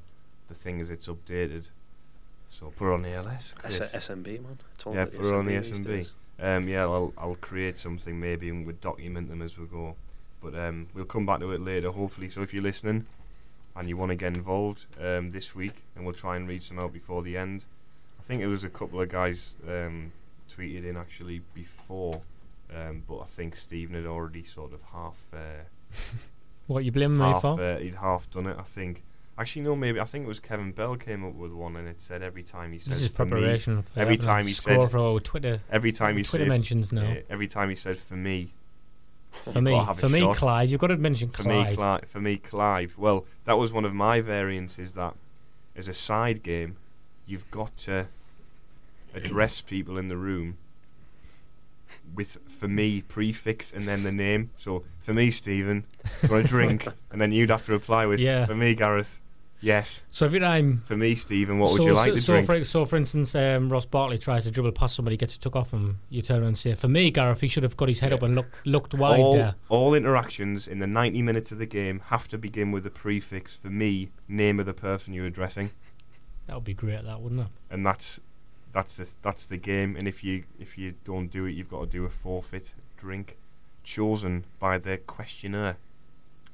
the 0.49 0.55
thing 0.55 0.81
as 0.81 0.91
it's 0.91 1.07
updated. 1.07 1.69
So 2.49 2.73
put 2.77 2.91
it 2.91 2.95
on 2.95 3.05
ALS. 3.07 3.29
S- 3.29 3.55
Chris. 3.57 3.79
SMB 4.09 4.27
man, 4.43 4.59
it's 4.75 4.85
all 4.85 4.95
Yeah, 4.95 5.05
put 5.05 5.25
it 5.25 5.33
on 5.33 5.47
the 5.47 5.57
these 5.57 5.71
SMB. 5.79 5.85
days. 5.87 6.13
Um, 6.41 6.67
yeah, 6.67 6.83
I'll 6.83 7.13
I'll 7.17 7.37
create 7.37 7.79
something 7.79 8.19
maybe 8.19 8.49
and 8.49 8.67
we'll 8.67 8.75
document 8.81 9.29
them 9.29 9.41
as 9.43 9.57
we 9.57 9.67
go. 9.67 9.95
But 10.43 10.55
um, 10.55 10.89
we'll 10.95 11.05
come 11.05 11.27
back 11.27 11.41
to 11.41 11.53
it 11.53 11.61
later, 11.61 11.91
hopefully. 11.91 12.29
So 12.29 12.43
if 12.43 12.55
you're 12.55 12.63
listening 12.63 13.07
and 13.77 13.89
you 13.89 13.97
want 13.97 14.11
to 14.11 14.17
get 14.17 14.37
involved 14.37 14.87
um, 15.01 15.31
this 15.31 15.55
week, 15.55 15.85
and 15.95 16.05
we'll 16.05 16.15
try 16.15 16.37
and 16.37 16.49
read 16.49 16.63
some 16.63 16.79
out 16.79 16.93
before 16.93 17.23
the 17.23 17.37
end. 17.37 17.65
I 18.19 18.23
think 18.23 18.43
it 18.43 18.47
was 18.47 18.65
a 18.65 18.69
couple 18.69 19.01
of 19.01 19.09
guys 19.09 19.55
um, 19.69 20.13
tweeted 20.51 20.89
in 20.89 20.97
actually 20.97 21.43
before, 21.55 22.21
um, 22.75 23.03
but 23.09 23.19
I 23.21 23.25
think 23.25 23.57
Stephen 23.57 23.95
had 23.97 24.07
already 24.07 24.45
sort 24.45 24.73
of 24.73 24.81
half 24.93 25.17
uh, 25.33 25.65
What 26.67 26.85
you 26.85 26.93
blaming 26.93 27.19
me 27.19 27.35
for? 27.41 27.61
uh, 27.61 27.79
he'd 27.79 27.97
half 27.97 28.31
done 28.31 28.47
it. 28.47 28.57
I 28.59 28.63
think. 28.63 29.03
Actually, 29.37 29.63
no, 29.63 29.75
maybe 29.75 29.99
I 29.99 30.05
think 30.05 30.27
it 30.27 30.29
was 30.29 30.39
Kevin 30.39 30.71
Bell 30.71 30.97
came 30.97 31.25
up 31.25 31.35
with 31.35 31.51
one, 31.53 31.75
and 31.75 31.89
it 31.89 32.01
said 32.03 32.23
every 32.23 32.43
time 32.43 32.73
he 32.73 32.79
says 32.79 33.01
this 33.01 33.03
is 33.03 33.09
for 33.09 33.25
me. 33.25 33.59
For 33.59 33.83
every 33.97 34.19
time 34.19 34.47
he 34.47 34.53
said- 34.53 34.91
for 34.91 35.19
Twitter. 35.21 35.61
every 35.71 35.93
time 35.93 36.17
he 36.17 36.23
Twitter 36.23 36.45
said 36.45 36.49
mentions 36.49 36.93
now. 36.93 37.17
every 37.29 37.49
time 37.49 37.71
he 37.71 37.77
said 37.77 37.99
for 37.99 38.15
me, 38.15 38.53
for 39.33 39.61
me, 39.61 39.71
gotta 39.73 39.85
have 39.87 39.99
a 39.99 40.01
for 40.01 40.09
me, 40.09 40.21
shot. 40.21 40.37
Clive, 40.37 40.71
you've 40.71 40.81
got 40.81 40.89
to 40.89 40.97
mention 40.97 41.29
for 41.31 41.43
Clive. 41.43 41.69
me, 41.71 41.75
Clive, 41.77 42.05
for 42.09 42.21
me, 42.21 42.37
Clive. 42.37 42.95
Well, 42.99 43.25
that 43.45 43.55
was 43.59 43.73
one 43.73 43.85
of 43.85 43.95
my 43.95 44.21
variants. 44.21 44.79
Is 44.79 44.95
that 44.95 45.15
as 45.77 45.89
a 45.89 45.95
side 45.95 46.43
game, 46.43 46.77
you've 47.27 47.51
got 47.51 47.77
to 47.79 48.07
address 49.15 49.61
people 49.61 49.97
in 49.99 50.09
the 50.09 50.17
room 50.17 50.57
with 52.15 52.39
for 52.59 52.69
me 52.69 53.03
prefix 53.03 53.73
and 53.73 53.87
then 53.89 54.03
the 54.03 54.13
name. 54.13 54.51
So 54.57 54.85
for 55.03 55.13
me, 55.15 55.31
Stephen, 55.31 55.85
for 56.27 56.39
a 56.39 56.45
drink, 56.45 56.87
and 57.11 57.21
then 57.21 57.33
you'd 57.33 57.51
have 57.51 57.65
to 57.67 57.73
reply 57.73 58.07
with 58.07 58.21
Yeah. 58.21 58.47
for 58.47 58.55
me, 58.55 58.75
Gareth. 58.75 59.20
Yes, 59.63 60.03
So 60.11 60.25
every 60.25 60.41
time 60.41 60.83
for 60.87 60.97
me, 60.97 61.15
Stephen. 61.15 61.59
What 61.59 61.73
so, 61.73 61.79
would 61.79 61.89
you 61.89 61.93
like 61.95 62.11
so, 62.11 62.15
to 62.17 62.23
so 62.23 62.33
drink? 62.33 62.47
For, 62.47 62.65
so, 62.65 62.85
for 62.87 62.97
instance, 62.97 63.35
um, 63.35 63.69
Ross 63.69 63.85
Barkley 63.85 64.17
tries 64.17 64.45
to 64.45 64.51
dribble 64.51 64.73
past 64.73 64.95
somebody, 64.97 65.19
gets 65.19 65.37
it 65.37 65.43
took 65.43 65.55
off 65.55 65.71
him. 65.71 65.99
You 66.09 66.23
turn 66.23 66.39
around 66.39 66.49
and 66.49 66.59
say, 66.59 66.75
"For 66.75 66.89
me, 66.89 67.11
Gareth, 67.11 67.43
he 67.43 67.49
should 67.49 67.63
have 67.63 67.77
got 67.77 67.89
his 67.91 68.01
head 68.01 68.11
Yeah. 68.13 68.17
up 68.17 68.23
and 68.23 68.35
looked 68.35 68.67
looked 68.67 68.95
wide 68.95 69.21
all, 69.21 69.35
there." 69.35 69.55
all 69.69 69.93
interactions 69.95 70.67
in 70.67 70.79
the 70.79 70.87
90 70.87 71.21
minutes 71.21 71.53
of 71.53 71.59
the 71.59 71.67
game 71.67 72.01
have 72.07 72.27
to 72.29 72.39
begin 72.39 72.73
with 72.73 72.85
the 72.85 72.91
prefix 72.91 73.57
for 73.57 73.69
me, 73.69 74.09
name 74.29 74.59
of 74.61 74.65
the 74.65 74.73
person 74.73 75.13
you're 75.13 75.27
addressing. 75.27 75.71
That 76.47 76.55
would 76.57 76.65
be 76.65 76.75
great, 76.75 77.05
that 77.05 77.21
wouldn't 77.21 77.43
it? 77.43 77.47
and 77.71 77.85
that's 77.85 78.19
that's 78.73 78.97
the 78.97 79.09
that's 79.21 79.45
the 79.45 79.59
game. 79.59 79.95
And 79.95 80.09
if 80.09 80.25
you 80.25 80.45
if 80.59 80.79
you 80.79 80.95
don't 81.05 81.29
do 81.31 81.45
it, 81.45 81.51
you've 81.53 81.69
got 81.69 81.81
to 81.81 81.87
do 81.87 82.07
a 82.07 82.11
forfeit 82.11 82.73
drink 82.97 83.37
chosen 83.85 84.45
by 84.59 84.79
the 84.79 84.97
questioner 84.97 85.77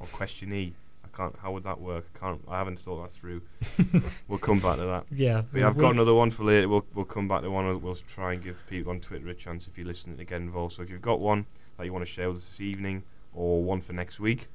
or 0.00 0.06
questionee. 0.08 0.72
Can't. 1.16 1.34
How 1.40 1.52
would 1.52 1.64
that 1.64 1.80
work? 1.80 2.06
I 2.14 2.18
can't. 2.18 2.40
I 2.46 2.58
haven't 2.58 2.78
thought 2.78 3.02
that 3.02 3.12
through. 3.12 3.40
we'll 4.28 4.38
come 4.38 4.58
back 4.58 4.76
to 4.76 4.84
that. 4.84 5.06
Yeah. 5.10 5.42
But 5.50 5.60
yeah, 5.60 5.68
I've 5.68 5.78
got 5.78 5.92
another 5.92 6.12
one 6.12 6.30
for 6.30 6.44
later. 6.44 6.68
We'll 6.68 6.84
we'll 6.94 7.06
come 7.06 7.26
back 7.26 7.42
to 7.42 7.50
one. 7.50 7.66
We'll, 7.66 7.78
we'll 7.78 7.94
try 7.94 8.34
and 8.34 8.42
give 8.42 8.58
people 8.68 8.92
on 8.92 9.00
Twitter 9.00 9.28
a 9.28 9.34
chance 9.34 9.66
if 9.66 9.78
you're 9.78 9.86
listening 9.86 10.18
to 10.18 10.24
get 10.24 10.40
involved. 10.40 10.74
So 10.74 10.82
if 10.82 10.90
you've 10.90 11.00
got 11.00 11.20
one 11.20 11.46
that 11.78 11.86
you 11.86 11.92
want 11.92 12.04
to 12.04 12.10
share 12.10 12.28
with 12.28 12.38
us 12.38 12.48
this 12.50 12.60
evening, 12.60 13.04
or 13.34 13.62
one 13.62 13.80
for 13.80 13.94
next 13.94 14.20
week, 14.20 14.48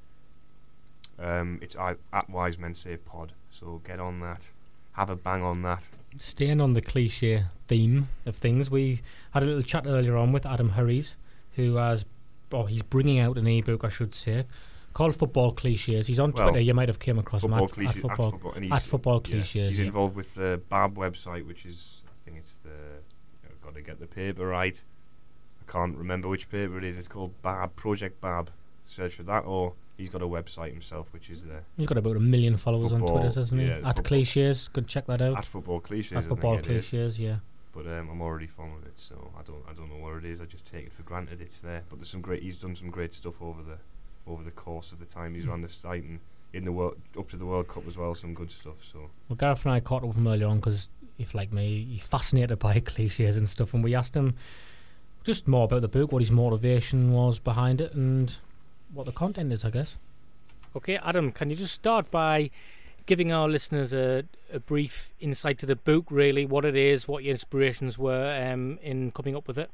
um, 1.18 1.58
it's 1.62 1.76
I, 1.76 1.96
at 2.14 2.30
Wise 2.30 2.60
Men 2.60 2.76
Say 2.76 2.98
Pod. 2.98 3.32
So 3.50 3.82
get 3.84 4.00
on 4.00 4.20
that. 4.20 4.50
Have 4.94 5.10
a 5.10 5.16
bang 5.16 5.42
on 5.42 5.62
that. 5.64 5.88
Staying 6.20 6.62
on 6.62 6.74
the 6.74 6.82
cliche 6.82 7.46
theme 7.68 8.10
of 8.26 8.36
things, 8.36 8.70
we 8.70 9.02
had 9.32 9.42
a 9.42 9.46
little 9.46 9.62
chat 9.62 9.86
earlier 9.88 10.18
on 10.18 10.32
with 10.32 10.46
Adam 10.46 10.72
Hurrey, 10.72 11.14
who 11.56 11.76
has, 11.76 12.06
oh, 12.52 12.66
he's 12.66 12.82
bringing 12.82 13.18
out 13.18 13.38
an 13.38 13.48
ebook, 13.48 13.86
I 13.86 13.90
should 13.90 14.14
say, 14.14 14.46
called 14.94 15.16
Football 15.16 15.54
Cliches. 15.54 16.08
He's 16.08 16.20
on 16.20 16.32
Well, 16.32 16.50
Twitter. 16.50 16.60
You 16.62 16.74
might 16.74 16.90
have 16.90 17.00
came 17.00 17.20
across 17.20 17.44
him 17.44 17.52
football 17.52 17.66
at, 17.66 17.72
cliches 17.72 17.96
at 17.96 18.02
football. 18.02 18.52
and 18.56 18.72
at 18.72 18.82
he's, 18.82 18.90
football 18.90 19.22
yeah, 19.26 19.32
cliches, 19.32 19.70
he's 19.70 19.80
yeah. 19.80 19.86
involved 19.86 20.16
with 20.16 20.34
the 20.36 20.62
Bab 20.70 20.96
website, 20.96 21.46
which 21.46 21.66
is 21.66 22.02
I 22.08 22.26
think 22.26 22.38
it's 22.38 22.58
the 22.64 22.70
I've 23.50 23.62
got 23.62 23.76
to 23.76 23.82
get 23.82 24.00
the 24.00 24.08
paper 24.08 24.48
right. 24.48 24.82
I 25.68 25.72
can't 25.72 25.98
remember 25.98 26.28
which 26.28 26.50
paper 26.50 26.78
it 26.78 26.84
is. 26.84 26.98
It's 26.98 27.08
called 27.08 27.40
Bab 27.42 27.76
Project 27.76 28.20
Bab. 28.22 28.50
Search 28.86 29.16
for 29.16 29.24
that, 29.24 29.46
or 29.46 29.74
he's 29.98 30.10
got 30.10 30.22
a 30.22 30.28
website 30.28 30.72
himself, 30.72 31.08
which 31.12 31.30
is 31.30 31.44
there. 31.44 31.64
He's 31.78 31.88
got 31.88 31.98
about 31.98 32.18
a 32.18 32.20
million 32.20 32.58
followers 32.58 32.92
on 32.92 33.00
Twitter, 33.02 33.32
hasn't 33.40 33.62
he? 33.62 33.68
yeah, 33.68 33.76
at 33.76 33.84
football. 33.84 34.04
cliches, 34.04 34.68
go 34.68 34.82
check 34.82 35.06
that 35.08 35.22
out. 35.22 35.38
at 35.38 35.46
Football 35.46 35.80
Cliches. 35.80 36.18
At 36.18 36.24
football 36.26 36.60
cliches, 36.60 37.18
yeah. 37.20 37.38
But 37.74 37.88
um, 37.88 38.10
I'm 38.10 38.22
already 38.22 38.48
following 38.48 38.84
it, 38.86 38.94
so 38.98 39.32
I 39.40 39.44
don't 39.44 39.64
I 39.70 39.74
don't 39.74 39.90
know 39.90 40.04
where 40.04 40.18
it 40.18 40.26
is. 40.26 40.42
I 40.42 40.46
just 40.46 40.66
take 40.66 40.88
it 40.88 40.92
for 40.94 41.04
granted 41.04 41.40
it's 41.40 41.62
there. 41.62 41.84
But 41.90 42.00
there's 42.00 42.10
some 42.10 42.20
great. 42.22 42.44
He's 42.44 42.58
done 42.58 42.76
some 42.76 42.90
great 42.90 43.14
stuff 43.14 43.36
over 43.42 43.62
the 43.62 43.78
over 44.32 44.44
the 44.44 44.52
course 44.52 44.92
of 44.92 45.00
the 45.00 45.06
time 45.06 45.36
he's 45.36 45.46
Mm. 45.46 45.50
run 45.50 45.62
the 45.62 45.70
site 45.70 46.04
and 46.04 46.20
in 46.54 46.66
the 46.66 46.72
world 46.72 46.98
up 47.18 47.30
to 47.30 47.38
the 47.38 47.46
World 47.46 47.68
Cup 47.70 47.88
as 47.88 47.96
well. 47.98 48.14
Some 48.14 48.34
good 48.34 48.52
stuff. 48.52 48.76
So 48.82 49.10
Well, 49.30 49.38
Gareth 49.38 49.64
and 49.66 49.74
I 49.74 49.80
caught 49.80 50.02
up 50.04 50.10
with 50.10 50.18
him 50.18 50.28
earlier 50.28 50.48
on 50.48 50.58
because, 50.58 50.90
if 51.18 51.34
like 51.34 51.52
me, 51.54 51.86
he's 51.86 52.06
fascinated 52.06 52.60
by 52.60 52.80
cliches 52.92 53.38
and 53.38 53.48
stuff, 53.48 53.74
and 53.74 53.84
we 53.84 53.96
asked 53.96 54.16
him 54.16 54.36
just 55.24 55.48
more 55.48 55.66
about 55.66 55.82
the 55.82 55.88
book, 55.88 56.12
what 56.12 56.22
his 56.22 56.32
motivation 56.32 57.14
was 57.14 57.40
behind 57.40 57.80
it, 57.80 57.94
and 57.94 58.36
what 58.94 59.06
the 59.06 59.12
content 59.14 59.54
is, 59.54 59.64
I 59.64 59.70
guess. 59.70 59.98
Okay, 60.76 60.98
Adam, 60.98 61.32
can 61.32 61.50
you 61.50 61.56
just 61.56 61.74
start 61.74 62.10
by 62.12 62.50
giving 63.06 63.32
our 63.32 63.48
listeners 63.48 63.94
a, 63.94 64.24
a 64.52 64.60
brief 64.60 65.14
insight 65.20 65.58
to 65.60 65.66
the 65.66 65.76
book, 65.76 66.06
really, 66.10 66.46
what 66.46 66.66
it 66.66 66.76
is, 66.76 67.08
what 67.08 67.24
your 67.24 67.32
inspirations 67.32 67.98
were 67.98 68.34
um, 68.52 68.78
in 68.82 69.12
coming 69.12 69.36
up 69.36 69.48
with 69.48 69.58
it? 69.58 69.70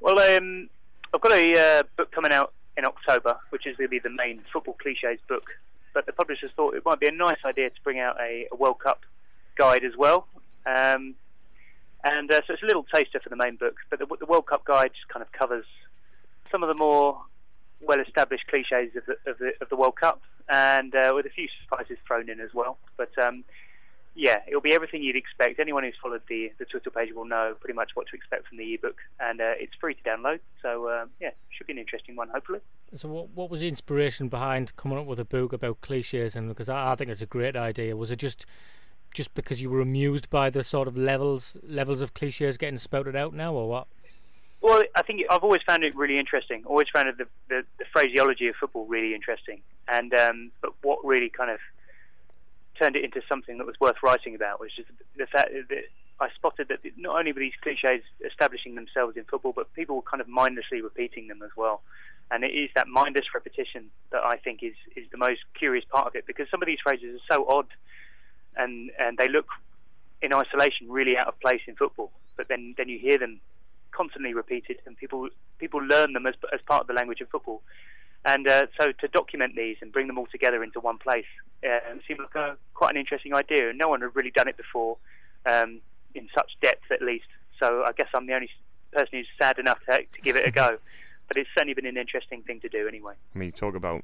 Well, 0.00 0.18
um, 0.20 0.68
I've 1.12 1.20
got 1.20 1.32
a 1.32 1.78
uh, 1.80 1.82
book 1.96 2.10
coming 2.12 2.32
out 2.32 2.52
in 2.78 2.84
October, 2.84 3.36
which 3.50 3.66
is 3.66 3.76
be 3.76 3.98
the 3.98 4.08
main 4.08 4.40
football 4.52 4.76
cliches 4.80 5.20
book. 5.28 5.50
But 5.92 6.06
the 6.06 6.12
publishers 6.12 6.52
thought 6.54 6.74
it 6.74 6.84
might 6.84 7.00
be 7.00 7.08
a 7.08 7.12
nice 7.12 7.42
idea 7.44 7.70
to 7.70 7.82
bring 7.82 7.98
out 7.98 8.16
a, 8.20 8.46
a 8.52 8.56
World 8.56 8.78
Cup 8.78 9.00
guide 9.56 9.84
as 9.84 9.96
well. 9.96 10.28
Um, 10.64 11.16
and 12.04 12.30
uh, 12.30 12.40
so 12.46 12.52
it's 12.54 12.62
a 12.62 12.66
little 12.66 12.84
taster 12.84 13.18
for 13.20 13.30
the 13.30 13.36
main 13.36 13.56
book. 13.56 13.76
But 13.90 13.98
the, 13.98 14.06
the 14.20 14.26
World 14.26 14.46
Cup 14.46 14.64
guide 14.64 14.92
just 14.94 15.08
kind 15.08 15.22
of 15.22 15.32
covers 15.32 15.66
some 16.52 16.62
of 16.62 16.68
the 16.68 16.76
more 16.76 17.20
well-established 17.80 18.46
cliches 18.46 18.94
of 18.96 19.06
the, 19.06 19.30
of 19.30 19.38
the, 19.38 19.52
of 19.60 19.68
the 19.68 19.76
World 19.76 19.96
Cup, 19.96 20.22
and 20.48 20.94
uh, 20.94 21.12
with 21.14 21.26
a 21.26 21.30
few 21.30 21.48
surprises 21.60 21.98
thrown 22.06 22.30
in 22.30 22.40
as 22.40 22.54
well. 22.54 22.78
But 22.96 23.10
um, 23.18 23.44
yeah, 24.18 24.40
it'll 24.48 24.60
be 24.60 24.74
everything 24.74 25.04
you'd 25.04 25.14
expect. 25.14 25.60
Anyone 25.60 25.84
who's 25.84 25.94
followed 26.02 26.22
the, 26.28 26.50
the 26.58 26.64
Twitter 26.64 26.90
page 26.90 27.10
will 27.14 27.24
know 27.24 27.54
pretty 27.60 27.74
much 27.74 27.92
what 27.94 28.08
to 28.08 28.16
expect 28.16 28.48
from 28.48 28.58
the 28.58 28.74
ebook, 28.74 28.96
and 29.20 29.40
uh, 29.40 29.52
it's 29.56 29.72
free 29.80 29.94
to 29.94 30.02
download. 30.02 30.40
So 30.60 30.90
um, 30.90 31.10
yeah, 31.20 31.30
should 31.50 31.68
be 31.68 31.72
an 31.72 31.78
interesting 31.78 32.16
one, 32.16 32.28
hopefully. 32.28 32.58
So, 32.96 33.08
what, 33.08 33.30
what 33.30 33.48
was 33.48 33.60
the 33.60 33.68
inspiration 33.68 34.28
behind 34.28 34.74
coming 34.74 34.98
up 34.98 35.06
with 35.06 35.20
a 35.20 35.24
book 35.24 35.52
about 35.52 35.80
cliches? 35.82 36.34
And 36.34 36.48
because 36.48 36.68
I, 36.68 36.92
I 36.92 36.94
think 36.96 37.12
it's 37.12 37.22
a 37.22 37.26
great 37.26 37.54
idea, 37.54 37.96
was 37.96 38.10
it 38.10 38.16
just 38.16 38.44
just 39.14 39.32
because 39.34 39.62
you 39.62 39.70
were 39.70 39.80
amused 39.80 40.28
by 40.30 40.50
the 40.50 40.64
sort 40.64 40.88
of 40.88 40.96
levels 40.96 41.56
levels 41.62 42.00
of 42.00 42.12
cliches 42.12 42.56
getting 42.56 42.78
spouted 42.78 43.14
out 43.14 43.34
now, 43.34 43.54
or 43.54 43.68
what? 43.68 43.86
Well, 44.60 44.82
I 44.96 45.02
think 45.02 45.22
I've 45.30 45.44
always 45.44 45.62
found 45.64 45.84
it 45.84 45.94
really 45.94 46.18
interesting. 46.18 46.64
Always 46.66 46.88
found 46.92 47.08
the, 47.16 47.26
the, 47.48 47.62
the 47.78 47.84
phraseology 47.92 48.48
of 48.48 48.56
football 48.56 48.84
really 48.86 49.14
interesting, 49.14 49.60
and 49.86 50.12
um, 50.12 50.50
but 50.60 50.72
what 50.82 51.04
really 51.04 51.30
kind 51.30 51.52
of 51.52 51.60
turned 52.78 52.96
it 52.96 53.04
into 53.04 53.20
something 53.28 53.58
that 53.58 53.66
was 53.66 53.76
worth 53.80 53.96
writing 54.02 54.34
about 54.34 54.60
was 54.60 54.70
just 54.74 54.88
the 55.16 55.26
fact 55.26 55.50
that 55.68 55.84
I 56.20 56.28
spotted 56.34 56.68
that 56.68 56.80
not 56.96 57.18
only 57.18 57.32
were 57.32 57.40
these 57.40 57.58
cliches 57.62 58.02
establishing 58.24 58.74
themselves 58.74 59.16
in 59.16 59.24
football, 59.24 59.52
but 59.54 59.72
people 59.74 59.96
were 59.96 60.02
kind 60.02 60.20
of 60.20 60.28
mindlessly 60.28 60.80
repeating 60.80 61.28
them 61.28 61.42
as 61.42 61.50
well. 61.56 61.82
And 62.30 62.44
it 62.44 62.52
is 62.52 62.70
that 62.74 62.88
mindless 62.88 63.26
repetition 63.34 63.90
that 64.10 64.22
I 64.22 64.36
think 64.36 64.62
is, 64.62 64.74
is 64.96 65.06
the 65.10 65.16
most 65.16 65.40
curious 65.54 65.84
part 65.84 66.06
of 66.06 66.14
it 66.14 66.26
because 66.26 66.46
some 66.50 66.62
of 66.62 66.66
these 66.66 66.78
phrases 66.82 67.20
are 67.20 67.34
so 67.36 67.48
odd 67.48 67.66
and, 68.56 68.90
and 68.98 69.16
they 69.16 69.28
look 69.28 69.46
in 70.20 70.34
isolation 70.34 70.90
really 70.90 71.16
out 71.16 71.28
of 71.28 71.40
place 71.40 71.62
in 71.66 71.76
football. 71.76 72.10
But 72.36 72.48
then, 72.48 72.74
then 72.76 72.88
you 72.88 72.98
hear 72.98 73.18
them 73.18 73.40
constantly 73.92 74.34
repeated 74.34 74.76
and 74.86 74.96
people 74.96 75.28
people 75.58 75.80
learn 75.80 76.12
them 76.12 76.26
as, 76.26 76.34
as 76.52 76.60
part 76.66 76.82
of 76.82 76.86
the 76.86 76.92
language 76.92 77.20
of 77.20 77.28
football. 77.28 77.62
And 78.28 78.46
uh, 78.46 78.66
so 78.78 78.92
to 78.92 79.08
document 79.08 79.54
these 79.56 79.78
and 79.80 79.90
bring 79.90 80.06
them 80.06 80.18
all 80.18 80.26
together 80.26 80.62
into 80.62 80.80
one 80.80 80.98
place 80.98 81.24
uh, 81.64 81.78
seemed 82.06 82.20
like 82.20 82.34
a, 82.34 82.58
quite 82.74 82.90
an 82.90 82.98
interesting 82.98 83.34
idea. 83.34 83.70
And 83.70 83.78
no 83.78 83.88
one 83.88 84.02
had 84.02 84.14
really 84.14 84.30
done 84.30 84.48
it 84.48 84.58
before 84.58 84.98
um, 85.46 85.80
in 86.14 86.28
such 86.34 86.50
depth, 86.60 86.92
at 86.92 87.00
least. 87.00 87.24
So 87.58 87.84
I 87.86 87.92
guess 87.92 88.08
I'm 88.14 88.26
the 88.26 88.34
only 88.34 88.50
person 88.92 89.08
who's 89.12 89.26
sad 89.40 89.58
enough 89.58 89.78
to, 89.88 89.96
to 89.96 90.20
give 90.22 90.36
it 90.36 90.46
a 90.46 90.50
go. 90.50 90.78
But 91.28 91.36
it's 91.36 91.50
certainly 91.54 91.74
been 91.74 91.84
an 91.84 91.98
interesting 91.98 92.42
thing 92.42 92.58
to 92.60 92.70
do 92.70 92.88
anyway. 92.88 93.12
I 93.34 93.38
mean, 93.38 93.48
you 93.48 93.52
talk 93.52 93.74
about. 93.74 94.02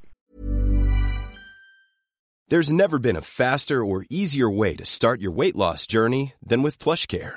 There's 2.49 2.71
never 2.71 2.99
been 2.99 3.17
a 3.17 3.23
faster 3.23 3.83
or 3.83 4.05
easier 4.11 4.51
way 4.51 4.77
to 4.77 4.85
start 4.85 5.23
your 5.23 5.33
weight 5.33 5.57
loss 5.57 5.87
journey 5.87 6.35
than 6.43 6.61
with 6.61 6.79
PlushCare. 6.79 7.37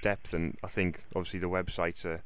Depth, 0.00 0.34
and 0.34 0.56
I 0.62 0.66
think 0.68 1.04
obviously 1.14 1.40
the 1.40 1.48
website's 1.48 2.04
a, 2.04 2.20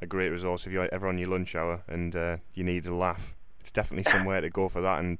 a 0.00 0.06
great 0.06 0.28
resource 0.28 0.66
if 0.66 0.72
you're 0.72 0.92
ever 0.92 1.08
on 1.08 1.18
your 1.18 1.28
lunch 1.28 1.54
hour 1.54 1.82
and 1.88 2.14
uh, 2.14 2.36
you 2.54 2.64
need 2.64 2.86
a 2.86 2.94
laugh. 2.94 3.34
It's 3.60 3.70
definitely 3.70 4.10
somewhere 4.10 4.40
to 4.40 4.50
go 4.50 4.68
for 4.68 4.80
that. 4.80 5.00
And 5.00 5.18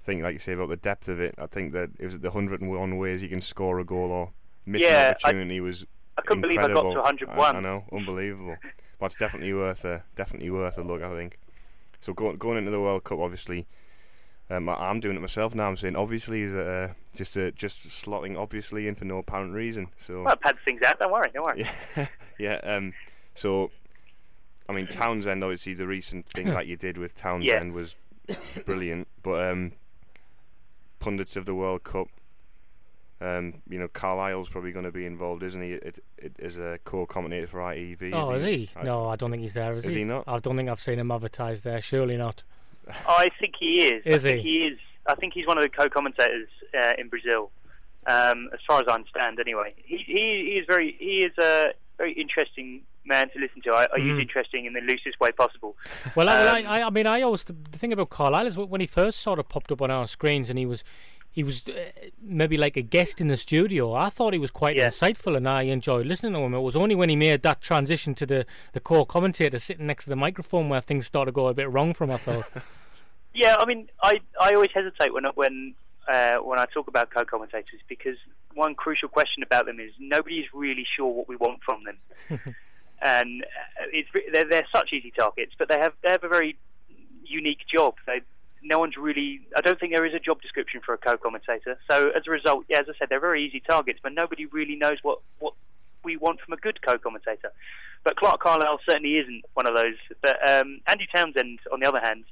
I 0.00 0.04
think, 0.04 0.22
like 0.22 0.34
you 0.34 0.38
say 0.38 0.52
about 0.52 0.68
the 0.68 0.76
depth 0.76 1.08
of 1.08 1.20
it, 1.20 1.34
I 1.38 1.46
think 1.46 1.72
that 1.72 1.90
it 1.98 2.04
was 2.04 2.18
the 2.18 2.30
101 2.30 2.96
ways 2.96 3.22
you 3.22 3.28
can 3.28 3.40
score 3.40 3.78
a 3.80 3.84
goal 3.84 4.10
or 4.10 4.30
miss 4.66 4.82
Yeah, 4.82 5.08
an 5.08 5.14
opportunity 5.14 5.58
I, 5.58 5.60
was. 5.60 5.86
I 6.16 6.22
couldn't 6.22 6.42
believe 6.42 6.58
I 6.58 6.68
got 6.68 6.82
to 6.82 7.00
101. 7.00 7.38
I, 7.38 7.58
I 7.58 7.60
know, 7.60 7.84
unbelievable. 7.92 8.56
but 8.98 9.06
it's 9.06 9.16
definitely 9.16 9.52
worth 9.52 9.84
a 9.84 10.02
definitely 10.16 10.50
worth 10.50 10.78
a 10.78 10.82
look. 10.82 11.02
I 11.02 11.14
think. 11.14 11.38
So 12.00 12.14
go, 12.14 12.34
going 12.34 12.58
into 12.58 12.70
the 12.70 12.80
World 12.80 13.04
Cup, 13.04 13.18
obviously, 13.18 13.66
um, 14.50 14.68
I- 14.68 14.74
I'm 14.88 15.00
doing 15.00 15.16
it 15.16 15.20
myself 15.20 15.54
now. 15.54 15.68
I'm 15.68 15.76
saying 15.76 15.96
obviously 15.96 16.42
is 16.42 16.54
uh, 16.54 16.92
just 17.16 17.36
uh, 17.38 17.50
just 17.52 17.86
slotting 17.88 18.36
obviously 18.38 18.88
in 18.88 18.94
for 18.94 19.04
no 19.04 19.18
apparent 19.18 19.54
reason. 19.54 19.88
So 19.98 20.22
Well, 20.22 20.32
I 20.32 20.34
pads 20.36 20.58
things 20.64 20.82
out. 20.82 20.98
Don't 20.98 21.12
worry. 21.12 21.30
Don't 21.32 21.44
worry. 21.44 21.66
yeah, 21.96 22.06
yeah. 22.38 22.54
Um, 22.62 22.92
so, 23.34 23.70
I 24.68 24.72
mean, 24.72 24.86
Townsend. 24.88 25.42
Obviously, 25.44 25.74
the 25.74 25.86
recent 25.86 26.26
thing 26.28 26.46
that 26.48 26.66
you 26.66 26.76
did 26.76 26.98
with 26.98 27.14
Townsend 27.14 27.72
was 27.72 27.96
brilliant. 28.66 29.06
But 29.22 29.50
um, 29.50 29.72
pundits 30.98 31.36
of 31.36 31.46
the 31.46 31.54
World 31.54 31.84
Cup, 31.84 32.08
um, 33.20 33.62
you 33.68 33.78
know, 33.78 33.88
Carlisle's 33.88 34.48
probably 34.48 34.72
going 34.72 34.84
to 34.84 34.90
be 34.92 35.06
involved, 35.06 35.42
isn't 35.42 35.60
he? 35.62 35.72
It, 35.72 35.98
it, 36.18 36.32
as 36.42 36.56
a 36.58 36.78
co-commentator 36.84 37.46
for 37.46 37.58
ITV. 37.60 38.10
Oh, 38.14 38.32
is 38.32 38.42
he? 38.42 38.70
I- 38.76 38.82
No, 38.82 39.06
I 39.08 39.16
don't 39.16 39.30
think 39.30 39.42
he's 39.42 39.54
there. 39.54 39.72
Is, 39.74 39.86
Is 39.86 39.94
he 39.94 40.04
not? 40.04 40.24
I 40.26 40.38
don't 40.38 40.56
think 40.56 40.68
I've 40.68 40.80
seen 40.80 40.98
him 40.98 41.10
advertised 41.10 41.62
there. 41.64 41.80
Surely 41.80 42.16
not. 42.16 42.42
I 43.06 43.30
think 43.38 43.54
he 43.58 43.84
is. 43.84 44.02
Is 44.04 44.24
I 44.24 44.30
think 44.30 44.42
he? 44.42 44.60
he 44.60 44.66
is. 44.66 44.78
I 45.06 45.14
think 45.14 45.32
he's 45.34 45.46
one 45.46 45.58
of 45.58 45.62
the 45.62 45.68
co-commentators 45.70 46.48
uh, 46.78 46.92
in 46.98 47.08
Brazil, 47.08 47.50
um, 48.06 48.48
as 48.52 48.60
far 48.66 48.80
as 48.80 48.86
I 48.88 48.94
understand. 48.94 49.38
Anyway, 49.40 49.74
he 49.84 49.96
he, 49.98 50.12
he 50.52 50.58
is 50.60 50.66
very 50.66 50.96
he 50.98 51.20
is 51.20 51.32
a 51.38 51.72
very 51.98 52.12
interesting 52.12 52.82
man 53.04 53.30
to 53.30 53.38
listen 53.38 53.62
to. 53.62 53.70
I, 53.70 53.86
I 53.94 53.96
use 53.96 54.16
Mhm. 54.18 54.22
interesting 54.22 54.66
in 54.66 54.72
the 54.74 54.80
loosest 54.80 55.18
way 55.20 55.32
possible. 55.32 55.76
Well, 56.14 56.28
Um, 56.28 56.54
I, 56.54 56.62
I, 56.80 56.86
I 56.86 56.90
mean, 56.90 57.06
I 57.06 57.22
always 57.22 57.44
the 57.44 57.54
thing 57.54 57.92
about 57.92 58.10
Carlisle 58.10 58.46
is 58.46 58.56
when 58.58 58.80
he 58.80 58.86
first 58.86 59.20
sort 59.20 59.38
of 59.38 59.48
popped 59.48 59.72
up 59.72 59.80
on 59.82 59.90
our 59.90 60.06
screens, 60.06 60.50
and 60.50 60.58
he 60.58 60.66
was, 60.66 60.84
he 61.32 61.44
was 61.44 61.62
uh, 61.68 61.72
maybe 62.20 62.56
like 62.56 62.76
a 62.76 62.82
guest 62.82 63.20
in 63.20 63.28
the 63.28 63.36
studio. 63.36 63.92
I 63.94 64.10
thought 64.10 64.32
he 64.32 64.38
was 64.38 64.50
quite 64.50 64.76
Yeah. 64.76 64.88
insightful, 64.88 65.36
and 65.36 65.48
I 65.48 65.62
enjoyed 65.62 66.06
listening 66.06 66.32
to 66.34 66.40
him. 66.40 66.54
It 66.54 66.60
was 66.60 66.74
only 66.76 66.94
when 66.94 67.08
he 67.08 67.16
made 67.16 67.42
that 67.42 67.60
transition 67.60 68.14
to 68.16 68.26
the 68.26 68.46
the 68.72 68.80
core 68.80 69.06
commentator 69.06 69.58
sitting 69.58 69.86
next 69.86 70.04
to 70.04 70.10
the 70.10 70.16
microphone 70.16 70.68
where 70.68 70.80
things 70.80 71.06
started 71.06 71.30
to 71.30 71.34
go 71.34 71.46
a 71.48 71.54
bit 71.54 71.70
wrong 71.70 71.94
for 71.94 72.04
him. 72.04 72.10
I 72.12 72.16
thought. 72.18 72.46
Yeah, 73.32 73.54
I 73.60 73.64
mean, 73.64 73.88
I, 74.02 74.18
I 74.40 74.54
always 74.54 74.70
hesitate 74.74 75.14
when 75.14 75.24
I- 75.24 75.30
when 75.36 75.74
uh, 76.08 76.38
when 76.38 76.58
I 76.58 76.64
talk 76.74 76.88
about 76.88 77.10
co-commentators 77.10 77.80
because 77.88 78.16
one 78.54 78.74
crucial 78.74 79.08
question 79.08 79.44
about 79.44 79.66
them 79.66 79.78
is 79.78 79.92
nobody's 80.00 80.46
really 80.52 80.84
sure 80.96 81.06
what 81.06 81.28
we 81.28 81.36
want 81.36 81.62
from 81.62 81.84
them, 81.84 81.98
and 83.02 83.42
uh, 83.44 83.84
it's 83.92 84.08
they're, 84.32 84.48
they're 84.50 84.66
such 84.74 84.92
easy 84.92 85.12
targets, 85.16 85.52
but 85.56 85.68
they 85.68 85.78
have 85.78 85.92
they 86.02 86.10
have 86.10 86.24
a 86.24 86.28
very 86.28 86.58
unique 87.24 87.60
job. 87.72 87.94
They 88.06 88.20
no 88.62 88.78
one's 88.78 88.96
really. 88.96 89.40
I 89.56 89.60
don't 89.60 89.78
think 89.78 89.92
there 89.94 90.06
is 90.06 90.14
a 90.14 90.18
job 90.18 90.40
description 90.42 90.80
for 90.84 90.94
a 90.94 90.98
co-commentator. 90.98 91.78
So 91.90 92.10
as 92.10 92.22
a 92.26 92.30
result, 92.30 92.64
yeah, 92.68 92.80
as 92.80 92.86
I 92.88 92.92
said, 92.98 93.08
they're 93.08 93.20
very 93.20 93.44
easy 93.44 93.60
targets, 93.60 94.00
but 94.02 94.12
nobody 94.12 94.46
really 94.46 94.76
knows 94.76 94.98
what 95.02 95.20
what 95.38 95.54
we 96.02 96.16
want 96.16 96.40
from 96.40 96.54
a 96.54 96.56
good 96.56 96.80
co-commentator. 96.82 97.52
But 98.04 98.16
Clarke 98.16 98.40
Carlisle 98.40 98.80
certainly 98.88 99.18
isn't 99.18 99.44
one 99.54 99.66
of 99.66 99.74
those. 99.74 99.96
But 100.22 100.36
um, 100.48 100.80
Andy 100.86 101.06
Townsend, 101.14 101.58
on 101.70 101.80
the 101.80 101.86
other 101.86 102.00
hand, 102.00 102.24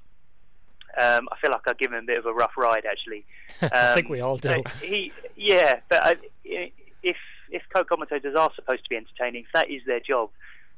um, 0.98 1.28
I 1.30 1.38
feel 1.40 1.50
like 1.50 1.60
I 1.66 1.74
give 1.74 1.92
him 1.92 1.98
a 1.98 2.06
bit 2.06 2.18
of 2.18 2.26
a 2.26 2.32
rough 2.32 2.56
ride, 2.56 2.84
actually. 2.90 3.24
Um, 3.60 3.70
I 3.72 3.94
think 3.94 4.08
we 4.08 4.20
all 4.20 4.38
do. 4.38 4.62
but 4.62 4.72
He, 4.82 5.12
yeah, 5.36 5.80
but 5.88 6.02
I, 6.02 6.16
if 6.44 7.16
if 7.50 7.62
co-commentators 7.72 8.34
are 8.36 8.50
supposed 8.54 8.84
to 8.84 8.90
be 8.90 8.96
entertaining, 8.96 9.44
if 9.44 9.52
that 9.52 9.70
is 9.70 9.82
their 9.86 10.00
job, 10.00 10.30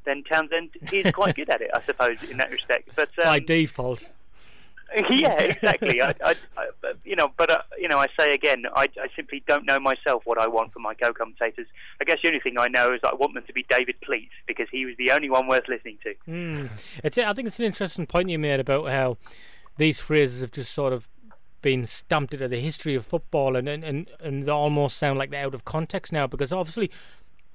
then 0.05 0.23
Townsend 0.25 0.71
is 0.93 1.13
quite 1.13 1.37
good 1.37 1.51
at 1.51 1.61
it, 1.61 1.71
I 1.75 1.85
suppose, 1.85 2.17
in 2.29 2.37
that 2.39 2.51
respect. 2.51 2.91
But 2.95 3.11
um, 3.19 3.25
By 3.25 3.39
default. 3.41 4.09
yeah, 5.11 5.39
exactly. 5.41 6.03
I, 6.03 6.15
I, 6.25 6.35
I, 6.57 6.69
you 7.05 7.15
know, 7.15 7.31
but 7.37 7.51
uh, 7.51 7.63
you 7.79 7.89
know, 7.89 7.99
I 7.99 8.07
say 8.19 8.33
again, 8.33 8.65
I, 8.75 8.89
I 9.01 9.09
simply 9.15 9.43
don't 9.47 9.65
know 9.65 9.79
myself 9.79 10.23
what 10.25 10.41
I 10.41 10.49
want 10.49 10.73
from 10.73 10.83
my 10.83 10.95
co-commentators. 10.95 11.67
I 12.01 12.05
guess 12.05 12.19
the 12.23 12.29
only 12.29 12.41
thing 12.41 12.57
I 12.59 12.69
know 12.69 12.93
is 12.93 13.01
I 13.05 13.15
want 13.15 13.35
them 13.35 13.45
to 13.47 13.53
be 13.53 13.65
David 13.69 13.97
Pleat 14.03 14.31
because 14.47 14.67
he 14.71 14.85
was 14.85 14.97
the 14.99 15.11
only 15.13 15.31
one 15.31 15.47
worth 15.47 15.69
listening 15.69 15.99
to. 16.05 16.15
Mm. 16.29 16.71
It's. 17.05 17.19
I 17.19 17.33
think 17.33 17.49
it's 17.49 17.59
an 17.59 17.67
interesting 17.67 18.07
point 18.07 18.31
you 18.31 18.39
made 18.39 18.61
about 18.61 18.89
how 18.89 19.19
these 19.77 20.01
phrases 20.01 20.41
have 20.41 20.53
just 20.53 20.73
sort 20.73 20.93
of 20.93 21.09
been 21.63 21.85
stamped 21.85 22.35
into 22.35 22.49
the 22.49 22.61
history 22.61 22.95
of 22.95 23.07
football, 23.07 23.57
and 23.57 23.69
and, 23.69 23.85
and, 23.85 24.11
and 24.21 24.43
they 24.45 24.53
almost 24.53 24.97
sound 24.97 25.19
like 25.19 25.31
they're 25.31 25.45
out 25.45 25.55
of 25.55 25.65
context 25.65 26.13
now 26.13 26.27
because 26.27 26.53
obviously. 26.53 26.91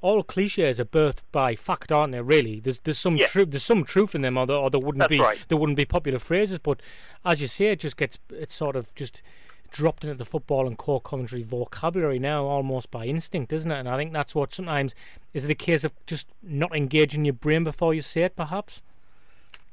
All 0.05 0.21
cliches 0.21 0.79
are 0.79 0.85
birthed 0.85 1.23
by 1.31 1.55
fact, 1.55 1.91
aren't 1.91 2.11
they? 2.13 2.21
Really, 2.21 2.59
there's 2.59 2.77
there's 2.79 2.99
some 2.99 3.17
Yeah. 3.17 3.25
truth 3.25 3.49
there's 3.49 3.63
some 3.63 3.83
truth 3.83 4.13
in 4.13 4.21
them, 4.21 4.37
or 4.37 4.45
there, 4.45 4.55
or 4.55 4.69
there 4.69 4.79
wouldn't 4.79 4.99
That's 4.99 5.09
be 5.09 5.19
right. 5.19 5.43
there 5.47 5.57
wouldn't 5.57 5.77
be 5.77 5.85
popular 5.85 6.19
phrases. 6.19 6.59
But 6.59 6.79
as 7.25 7.41
you 7.41 7.47
say, 7.47 7.67
it 7.71 7.79
just 7.79 7.97
gets 7.97 8.19
it's 8.29 8.53
sort 8.53 8.75
of 8.75 8.93
just 8.93 9.23
dropped 9.71 10.03
into 10.03 10.13
the 10.15 10.23
football 10.23 10.67
and 10.67 10.77
core 10.77 11.01
commentary 11.01 11.41
vocabulary 11.41 12.19
now, 12.19 12.45
almost 12.45 12.91
by 12.91 13.05
instinct, 13.07 13.51
isn't 13.51 13.71
it? 13.71 13.79
And 13.79 13.89
I 13.89 13.97
think 13.97 14.13
that's 14.13 14.35
what 14.35 14.53
sometimes 14.53 14.93
is 15.33 15.43
it 15.43 15.49
a 15.49 15.55
case 15.55 15.83
of 15.83 15.91
just 16.05 16.27
not 16.43 16.75
engaging 16.75 17.25
your 17.25 17.33
brain 17.33 17.63
before 17.63 17.95
you 17.95 18.03
say 18.03 18.21
it, 18.25 18.35
perhaps. 18.35 18.83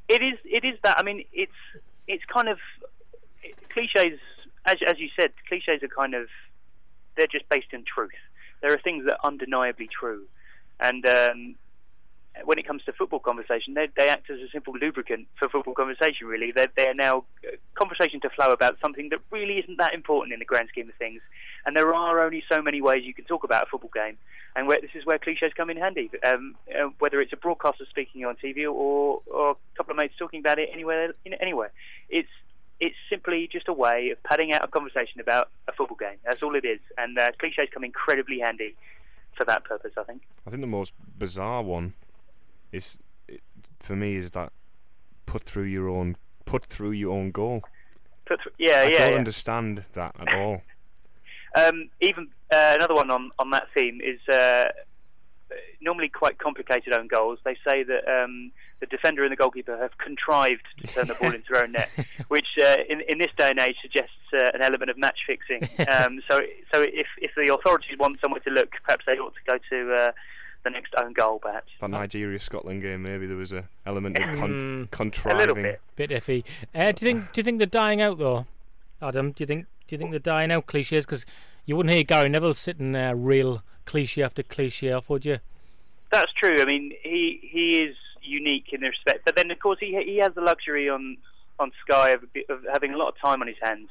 It 0.09 0.22
is. 0.22 0.39
It 0.45 0.64
is 0.64 0.78
that. 0.83 0.99
I 0.99 1.03
mean, 1.03 1.24
it's 1.35 1.61
it's 2.09 2.24
kind 2.24 2.49
of 2.49 2.59
cliches. 3.68 4.18
As 4.64 4.78
as 4.87 4.99
you 4.99 5.11
said, 5.14 5.33
cliches 5.47 5.83
are 5.83 5.89
kind 5.89 6.14
of 6.14 6.28
they're 7.16 7.26
just 7.26 7.47
based 7.51 7.72
in 7.74 7.85
truth. 7.85 8.12
There 8.63 8.73
are 8.73 8.79
things 8.79 9.05
that 9.07 9.15
are 9.15 9.27
undeniably 9.27 9.89
true, 9.89 10.25
and 10.81 11.05
um, 11.07 11.57
when 12.45 12.59
it 12.59 12.67
comes 12.67 12.83
to 12.85 12.93
football 12.93 13.19
conversation, 13.19 13.75
they, 13.75 13.89
they 13.97 14.09
act 14.09 14.31
as 14.31 14.39
a 14.39 14.49
simple 14.51 14.75
lubricant 14.81 15.27
for 15.39 15.49
football 15.49 15.75
conversation. 15.75 16.27
Really, 16.27 16.53
they're, 16.53 16.71
they're 16.77 16.95
now 16.95 17.25
uh, 17.47 17.57
conversation 17.75 18.21
to 18.21 18.31
flow 18.31 18.53
about 18.53 18.79
something 18.81 19.11
that 19.11 19.21
really 19.31 19.59
isn't 19.59 19.79
that 19.79 19.95
important 19.95 20.33
in 20.33 20.39
the 20.39 20.45
grand 20.45 20.69
scheme 20.69 20.89
of 20.89 20.95
things. 20.95 21.21
And 21.67 21.77
there 21.77 21.95
are 21.95 22.25
only 22.25 22.43
so 22.51 22.63
many 22.63 22.81
ways 22.81 23.05
you 23.05 23.15
can 23.15 23.25
talk 23.25 23.45
about 23.45 23.65
a 23.65 23.67
football 23.67 23.91
game, 23.95 24.17
and 24.57 24.67
where, 24.67 24.81
this 24.81 24.91
is 24.95 25.05
where 25.05 25.19
cliches 25.19 25.53
come 25.57 25.71
in 25.71 25.77
handy. 25.77 26.11
Um, 26.25 26.57
uh, 26.75 26.89
whether 26.99 27.21
it's 27.21 27.33
a 27.33 27.37
broadcaster 27.37 27.85
speaking 27.89 28.25
on 28.25 28.37
TV 28.37 28.65
or, 28.65 29.21
or 29.27 29.51
a 29.51 29.77
couple 29.77 29.93
of 29.93 29.99
mates 29.99 30.15
talking 30.19 30.41
about 30.41 30.59
it 30.59 30.71
anywhere, 30.73 31.15
anywhere, 31.41 31.71
it's 32.09 32.29
it's 32.83 32.97
simply 33.09 33.49
just 33.51 33.68
a 33.68 33.72
way 33.72 34.11
of 34.11 34.20
padding 34.24 34.53
out 34.53 34.64
a 34.64 34.66
conversation 34.66 35.20
about 35.20 35.51
a 35.68 35.72
football 35.72 35.97
game. 35.97 36.18
That's 36.24 36.43
all 36.43 36.57
it 36.57 36.64
is, 36.64 36.80
and 36.99 37.16
uh, 37.16 37.30
cliches 37.39 37.68
come 37.72 37.85
incredibly 37.85 38.41
handy 38.41 38.74
for 39.37 39.45
that 39.45 39.64
purpose. 39.64 39.93
I 39.97 40.03
think. 40.03 40.22
I 40.45 40.51
think 40.51 40.62
the 40.62 40.66
most 40.66 40.93
bizarre 41.16 41.62
one 41.62 41.95
is 42.72 42.99
for 43.78 43.95
me 43.95 44.16
is 44.16 44.33
that 44.33 44.53
put 45.26 45.45
through 45.45 45.64
your 45.64 45.89
own 45.89 46.16
put 46.45 46.66
through 46.66 46.91
your 46.91 47.12
own 47.12 47.30
goal. 47.30 47.62
Put 48.26 48.43
through, 48.43 48.53
yeah, 48.59 48.80
I 48.80 48.83
yeah. 48.89 48.99
don't 48.99 49.12
yeah. 49.12 49.18
understand 49.18 49.85
that 49.93 50.16
at 50.18 50.35
all. 50.35 50.62
Um, 51.55 51.89
even 52.01 52.28
uh, 52.51 52.72
another 52.74 52.95
one 52.95 53.11
on, 53.11 53.30
on 53.39 53.51
that 53.51 53.68
theme 53.74 54.01
is 54.03 54.18
uh, 54.28 54.64
normally 55.80 56.09
quite 56.09 56.38
complicated 56.38 56.92
own 56.92 57.09
goals. 57.09 57.38
They 57.44 57.57
say 57.66 57.82
that 57.84 58.07
um, 58.09 58.53
the 58.80 58.86
defender 58.86 59.22
and 59.24 59.32
the 59.32 59.36
goalkeeper 59.36 59.76
have 59.78 59.96
contrived 59.98 60.62
to 60.80 60.86
turn 60.88 61.09
the 61.09 61.14
ball 61.14 61.34
into 61.34 61.53
their 61.53 61.64
own 61.64 61.72
net, 61.72 61.90
which 62.28 62.46
uh, 62.62 62.76
in, 62.88 63.00
in 63.09 63.18
this 63.18 63.30
day 63.36 63.50
and 63.50 63.59
age 63.61 63.76
suggests 63.82 64.11
uh, 64.32 64.50
an 64.55 64.62
element 64.62 64.90
of 64.90 64.98
match 64.98 65.20
fixing. 65.26 65.68
Um, 65.92 66.22
so, 66.30 66.40
so 66.72 66.80
if, 66.82 67.07
if 67.18 67.32
the 67.36 67.53
authorities 67.53 67.98
want 67.98 68.18
somewhere 68.20 68.40
to 68.40 68.50
look, 68.50 68.70
perhaps 68.84 69.05
they 69.07 69.12
ought 69.18 69.34
to 69.34 69.40
go 69.50 69.59
to 69.70 69.94
uh, 69.94 70.12
the 70.64 70.70
next 70.70 70.94
own 70.96 71.12
goal, 71.12 71.38
perhaps. 71.40 71.68
That 71.80 71.90
Nigeria 71.90 72.38
Scotland 72.38 72.82
game, 72.82 73.03
maybe 73.03 73.26
there 73.26 73.36
was 73.36 73.53
a 73.53 73.68
element 73.84 74.16
of 74.18 74.24
con- 74.38 74.86
Mm. 74.86 74.90
contriving. 74.90 75.36
A 75.36 75.40
little 75.40 75.55
bit. 75.57 75.80
Bit 75.96 76.11
iffy. 76.11 76.44
Uh, 76.74 76.92
do 76.92 77.05
you 77.07 77.12
think? 77.12 77.32
Do 77.32 77.40
you 77.40 77.44
think 77.44 77.59
they're 77.59 77.66
dying 77.66 78.00
out 78.00 78.18
though, 78.18 78.46
Adam? 79.03 79.32
Do 79.32 79.42
you 79.42 79.46
think? 79.46 79.66
Do 79.86 79.94
you 79.94 79.98
think 79.98 80.11
they're 80.12 80.20
dying 80.20 80.50
out 80.53 80.66
cliches? 80.66 81.05
Because 81.05 81.26
you 81.65 81.77
wouldn't 81.77 81.95
hear 81.95 82.05
Gary 82.05 82.29
Neville 82.29 82.55
sitting 82.55 82.93
there 82.93 83.15
real 83.15 83.63
cliche 83.85 84.23
after 84.23 84.43
cliche 84.43 84.93
off, 84.93 85.09
would 85.09 85.25
you? 85.25 85.39
That's 86.11 86.33
true. 86.33 86.61
I 86.61 86.65
mean, 86.65 86.93
he 87.03 87.41
he 87.43 87.83
is 87.83 87.97
unique 88.23 88.67
in 88.73 88.81
the 88.81 88.89
respect, 88.89 89.25
but 89.25 89.37
then 89.37 89.51
of 89.51 89.59
course 89.59 89.79
he 89.81 90.01
he 90.05 90.19
has 90.19 90.35
the 90.35 90.41
luxury 90.41 90.89
on 90.89 91.17
on 91.59 91.73
Sky 91.81 92.11
of, 92.11 92.25
of 92.49 92.65
having 92.73 92.93
a 92.93 92.97
lot 92.97 93.09
of 93.09 93.19
time 93.19 93.41
on 93.41 93.49
his 93.49 93.57
hands, 93.63 93.89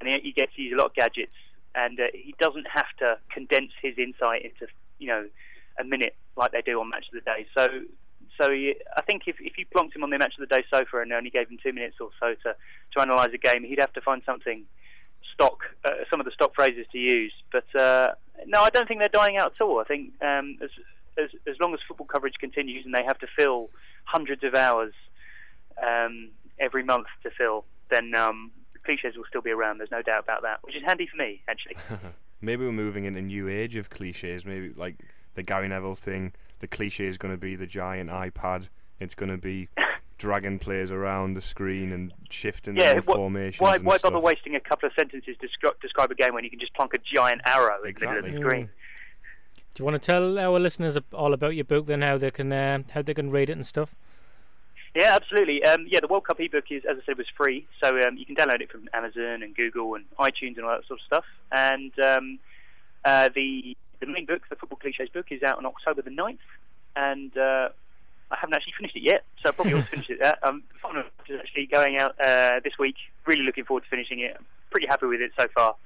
and 0.00 0.08
he, 0.08 0.20
he 0.22 0.32
gets 0.32 0.54
to 0.56 0.62
use 0.62 0.72
a 0.72 0.76
lot 0.76 0.86
of 0.86 0.94
gadgets, 0.94 1.36
and 1.74 1.98
uh, 1.98 2.04
he 2.12 2.34
doesn't 2.38 2.66
have 2.72 2.86
to 2.98 3.18
condense 3.30 3.72
his 3.82 3.98
insight 3.98 4.44
into 4.44 4.66
you 4.98 5.08
know 5.08 5.26
a 5.78 5.84
minute 5.84 6.14
like 6.36 6.52
they 6.52 6.62
do 6.62 6.80
on 6.80 6.88
Match 6.88 7.06
of 7.12 7.14
the 7.14 7.20
Day. 7.20 7.46
So. 7.56 7.68
So 8.38 8.50
he, 8.50 8.74
I 8.94 9.00
think 9.00 9.22
if, 9.28 9.36
if 9.40 9.56
you 9.56 9.64
plonked 9.74 9.96
him 9.96 10.04
on 10.04 10.10
the 10.10 10.18
match 10.18 10.34
of 10.38 10.46
the 10.46 10.54
day 10.54 10.62
sofa 10.70 11.00
and 11.00 11.10
only 11.10 11.30
gave 11.30 11.48
him 11.48 11.56
two 11.62 11.72
minutes 11.72 11.96
or 12.02 12.10
so 12.20 12.34
to, 12.42 12.54
to 12.92 13.02
analyse 13.02 13.30
a 13.32 13.38
game, 13.38 13.64
he'd 13.64 13.80
have 13.80 13.94
to 13.94 14.02
find 14.02 14.20
something 14.26 14.66
stock, 15.34 15.60
uh, 15.84 15.90
some 16.10 16.20
of 16.20 16.26
the 16.26 16.32
stock 16.32 16.54
phrases 16.54 16.86
to 16.92 16.98
use. 16.98 17.32
But 17.52 17.66
uh, 17.78 18.12
no, 18.46 18.62
I 18.62 18.70
don't 18.70 18.88
think 18.88 19.00
they're 19.00 19.08
dying 19.08 19.36
out 19.36 19.52
at 19.58 19.64
all. 19.64 19.80
I 19.80 19.84
think 19.84 20.12
um, 20.22 20.58
as, 20.62 20.70
as 21.18 21.30
as 21.46 21.56
long 21.60 21.74
as 21.74 21.80
football 21.86 22.06
coverage 22.06 22.34
continues 22.40 22.84
and 22.84 22.94
they 22.94 23.04
have 23.04 23.18
to 23.18 23.26
fill 23.38 23.70
hundreds 24.04 24.44
of 24.44 24.54
hours 24.54 24.92
um, 25.84 26.30
every 26.58 26.82
month 26.82 27.06
to 27.22 27.30
fill, 27.30 27.64
then 27.90 28.14
um, 28.14 28.50
cliches 28.84 29.16
will 29.16 29.24
still 29.28 29.42
be 29.42 29.50
around. 29.50 29.78
There's 29.78 29.90
no 29.90 30.02
doubt 30.02 30.24
about 30.24 30.42
that, 30.42 30.60
which 30.62 30.76
is 30.76 30.82
handy 30.86 31.06
for 31.06 31.16
me 31.16 31.42
actually. 31.48 31.76
Maybe 32.40 32.64
we're 32.64 32.72
moving 32.72 33.04
into 33.04 33.18
a 33.18 33.22
new 33.22 33.48
age 33.48 33.76
of 33.76 33.90
cliches. 33.90 34.44
Maybe 34.44 34.72
like 34.74 34.96
the 35.34 35.42
Gary 35.42 35.68
Neville 35.68 35.94
thing. 35.94 36.32
The 36.58 36.66
cliche 36.66 37.06
is 37.06 37.18
going 37.18 37.34
to 37.34 37.38
be 37.38 37.56
the 37.56 37.66
giant 37.66 38.10
iPad. 38.10 38.68
It's 38.98 39.14
going 39.14 39.30
to 39.30 39.36
be 39.36 39.68
dragging 40.18 40.58
players 40.58 40.90
around 40.90 41.34
the 41.34 41.40
screen 41.40 41.92
and 41.92 42.12
shifting 42.30 42.76
yeah, 42.76 42.94
their 42.94 43.02
wh- 43.02 43.14
formations. 43.14 43.60
why, 43.60 43.76
and 43.76 43.84
why 43.84 43.98
bother 43.98 44.16
stuff. 44.16 44.22
wasting 44.22 44.54
a 44.54 44.60
couple 44.60 44.86
of 44.86 44.92
sentences 44.98 45.36
to 45.40 45.46
descri- 45.46 45.80
describe 45.80 46.10
a 46.10 46.14
game 46.14 46.34
when 46.34 46.44
you 46.44 46.50
can 46.50 46.58
just 46.58 46.74
plonk 46.74 46.94
a 46.94 46.98
giant 46.98 47.40
arrow 47.44 47.82
in 47.84 47.94
the 47.98 48.06
middle 48.06 48.24
of 48.24 48.32
the 48.32 48.38
screen? 48.38 48.70
Do 49.74 49.82
you 49.82 49.84
want 49.84 50.02
to 50.02 50.06
tell 50.06 50.38
our 50.38 50.58
listeners 50.58 50.96
all 51.12 51.34
about 51.34 51.54
your 51.54 51.64
book, 51.64 51.86
then 51.86 52.00
how 52.00 52.16
they 52.16 52.30
can 52.30 52.50
uh, 52.50 52.78
how 52.90 53.02
they 53.02 53.12
can 53.12 53.30
read 53.30 53.50
it 53.50 53.52
and 53.52 53.66
stuff? 53.66 53.94
Yeah, 54.94 55.14
absolutely. 55.14 55.62
Um, 55.62 55.86
yeah, 55.90 56.00
the 56.00 56.06
World 56.06 56.24
Cup 56.24 56.40
ebook 56.40 56.64
is, 56.70 56.82
as 56.90 56.96
I 56.96 57.04
said, 57.04 57.18
was 57.18 57.26
free, 57.36 57.66
so 57.84 58.00
um, 58.00 58.16
you 58.16 58.24
can 58.24 58.34
download 58.34 58.62
it 58.62 58.72
from 58.72 58.88
Amazon 58.94 59.42
and 59.42 59.54
Google 59.54 59.94
and 59.94 60.06
iTunes 60.18 60.56
and 60.56 60.64
all 60.64 60.70
that 60.70 60.86
sort 60.86 61.00
of 61.00 61.04
stuff. 61.04 61.24
And 61.52 61.92
um, 61.98 62.38
uh, 63.04 63.28
the 63.34 63.76
the 64.00 64.06
main 64.06 64.24
book, 64.24 64.42
the 64.48 64.56
Football 64.56 64.78
Cliches 64.78 65.10
book, 65.10 65.26
is 65.30 65.42
out 65.42 65.58
on 65.58 65.66
October 65.66 66.00
the 66.00 66.10
9th, 66.10 66.38
and 66.96 67.36
uh, 67.36 67.68
I 68.30 68.36
haven't 68.40 68.54
actually 68.54 68.72
finished 68.76 68.96
it 68.96 69.02
yet, 69.02 69.24
so 69.42 69.48
I 69.50 69.52
probably 69.52 69.74
ought 69.74 69.82
to 69.82 69.86
finish 69.86 70.10
it. 70.10 70.18
There. 70.20 70.36
Um, 70.42 70.62
Final 70.82 71.02
is 71.28 71.38
actually 71.40 71.66
going 71.66 71.96
out 71.98 72.14
uh, 72.20 72.60
this 72.64 72.72
week. 72.78 72.96
Really 73.26 73.42
looking 73.44 73.64
forward 73.64 73.84
to 73.84 73.88
finishing 73.88 74.20
it. 74.20 74.34
I'm 74.38 74.44
pretty 74.70 74.86
happy 74.88 75.06
with 75.06 75.20
it 75.20 75.32
so 75.38 75.46
far. 75.54 75.76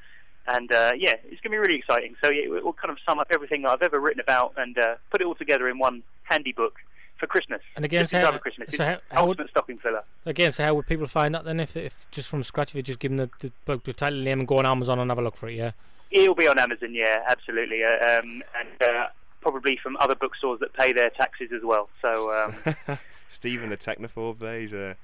And 0.49 0.73
uh, 0.73 0.93
yeah, 0.97 1.15
it's 1.25 1.41
going 1.43 1.43
to 1.43 1.51
be 1.51 1.57
really 1.59 1.77
exciting. 1.79 2.15
So 2.25 2.31
yeah, 2.31 2.45
it 2.57 2.65
will 2.65 2.73
kind 2.73 2.91
of 2.91 2.99
sum 3.07 3.19
up 3.19 3.27
everything 3.31 3.63
that 3.63 3.71
I've 3.73 3.83
ever 3.83 4.01
written 4.01 4.21
about 4.21 4.55
and 4.57 4.77
uh, 4.79 4.95
put 5.11 5.21
it 5.21 5.27
all 5.27 5.35
together 5.35 5.69
in 5.69 5.79
one 5.79 6.03
handy 6.25 6.53
book 6.53 6.77
for 7.19 7.27
Christmas. 7.27 7.61
And 7.77 7.85
again, 7.85 8.01
Just 8.01 8.13
so 8.13 8.21
how- 8.23 8.39
Christmas. 8.39 8.69
so 8.75 8.83
It's 8.85 9.01
how- 9.11 9.15
how 9.15 9.23
would- 9.27 9.39
ultimate 9.39 9.51
stocking 9.51 9.77
filler. 9.79 10.03
Again, 10.25 10.53
so 10.53 10.65
how 10.65 10.75
would 10.75 10.87
people 10.87 11.07
find 11.07 11.35
that 11.35 11.45
then? 11.45 11.61
If, 11.61 11.77
if 11.77 12.07
just 12.11 12.29
from 12.29 12.43
scratch, 12.43 12.71
if 12.71 12.77
you 12.77 12.83
just 12.83 12.99
give 12.99 13.15
them 13.15 13.19
the, 13.19 13.31
the 13.47 13.53
book, 13.67 13.85
the 13.85 13.93
title 13.93 14.19
name, 14.19 14.39
and 14.41 14.49
go 14.49 14.57
on 14.59 14.65
Amazon 14.67 14.99
and 14.99 15.11
have 15.11 15.19
a 15.19 15.23
look 15.23 15.37
for 15.37 15.49
it, 15.49 15.57
yeah. 15.57 15.73
It'll 16.11 16.35
be 16.35 16.49
on 16.49 16.59
Amazon, 16.59 16.95
yeah, 16.95 17.23
absolutely, 17.29 17.85
uh, 17.85 18.19
um, 18.19 18.43
and 18.59 18.83
uh, 18.83 19.07
probably 19.41 19.79
from 19.83 19.97
other 19.99 20.15
bookstores 20.15 20.61
that 20.61 20.73
pay 20.73 20.93
their 20.93 21.11
taxes 21.11 21.51
as 21.55 21.63
well. 21.65 21.89
So 22.03 22.33
um, 22.33 22.99
Stephen 23.29 23.71
the 23.71 23.77
technophobe 23.77 24.39
there, 24.39 24.61
he's 24.61 24.75
uh, 24.75 24.95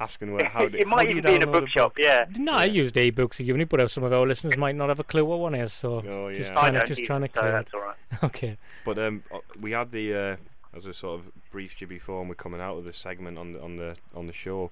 asking 0.00 0.32
where 0.32 0.44
how 0.52 0.66
do, 0.66 0.76
it 0.76 0.84
how 0.88 0.96
might 0.96 1.08
do 1.08 1.14
you 1.14 1.18
even 1.18 1.30
be 1.30 1.36
in 1.36 1.42
a 1.42 1.46
bookshop, 1.46 1.94
book? 1.96 2.04
yeah. 2.04 2.24
No, 2.36 2.52
I 2.52 2.64
used 2.64 2.94
ebooks 2.94 3.38
again, 3.40 3.64
but 3.68 3.90
some 3.90 4.04
of 4.04 4.12
our 4.12 4.26
listeners 4.26 4.56
might 4.56 4.76
not 4.76 4.88
have 4.88 5.00
a 5.00 5.04
clue 5.04 5.24
what 5.24 5.38
one 5.38 5.54
is. 5.54 5.72
So 5.72 6.02
Oh, 6.06 6.32
just 6.32 6.50
yeah. 6.52 6.58
I 6.58 6.60
trying 6.60 6.72
to 6.72 6.78
don't 6.80 6.88
just 6.88 7.00
either, 7.00 7.06
trying 7.06 7.22
to 7.22 7.30
so 7.34 7.40
that's 7.42 7.74
all 7.74 7.80
right. 7.80 7.96
Okay. 8.24 8.56
But 8.84 8.98
um, 8.98 9.22
uh, 9.32 9.38
we 9.60 9.72
had 9.72 9.92
the 9.92 10.14
uh, 10.14 10.36
as 10.76 10.86
I 10.86 10.92
sort 10.92 11.20
of 11.20 11.30
briefed 11.50 11.80
you 11.80 11.86
before, 11.86 12.20
and 12.20 12.28
we're 12.28 12.34
coming 12.34 12.60
out 12.60 12.76
of 12.76 12.84
this 12.84 12.96
segment 12.96 13.38
on 13.38 13.52
the 13.52 13.62
on 13.62 13.76
the 13.76 13.96
on 14.14 14.26
the 14.26 14.32
show. 14.32 14.70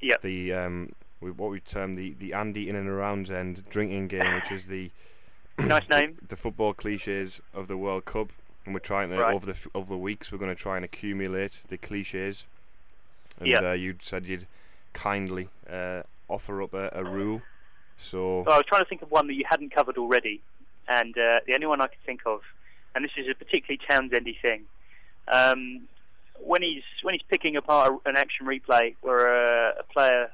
Yep. 0.00 0.22
The 0.22 0.52
um, 0.52 0.92
we, 1.20 1.30
what 1.30 1.50
we 1.50 1.60
term 1.60 1.94
the 1.94 2.14
the 2.18 2.32
Andy 2.32 2.68
in 2.68 2.76
and 2.76 2.88
around 2.88 3.30
end 3.30 3.68
drinking 3.68 4.08
game, 4.08 4.34
which 4.34 4.50
is 4.52 4.66
the 4.66 4.90
Nice 5.58 5.88
name. 5.90 6.18
the 6.26 6.36
football 6.36 6.72
cliches 6.74 7.40
of 7.54 7.68
the 7.68 7.76
World 7.76 8.04
Cup, 8.04 8.28
and 8.64 8.74
we're 8.74 8.80
trying 8.80 9.10
to 9.10 9.18
Right. 9.18 9.34
over 9.34 9.46
the 9.46 9.58
over 9.74 9.88
the 9.94 9.98
weeks 9.98 10.30
we're 10.30 10.38
going 10.38 10.54
to 10.54 10.60
try 10.60 10.76
and 10.76 10.84
accumulate 10.84 11.62
the 11.68 11.76
cliches. 11.78 12.44
And 13.38 13.48
Yep. 13.48 13.62
uh, 13.62 13.72
you 13.72 13.96
said 14.00 14.26
you'd 14.26 14.46
kindly 14.92 15.48
uh, 15.70 16.02
offer 16.28 16.62
up 16.62 16.74
a, 16.74 16.90
a 16.92 17.04
rule. 17.04 17.42
So 17.96 18.42
Well, 18.42 18.54
I 18.54 18.58
was 18.58 18.66
trying 18.66 18.82
to 18.82 18.88
think 18.88 19.02
of 19.02 19.10
one 19.10 19.26
that 19.28 19.34
you 19.34 19.44
hadn't 19.48 19.70
covered 19.74 19.98
already, 19.98 20.40
and 20.86 21.16
uh, 21.18 21.40
the 21.46 21.54
only 21.54 21.66
one 21.66 21.80
I 21.80 21.86
could 21.88 22.00
think 22.06 22.22
of, 22.26 22.40
and 22.94 23.04
this 23.04 23.12
is 23.16 23.26
a 23.28 23.34
particularly 23.34 23.80
Townsendy 23.88 24.40
thing. 24.40 24.64
Um, 25.26 25.88
when 26.40 26.62
he's 26.62 26.84
when 27.02 27.14
he's 27.14 27.22
picking 27.28 27.56
apart 27.56 27.92
an 28.06 28.16
action 28.16 28.46
replay 28.46 28.94
where 29.00 29.26
a, 29.26 29.80
a 29.80 29.82
player 29.82 30.30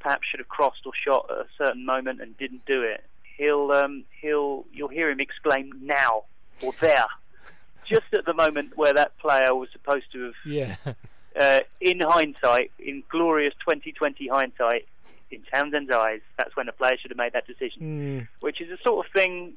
perhaps 0.00 0.26
should 0.28 0.40
have 0.40 0.48
crossed 0.48 0.84
or 0.84 0.92
shot 0.94 1.30
at 1.30 1.38
a 1.38 1.46
certain 1.56 1.86
moment 1.86 2.20
and 2.20 2.36
didn't 2.36 2.66
do 2.66 2.82
it, 2.82 3.04
he'll 3.36 3.72
um, 3.72 4.04
he'll 4.20 4.64
you'll 4.72 4.88
hear 4.88 5.10
him 5.10 5.20
exclaim 5.20 5.72
"now" 5.82 6.24
or 6.62 6.72
"there," 6.80 7.06
just 7.88 8.12
at 8.12 8.24
the 8.24 8.34
moment 8.34 8.76
where 8.76 8.94
that 8.94 9.16
player 9.18 9.54
was 9.54 9.70
supposed 9.70 10.10
to 10.12 10.24
have 10.24 10.34
Yeah. 10.44 10.76
uh, 11.40 11.60
in 11.80 12.00
hindsight, 12.00 12.70
in 12.78 13.02
glorious 13.08 13.54
2020 13.60 14.28
hindsight, 14.28 14.86
in 15.30 15.42
Townsend's 15.52 15.90
eyes, 15.90 16.20
that's 16.38 16.56
when 16.56 16.66
the 16.66 16.72
player 16.72 16.96
should 17.00 17.10
have 17.10 17.18
made 17.18 17.32
that 17.32 17.46
decision. 17.46 17.82
Mm, 17.82 18.28
Which 18.40 18.60
is 18.60 18.70
a 18.70 18.78
sort 18.86 19.06
of 19.06 19.12
thing. 19.12 19.54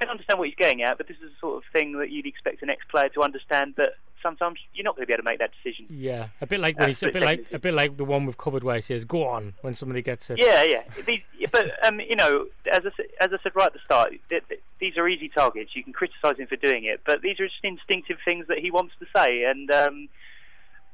I 0.00 0.04
don't 0.04 0.12
understand 0.12 0.38
what 0.38 0.48
he's 0.48 0.56
getting 0.56 0.82
at, 0.82 0.98
but 0.98 1.08
this 1.08 1.16
is 1.16 1.30
the 1.30 1.38
sort 1.40 1.56
of 1.56 1.62
thing 1.72 1.98
that 1.98 2.10
you'd 2.10 2.26
expect 2.26 2.62
an 2.62 2.68
ex-player 2.68 3.08
to 3.10 3.22
understand 3.22 3.74
that 3.76 3.94
sometimes 4.26 4.58
you're 4.74 4.84
not 4.84 4.96
going 4.96 5.04
to 5.04 5.06
be 5.06 5.12
able 5.12 5.22
to 5.22 5.30
make 5.30 5.38
that 5.38 5.52
decision. 5.62 5.86
yeah. 5.88 6.28
A 6.40 6.46
bit 6.46 6.60
like 6.60 6.78
when 6.78 6.88
he's 6.88 7.02
a 7.02 7.10
bit 7.10 7.22
like 7.22 7.46
a 7.52 7.58
bit 7.58 7.72
like 7.74 7.96
the 7.96 8.04
one 8.04 8.26
we've 8.26 8.36
covered 8.36 8.64
where 8.64 8.76
he 8.76 8.82
says 8.82 9.04
"Go 9.04 9.26
on" 9.26 9.54
when 9.62 9.74
somebody 9.74 10.02
gets 10.02 10.28
it. 10.30 10.38
Yeah, 10.38 10.62
yeah. 10.64 10.82
These, 11.06 11.20
but 11.52 11.66
um, 11.86 12.00
you 12.00 12.16
know, 12.16 12.46
as 12.70 12.80
I, 12.84 12.90
said- 12.96 13.06
as 13.20 13.30
I 13.32 13.36
said 13.42 13.52
right 13.54 13.66
at 13.66 13.72
the 13.74 13.78
start, 13.84 14.10
th- 14.28 14.42
th- 14.48 14.60
these 14.80 14.96
are 14.96 15.06
easy 15.08 15.28
targets. 15.28 15.70
You 15.76 15.84
can 15.84 15.92
criticise 15.92 16.38
him 16.38 16.46
for 16.48 16.56
doing 16.56 16.84
it, 16.84 17.00
but 17.06 17.22
these 17.22 17.38
are 17.40 17.46
just 17.46 17.60
instinctive 17.64 18.18
things 18.24 18.46
that 18.48 18.58
he 18.58 18.70
wants 18.70 18.94
to 19.00 19.06
say, 19.16 19.44
and 19.44 19.70
um, 19.70 20.08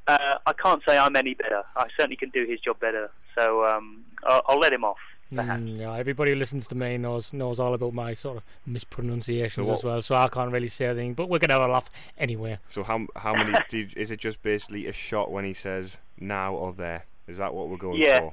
uh, 0.07 0.39
I 0.47 0.53
can't 0.53 0.83
say 0.87 0.99
I'm 0.99 1.16
any 1.16 1.35
better. 1.35 1.62
I 1.76 1.87
certainly 1.97 2.16
can 2.16 2.30
do 2.30 2.45
his 2.47 2.61
job 2.61 2.78
better, 2.80 3.11
so 3.39 3.64
um, 3.66 4.05
I'll, 4.24 4.43
I'll 4.49 4.59
let 4.59 4.72
him 4.72 4.85
off. 4.85 4.99
Perhaps. 5.35 5.62
Mm, 5.62 5.80
yeah, 5.80 5.95
everybody 5.97 6.33
who 6.33 6.37
listens 6.39 6.66
to 6.68 6.74
me 6.74 6.97
knows 6.99 7.33
knows 7.33 7.59
all 7.61 7.74
about 7.74 7.95
my 7.95 8.14
sort 8.14 8.37
of 8.39 8.43
mispronunciations 8.66 9.66
So 9.66 9.72
as 9.72 9.85
well, 9.85 10.03
so 10.03 10.14
I 10.14 10.28
can't 10.28 10.53
really 10.53 10.68
say 10.68 10.87
anything. 10.87 11.14
But 11.14 11.28
we're 11.28 11.39
gonna 11.39 11.55
have 11.55 11.62
a 11.68 11.72
laugh 11.72 11.91
anyway. 12.18 12.59
so 12.68 12.83
how 12.83 13.07
how 13.16 13.35
many 13.35 13.53
do 13.68 13.78
you, 13.78 13.89
is 13.97 14.11
it 14.11 14.20
just 14.20 14.43
basically 14.43 14.87
a 14.87 14.93
shot 14.93 15.30
when 15.30 15.45
he 15.45 15.55
says 15.55 15.99
now 16.18 16.55
or 16.55 16.72
there? 16.72 17.07
Is 17.28 17.39
that 17.39 17.55
what 17.55 17.68
we're 17.68 17.76
going 17.76 18.01
Yeah, 18.01 18.18
for? 18.18 18.24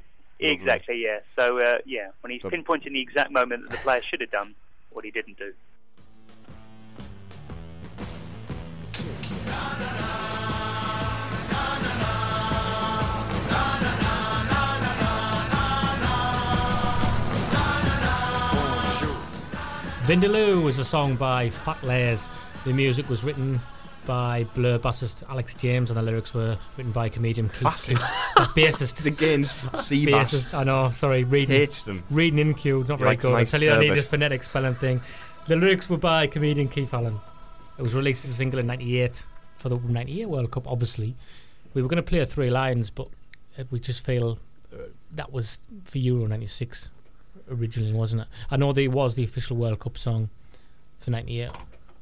Lovely. 0.41 0.56
Exactly, 0.56 1.02
yeah. 1.04 1.20
So, 1.38 1.60
uh, 1.60 1.80
yeah, 1.86 2.10
when 2.22 2.32
he's 2.32 2.41
So- 2.41 2.50
pinpointing 2.50 2.93
the 2.93 3.02
exact 3.02 3.30
moment 3.32 3.64
that 3.64 3.72
the 3.72 3.78
player 3.84 4.02
should 4.02 4.22
have 4.22 4.32
done 4.32 4.56
what 4.91 5.04
he 5.06 5.12
didn't 5.12 5.38
do. 5.38 5.54
Vindaloo 20.10 20.64
was 20.64 20.80
a 20.80 20.84
song 20.84 21.16
by 21.16 21.51
Fat 21.51 21.84
Layers. 21.84 22.28
The 22.66 22.74
music 22.74 23.07
was 23.10 23.24
written 23.24 23.62
by 24.07 24.43
Blur 24.55 24.80
bassist 24.80 25.22
Alex 25.30 25.53
James, 25.53 25.91
and 25.91 25.99
the 25.99 26.01
lyrics 26.01 26.34
were 26.34 26.57
written 26.78 26.91
by 26.91 27.10
comedian 27.10 27.47
Keith. 27.49 27.62
Bassist? 27.62 27.97
Bassist. 28.36 28.82
It's 28.97 29.05
against 29.05 29.57
Seabass. 29.57 30.10
bassist. 30.10 30.53
I 30.55 30.64
know. 30.64 30.89
Sorry, 30.89 31.26
reading 31.26 31.55
Hates 31.55 31.84
them. 31.84 32.03
reading 32.10 32.39
in 32.39 32.55
queue, 32.55 32.84
not 32.89 32.97
He 32.97 33.03
very 33.03 33.18
good. 33.18 33.34
I 33.34 33.38
nice 33.41 33.51
tell 33.51 33.62
you, 33.62 33.72
I 33.72 33.78
need 33.80 33.91
this 33.91 34.07
phonetic 34.07 34.41
spelling 34.41 34.74
thing. 34.74 34.99
The 35.45 35.55
lyrics 35.55 35.88
were 35.88 35.97
by 35.97 36.26
comedian 36.26 36.70
Keith 36.70 36.91
Allen. 36.91 37.20
It 37.78 37.84
was 37.84 37.93
released 37.93 38.26
as 38.26 38.32
a 38.32 38.34
single 38.34 38.60
in 38.60 38.66
'98 38.66 39.22
for 39.57 39.70
the 39.70 39.78
'98 39.78 40.26
World 40.26 40.49
Cup. 40.49 40.68
Obviously, 40.68 41.16
we 41.76 41.84
were 41.84 41.88
going 41.88 42.03
to 42.03 42.10
play 42.10 42.26
three 42.26 42.49
lines, 42.49 42.89
but 42.89 43.10
uh, 43.60 43.66
we 43.70 43.80
just 43.80 44.03
feel 44.03 44.39
uh, 44.74 44.86
that 45.12 45.32
was 45.32 45.60
for 45.84 45.99
Euro 45.99 46.26
'96 46.26 46.89
originally, 47.52 47.93
wasn't 47.93 48.22
it? 48.24 48.28
I 48.52 48.58
know 48.58 48.74
that 48.74 48.82
it 48.82 48.89
was 48.91 49.16
the 49.16 49.24
official 49.24 49.58
World 49.58 49.80
Cup 49.80 49.97
song 49.97 50.30
for 51.00 51.12
'98, 51.12 51.50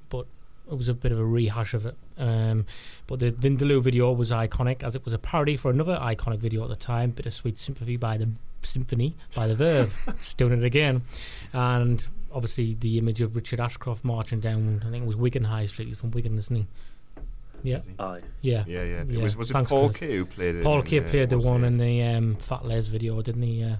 but 0.09 0.25
it 0.71 0.77
was 0.77 0.87
a 0.87 0.93
bit 0.93 1.11
of 1.11 1.19
a 1.19 1.25
rehash 1.25 1.73
of 1.73 1.85
it. 1.85 1.95
Um, 2.17 2.65
but 3.05 3.19
the 3.19 3.31
Vindaloo 3.31 3.81
video 3.81 4.11
was 4.11 4.31
iconic 4.31 4.83
as 4.83 4.95
it 4.95 5.05
was 5.05 5.13
a 5.13 5.19
parody 5.19 5.55
for 5.55 5.69
another 5.71 5.97
iconic 6.01 6.39
video 6.39 6.63
at 6.63 6.69
the 6.69 6.75
time, 6.75 7.11
Bittersweet 7.11 7.57
Sympathy 7.59 7.97
by 7.97 8.17
the 8.17 8.29
Symphony 8.63 9.15
by 9.35 9.47
the 9.47 9.55
Verve. 9.55 9.95
Just 10.17 10.37
doing 10.37 10.53
it 10.53 10.63
again. 10.63 11.03
And 11.53 12.03
obviously 12.33 12.75
the 12.79 12.97
image 12.97 13.21
of 13.21 13.35
Richard 13.35 13.59
Ashcroft 13.59 14.03
marching 14.03 14.39
down, 14.39 14.83
I 14.85 14.89
think 14.89 15.03
it 15.03 15.07
was 15.07 15.15
Wigan 15.15 15.45
High 15.45 15.67
Street. 15.67 15.87
He's 15.87 15.97
from 15.97 16.11
Wigan, 16.11 16.37
isn't 16.37 16.55
he? 16.55 16.67
Yeah. 17.63 17.79
Aye. 17.99 18.21
Yeah. 18.41 18.63
Yeah, 18.67 18.83
yeah. 18.83 19.03
Yeah, 19.07 19.19
It 19.19 19.23
was 19.23 19.35
was 19.35 19.49
it 19.49 19.53
thanks, 19.53 19.69
Paul 19.69 19.89
Chris. 19.89 19.99
Kaye 19.99 20.17
who 20.17 20.25
played 20.25 20.55
it? 20.55 20.63
Paul 20.63 20.79
in, 20.79 20.85
Kaye 20.85 20.99
uh, 20.99 21.09
played 21.09 21.29
the 21.29 21.39
one 21.39 21.63
it? 21.63 21.67
in 21.67 21.77
the 21.77 22.03
um, 22.03 22.35
Fat 22.35 22.65
Les 22.65 22.87
video, 22.87 23.21
didn't 23.21 23.41
he? 23.41 23.63
Uh, 23.63 23.75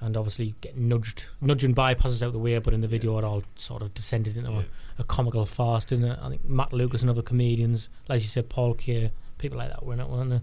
and 0.00 0.16
obviously 0.16 0.54
getting 0.60 0.88
nudged, 0.88 1.26
nudging 1.40 1.74
bypasses 1.74 2.22
out 2.22 2.32
the 2.32 2.38
way, 2.38 2.58
but 2.58 2.72
in 2.72 2.80
the 2.80 2.88
video 2.88 3.18
it 3.18 3.24
all 3.24 3.42
sort 3.56 3.82
of 3.82 3.92
descended 3.92 4.36
into 4.36 4.50
a, 4.50 4.64
a 4.98 5.04
comical 5.04 5.44
farce, 5.44 5.84
didn't 5.84 6.06
it? 6.06 6.18
I 6.22 6.30
think 6.30 6.44
Matt 6.44 6.72
Lucas 6.72 7.02
and 7.02 7.10
other 7.10 7.22
comedians, 7.22 7.88
like 8.08 8.22
you 8.22 8.28
said, 8.28 8.48
Paul 8.48 8.74
Kaye, 8.74 9.12
people 9.38 9.58
like 9.58 9.68
that 9.68 9.84
were 9.84 9.92
in 9.92 10.00
it, 10.00 10.08
weren't 10.08 10.30
they? 10.30 10.40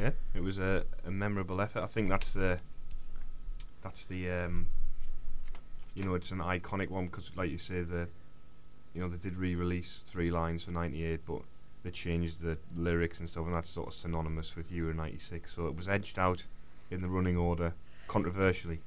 Yeah, 0.00 0.10
it 0.34 0.42
was 0.42 0.58
a, 0.58 0.84
a 1.06 1.10
memorable 1.10 1.60
effort. 1.60 1.82
I 1.82 1.86
think 1.86 2.08
that's 2.08 2.32
the 2.32 2.58
that's 3.82 4.04
the 4.04 4.30
um, 4.30 4.66
you 5.94 6.02
know 6.02 6.14
it's 6.14 6.30
an 6.30 6.38
iconic 6.38 6.90
one 6.90 7.06
because 7.06 7.30
like 7.36 7.50
you 7.50 7.58
say 7.58 7.82
the 7.82 8.08
you 8.94 9.00
know 9.00 9.08
they 9.08 9.16
did 9.16 9.36
re-release 9.36 10.00
three 10.08 10.30
lines 10.30 10.64
for 10.64 10.70
'98, 10.70 11.20
but 11.26 11.40
they 11.82 11.90
changed 11.90 12.42
the 12.42 12.58
lyrics 12.76 13.18
and 13.18 13.28
stuff, 13.28 13.46
and 13.46 13.54
that's 13.54 13.70
sort 13.70 13.88
of 13.88 13.94
synonymous 13.94 14.56
with 14.56 14.70
Euro 14.72 14.92
'96. 14.92 15.52
So 15.54 15.66
it 15.66 15.76
was 15.76 15.88
edged 15.88 16.18
out 16.18 16.44
in 16.90 17.00
the 17.00 17.08
running 17.08 17.36
order 17.36 17.72
controversially. 18.08 18.80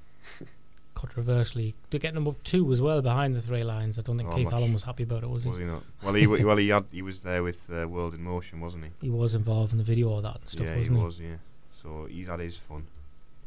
Controversially, 0.95 1.75
to 1.91 1.99
get 1.99 2.13
number 2.13 2.33
two 2.43 2.73
as 2.73 2.81
well 2.81 3.01
behind 3.01 3.33
the 3.33 3.41
three 3.41 3.63
lines. 3.63 3.97
I 3.97 4.01
don't 4.01 4.17
think 4.17 4.29
Oh, 4.29 4.35
Keith 4.35 4.51
Allen 4.51 4.73
was 4.73 4.83
happy 4.83 5.03
about 5.03 5.23
it, 5.23 5.29
was 5.29 5.43
he? 5.43 5.49
Was 5.49 5.59
he 5.59 5.63
not? 5.65 5.81
Well, 6.03 6.13
he 6.13 6.23
w- 6.25 6.45
well 6.45 6.57
he 6.57 6.67
had 6.69 6.85
he 6.91 7.01
was 7.01 7.21
there 7.21 7.41
with 7.41 7.61
uh, 7.71 7.87
World 7.87 8.13
in 8.15 8.23
Motion, 8.23 8.59
wasn't 8.59 8.83
he? 8.83 8.89
He 9.03 9.09
was 9.09 9.33
involved 9.33 9.71
in 9.71 9.77
the 9.77 9.83
video, 9.85 10.09
all 10.09 10.21
that 10.21 10.41
and 10.41 10.49
stuff, 10.49 10.65
yeah, 10.65 10.73
he 10.73 10.79
wasn't 10.89 10.97
he? 10.97 11.03
was. 11.05 11.19
Yeah. 11.21 11.35
So 11.81 12.07
he's 12.09 12.27
had 12.27 12.41
his 12.41 12.57
fun. 12.57 12.87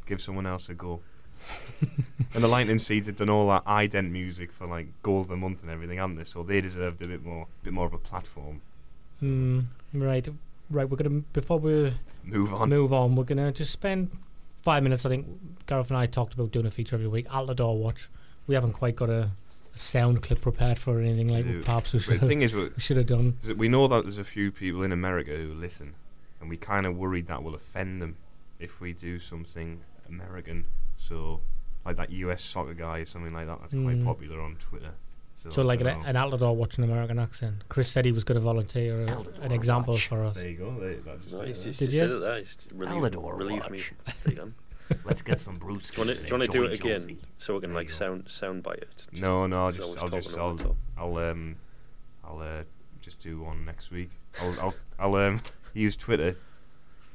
Give 0.07 0.19
someone 0.19 0.47
else 0.47 0.67
a 0.69 0.73
go. 0.73 1.01
and 2.33 2.43
the 2.43 2.47
Lightning 2.47 2.79
Seeds 2.79 3.05
had 3.05 3.17
done 3.17 3.29
all 3.29 3.47
that 3.49 3.65
ident 3.65 4.09
music 4.09 4.51
for 4.51 4.65
like 4.65 4.87
goal 5.03 5.21
of 5.21 5.27
the 5.27 5.35
month 5.37 5.61
and 5.61 5.69
everything, 5.69 5.99
hadn't 5.99 6.15
they? 6.15 6.23
So 6.23 6.41
they 6.41 6.59
deserved 6.59 7.03
a 7.03 7.07
bit 7.07 7.23
more, 7.23 7.45
bit 7.63 7.73
more 7.73 7.85
of 7.85 7.93
a 7.93 7.97
platform. 7.99 8.61
Mm, 9.21 9.65
right, 9.93 10.27
right. 10.71 10.89
We're 10.89 10.97
gonna 10.97 11.21
before 11.33 11.59
we 11.59 11.93
Move 12.23 12.51
on. 12.51 12.69
move 12.69 12.93
on. 12.93 13.15
We're 13.15 13.25
gonna 13.25 13.51
just 13.51 13.71
spend 13.71 14.09
five 14.63 14.81
minutes. 14.83 15.05
I 15.05 15.09
think 15.09 15.27
Gareth 15.67 15.89
and 15.89 15.97
I 15.97 16.07
talked 16.07 16.33
about 16.33 16.51
doing 16.51 16.65
a 16.65 16.71
feature 16.71 16.95
every 16.95 17.07
week. 17.07 17.27
Altidore 17.29 17.77
Watch. 17.77 18.09
We 18.47 18.55
haven't 18.55 18.73
quite 18.73 18.95
got 18.95 19.09
a, 19.09 19.29
a 19.75 19.77
sound 19.79 20.21
clip 20.23 20.41
prepared 20.41 20.77
for 20.79 20.99
anything 20.99 21.27
like 21.29 21.45
do. 21.45 21.61
perhaps 21.63 21.93
we 21.93 21.99
should 21.99 22.19
the 22.19 22.27
thing 22.27 22.41
is, 22.41 22.53
we 22.53 22.69
should 22.77 22.97
have 22.97 23.05
done. 23.07 23.37
we 23.55 23.69
know 23.69 23.87
that 23.87 24.03
there's 24.03 24.17
a 24.17 24.23
few 24.23 24.51
people 24.51 24.83
in 24.83 24.91
America 24.91 25.31
who 25.31 25.53
listen, 25.53 25.93
and 26.41 26.49
we 26.49 26.57
kind 26.57 26.85
of 26.85 26.97
worried 26.97 27.27
that 27.27 27.43
will 27.43 27.55
offend 27.55 28.01
them 28.01 28.17
if 28.59 28.81
we 28.81 28.91
do 28.93 29.19
something 29.19 29.81
American. 30.09 30.65
So, 30.97 31.41
like 31.85 31.95
that 31.97 32.11
US 32.11 32.43
soccer 32.43 32.73
guy 32.73 32.99
or 32.99 33.05
something 33.05 33.33
like 33.33 33.47
that. 33.47 33.59
That's 33.61 33.73
quite 33.73 33.97
Mm. 33.97 34.05
popular 34.05 34.41
on 34.41 34.55
Twitter. 34.57 34.91
So, 35.43 35.49
So 35.49 35.61
like 35.61 35.81
an, 35.81 35.87
don't 35.87 36.05
an 36.05 36.15
Altidore 36.15 36.55
watch 36.55 36.77
an 36.77 36.85
American 36.85 37.19
accent. 37.19 37.63
Chris 37.67 37.89
said 37.89 38.05
he 38.05 38.13
was 38.13 38.23
going 38.23 38.35
to 38.35 38.41
volunteer 38.41 39.05
a, 39.05 39.25
an 39.41 39.51
example 39.51 39.97
for 39.97 40.23
us. 40.23 40.35
There 40.35 40.47
you 40.47 40.57
go. 40.57 40.79
There, 40.79 40.95
that 40.95 41.21
just 41.21 41.33
No, 41.33 41.39
did 41.43 41.47
just, 41.47 41.63
Did 41.63 41.73
just 41.73 41.93
you? 41.93 41.99
did 41.99 42.11
it 42.11 42.19
there. 42.19 42.37
He's 42.39 42.57
relieved, 42.73 43.15
Altidore 43.15 43.37
relieved 43.37 43.69
me. 43.69 43.83
There 44.23 44.33
you 44.33 44.35
go. 44.35 44.51
Let's 45.03 45.21
get 45.21 45.39
some 45.39 45.57
Bruce. 45.57 45.91
Do 45.91 46.01
you 46.01 46.07
want 46.07 46.17
to, 46.17 46.23
do 46.23 46.27
you 46.27 46.33
want 46.39 46.43
to 46.43 46.57
do 46.57 46.63
it 46.63 46.73
again 46.79 47.17
so 47.37 47.55
we 47.55 47.59
can 47.59 47.71
There 47.71 47.79
like 47.81 47.89
sound 47.89 48.29
sound 48.29 48.63
bite 48.63 48.77
it? 48.79 49.07
No, 49.11 49.45
no, 49.47 49.65
I'll 49.65 49.71
just, 49.73 49.97
I'll 49.97 50.09
just, 50.09 50.37
I'll. 50.37 50.77
I'll, 50.97 51.17
um, 51.17 51.55
I'll, 52.23 52.39
uh, 52.39 52.63
just 53.01 53.19
do 53.19 53.41
one 53.41 53.65
next 53.65 53.91
week. 53.91 54.11
I'll, 54.41 54.59
I'll, 54.61 54.75
I'll, 54.99 55.15
um, 55.15 55.41
use 55.73 55.97
Twitter 55.97 56.37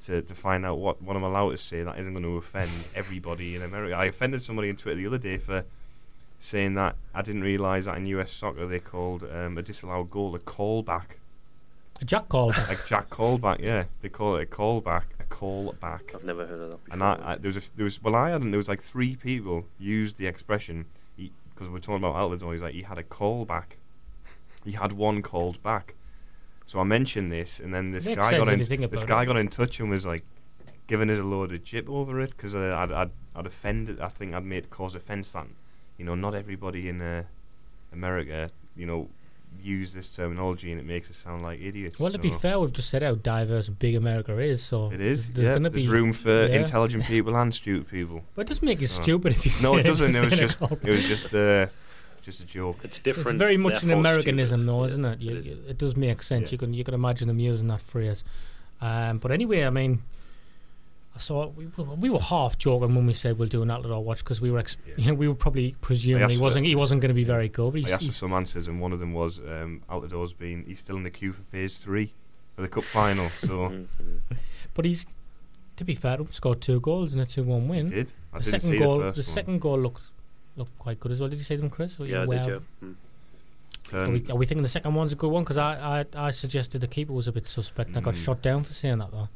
to 0.04 0.22
to 0.22 0.34
find 0.34 0.66
out 0.66 0.78
what 0.78 1.00
what 1.02 1.16
I'm 1.16 1.22
allowed 1.22 1.50
to 1.52 1.58
say 1.58 1.82
that 1.82 1.98
isn't 1.98 2.12
going 2.12 2.24
to 2.24 2.36
offend 2.36 2.70
everybody 2.94 3.56
in 3.56 3.62
America. 3.62 3.94
I 3.94 4.06
offended 4.06 4.42
somebody 4.42 4.68
on 4.68 4.76
Twitter 4.76 4.96
the 4.96 5.06
other 5.06 5.18
day 5.18 5.38
for 5.38 5.64
saying 6.38 6.74
that 6.74 6.96
I 7.14 7.22
didn't 7.22 7.42
realise 7.42 7.86
that 7.86 7.96
in 7.96 8.06
US 8.06 8.32
soccer 8.32 8.66
they 8.66 8.78
called 8.78 9.24
um, 9.24 9.58
a 9.58 9.62
disallowed 9.62 10.10
goal 10.10 10.34
a 10.34 10.38
callback, 10.38 11.18
A 12.00 12.04
Jack 12.04 12.28
called. 12.28 12.56
like 12.68 12.86
Jack 12.86 13.10
callback. 13.10 13.60
Yeah, 13.60 13.84
they 14.02 14.08
call 14.08 14.36
it 14.36 14.42
a 14.44 14.46
callback, 14.46 15.04
a 15.20 15.24
callback. 15.24 16.14
I've 16.14 16.24
never 16.24 16.46
heard 16.46 16.60
of 16.60 16.70
that 16.70 16.84
before. 16.84 16.92
And 16.94 17.02
I, 17.02 17.32
I 17.32 17.36
there 17.36 17.48
was 17.48 17.56
a, 17.56 17.60
f- 17.60 17.70
there 17.76 17.84
was 17.84 18.02
well 18.02 18.14
I 18.14 18.30
hadn't 18.30 18.50
there 18.52 18.58
was 18.58 18.68
like 18.68 18.82
three 18.82 19.16
people 19.16 19.66
used 19.78 20.16
the 20.16 20.26
expression 20.26 20.86
because 21.16 21.68
we're 21.72 21.80
talking 21.80 22.04
about 22.04 22.14
Altidore. 22.14 22.52
He's 22.52 22.62
like 22.62 22.74
he 22.74 22.82
had 22.82 22.98
a 22.98 23.02
call 23.02 23.44
back. 23.44 23.76
He 24.64 24.72
had 24.72 24.92
one 24.92 25.22
called 25.22 25.60
back. 25.62 25.94
So 26.66 26.78
I 26.78 26.84
mentioned 26.84 27.32
this, 27.32 27.58
and 27.58 27.72
then 27.74 27.90
this 27.92 28.04
Makes 28.06 28.20
guy 28.20 28.38
got 28.38 28.48
in. 28.48 28.58
This 28.58 29.04
guy 29.04 29.22
it. 29.22 29.26
got 29.26 29.36
in 29.38 29.48
touch 29.48 29.80
and 29.80 29.88
was 29.90 30.04
like 30.06 30.22
giving 30.86 31.10
us 31.10 31.18
a 31.18 31.22
load 31.24 31.52
of 31.52 31.64
jip 31.64 31.88
over 31.88 32.20
it 32.20 32.30
because 32.30 32.54
uh, 32.54 32.74
I'd, 32.76 32.92
I'd 32.92 33.10
I'd 33.34 33.46
offended. 33.46 34.00
I 34.00 34.08
think 34.08 34.34
I'd 34.34 34.44
made 34.44 34.68
cause 34.70 34.94
offence 34.94 35.32
that 35.32 35.46
you 35.98 36.04
know 36.04 36.14
not 36.14 36.34
everybody 36.34 36.88
in 36.88 37.00
uh, 37.02 37.22
America 37.92 38.50
you 38.76 38.86
know 38.86 39.08
use 39.62 39.92
this 39.94 40.08
terminology 40.10 40.70
and 40.70 40.78
it 40.80 40.86
makes 40.86 41.10
us 41.10 41.16
sound 41.16 41.42
like 41.42 41.58
idiots. 41.60 41.98
well, 41.98 42.12
to 42.12 42.18
be 42.18 42.30
fair, 42.30 42.60
we've 42.60 42.72
just 42.72 42.90
said 42.90 43.02
how 43.02 43.14
diverse 43.14 43.68
big 43.68 43.94
America 43.96 44.38
is. 44.38 44.62
So 44.62 44.92
It 44.92 45.00
is. 45.00 45.00
There's, 45.00 45.34
there's 45.34 45.44
yeah, 45.46 45.52
going 45.52 45.62
to 45.64 45.70
be 45.70 45.88
room 45.88 46.12
for 46.12 46.46
yeah. 46.46 46.54
intelligent 46.60 47.04
people 47.12 47.34
and 47.34 47.52
stupid 47.52 47.88
people. 47.90 48.22
But 48.34 48.42
it 48.42 48.48
doesn't 48.48 48.64
make 48.64 48.80
you 48.80 48.86
Oh. 48.90 49.02
stupid 49.02 49.32
if 49.32 49.46
you 49.46 49.52
No, 49.62 49.74
say 49.74 49.80
it 49.80 49.84
doesn't. 49.84 50.14
It 50.14 50.20
was 50.30 50.38
just 50.38 50.60
it 50.84 50.90
was 50.90 51.04
just 51.04 51.34
uh, 51.34 51.66
just 52.22 52.40
a 52.40 52.44
joke. 52.44 52.76
It's 52.84 52.84
It's 52.84 52.98
different. 53.00 53.38
very 53.38 53.56
much 53.56 53.82
an 53.82 53.90
Americanism, 53.90 54.60
stupid. 54.60 54.68
though, 54.68 54.82
Yeah, 54.82 54.88
isn't 54.90 55.04
it? 55.06 55.20
You, 55.22 55.36
is. 55.38 55.46
you- 55.46 55.64
it 55.66 55.78
does 55.78 55.96
make 55.96 56.22
sense. 56.22 56.50
Yeah. 56.50 56.52
You 56.54 56.58
can 56.58 56.74
you 56.74 56.84
can 56.84 56.94
imagine 56.94 57.26
them 57.26 57.38
using 57.40 57.68
that 57.68 57.80
phrase. 57.80 58.22
Um, 58.80 59.18
but 59.18 59.32
anyway, 59.32 59.64
I 59.64 59.70
mean, 59.70 60.02
I 61.18 61.20
saw 61.20 61.48
we, 61.48 61.66
we- 61.66 61.84
we 61.96 62.10
were 62.10 62.20
half 62.20 62.56
joking 62.58 62.94
when 62.94 63.04
we 63.04 63.12
said 63.12 63.38
we'll 63.40 63.48
do 63.48 63.60
an 63.62 63.70
Outlaw 63.72 63.98
watch 63.98 64.18
because 64.20 64.40
we 64.40 64.52
were 64.52 64.60
ex- 64.60 64.76
Yeah. 64.86 64.94
you 64.98 65.08
know 65.08 65.14
we 65.14 65.26
were 65.26 65.34
probably 65.34 65.74
presuming 65.80 66.28
he 66.30 66.38
wasn't 66.38 66.64
he 66.66 66.76
wasn't 66.76 67.00
going 67.00 67.08
to 67.10 67.14
be 67.14 67.24
very 67.24 67.48
good. 67.48 67.72
But 67.72 67.78
I 67.78 67.80
he's, 67.82 67.92
asked 67.92 68.06
for 68.06 68.12
some 68.12 68.32
answers, 68.32 68.68
and 68.68 68.80
one 68.80 68.92
of 68.92 69.00
them 69.00 69.12
was 69.12 69.40
um, 69.40 69.82
Altidore's 69.90 70.32
been 70.32 70.64
he's 70.66 70.78
still 70.78 70.96
in 70.96 71.02
the 71.02 71.10
queue 71.10 71.32
for 71.32 71.42
phase 71.42 71.74
three 71.76 72.12
for 72.54 72.62
the 72.62 72.68
cup 72.68 72.84
final. 72.84 73.30
So 73.40 73.48
Mm, 73.68 73.86
mm. 74.00 74.36
but 74.74 74.84
he's 74.84 75.06
to 75.76 75.84
be 75.84 75.94
fair, 75.96 76.18
he 76.18 76.26
scored 76.32 76.60
two 76.60 76.78
goals 76.80 77.12
in 77.14 77.20
a 77.20 77.26
two-one 77.26 77.62
he 77.62 77.68
win. 77.68 77.86
did. 77.90 78.12
I 78.32 78.38
the 78.38 78.44
second 78.44 78.78
goal, 78.78 78.98
the 78.98 79.12
first 79.12 79.16
one. 79.28 79.34
second 79.34 79.60
goal 79.60 79.78
looked 79.80 80.02
looked 80.56 80.78
quite 80.78 81.00
good 81.00 81.10
as 81.12 81.18
well. 81.20 81.28
Did 81.28 81.38
you 81.38 81.44
see 81.44 81.56
them, 81.56 81.70
Chris? 81.70 81.98
Or 81.98 82.06
Yeah, 82.06 82.18
I 82.18 82.20
you 82.22 82.26
did, 82.26 82.46
yeah. 82.46 82.58
Mm. 82.84 82.94
Are 83.92 84.10
we, 84.12 84.24
are 84.30 84.36
we 84.36 84.44
thinking 84.46 84.62
the 84.62 84.68
second 84.68 84.94
one's 84.94 85.12
a 85.12 85.16
good 85.16 85.30
one? 85.30 85.42
Because 85.42 85.56
I, 85.56 86.00
I 86.00 86.26
I 86.28 86.30
suggested 86.30 86.80
the 86.80 86.86
keeper 86.86 87.12
was 87.12 87.26
a 87.26 87.32
bit 87.32 87.46
suspect. 87.48 87.88
and 87.88 87.96
I 87.96 88.00
got 88.00 88.14
Mm. 88.14 88.24
shot 88.24 88.42
down 88.42 88.62
for 88.62 88.72
saying 88.72 88.98
that 88.98 89.10
though. 89.10 89.28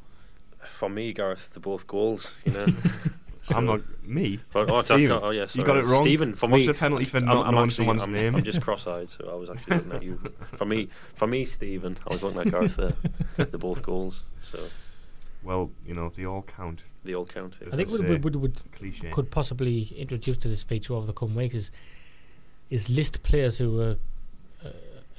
For 0.83 0.89
me, 0.89 1.13
Gareth, 1.13 1.51
they're 1.55 1.61
both 1.61 1.87
goals. 1.87 2.35
You 2.45 2.51
know. 2.55 2.67
I'm 3.51 3.67
not 3.67 3.83
me. 4.03 4.41
Oh, 4.53 4.67
oh, 4.69 4.83
Stephen. 4.83 5.21
oh, 5.23 5.31
yeah, 5.31 5.43
you 5.43 5.47
sorry. 5.47 5.65
got 5.65 5.77
it 5.77 5.85
wrong. 5.85 6.03
Stephen, 6.03 6.35
for 6.35 6.49
What's 6.49 6.63
me, 6.63 6.67
the 6.67 6.75
penalty 6.75 7.05
for 7.05 7.19
I'm, 7.19 7.25
not 7.27 7.47
I'm 7.47 7.55
knowing 7.55 7.69
actually, 7.69 7.77
someone's 7.77 8.03
I'm, 8.03 8.13
name? 8.13 8.35
I'm 8.35 8.43
just 8.43 8.61
cross-eyed, 8.61 9.09
so 9.09 9.31
I 9.31 9.37
was 9.37 9.49
actually 9.49 9.77
looking 9.77 9.93
at 9.93 10.03
you. 10.03 10.19
For 10.57 10.65
me, 10.65 10.89
for 11.15 11.29
me, 11.29 11.45
Stephen, 11.45 11.99
I 12.05 12.13
was 12.13 12.25
looking 12.25 12.41
at 12.41 12.51
Gareth 12.51 12.75
there. 12.75 12.95
They're 13.37 13.47
both 13.47 13.81
goals, 13.83 14.25
so 14.43 14.59
well, 15.45 15.71
you 15.87 15.95
know 15.95 16.11
they 16.13 16.27
all 16.27 16.43
count. 16.43 16.83
they 17.05 17.15
all 17.15 17.27
count. 17.27 17.59
As 17.65 17.73
I 17.73 17.77
think 17.77 17.89
I 17.89 17.93
we 17.93 18.09
would, 18.11 18.25
would, 18.25 18.37
would 18.43 18.73
Cliche. 18.73 19.11
could 19.11 19.31
possibly 19.31 19.95
introduce 19.97 20.39
to 20.39 20.49
this 20.49 20.65
feature 20.65 20.95
over 20.95 21.07
the 21.07 21.13
coming 21.13 21.37
weeks 21.37 21.55
is 21.55 21.71
is 22.71 22.89
list 22.89 23.23
players 23.23 23.59
who 23.59 23.81
are 23.81 23.91
uh, 23.91 23.95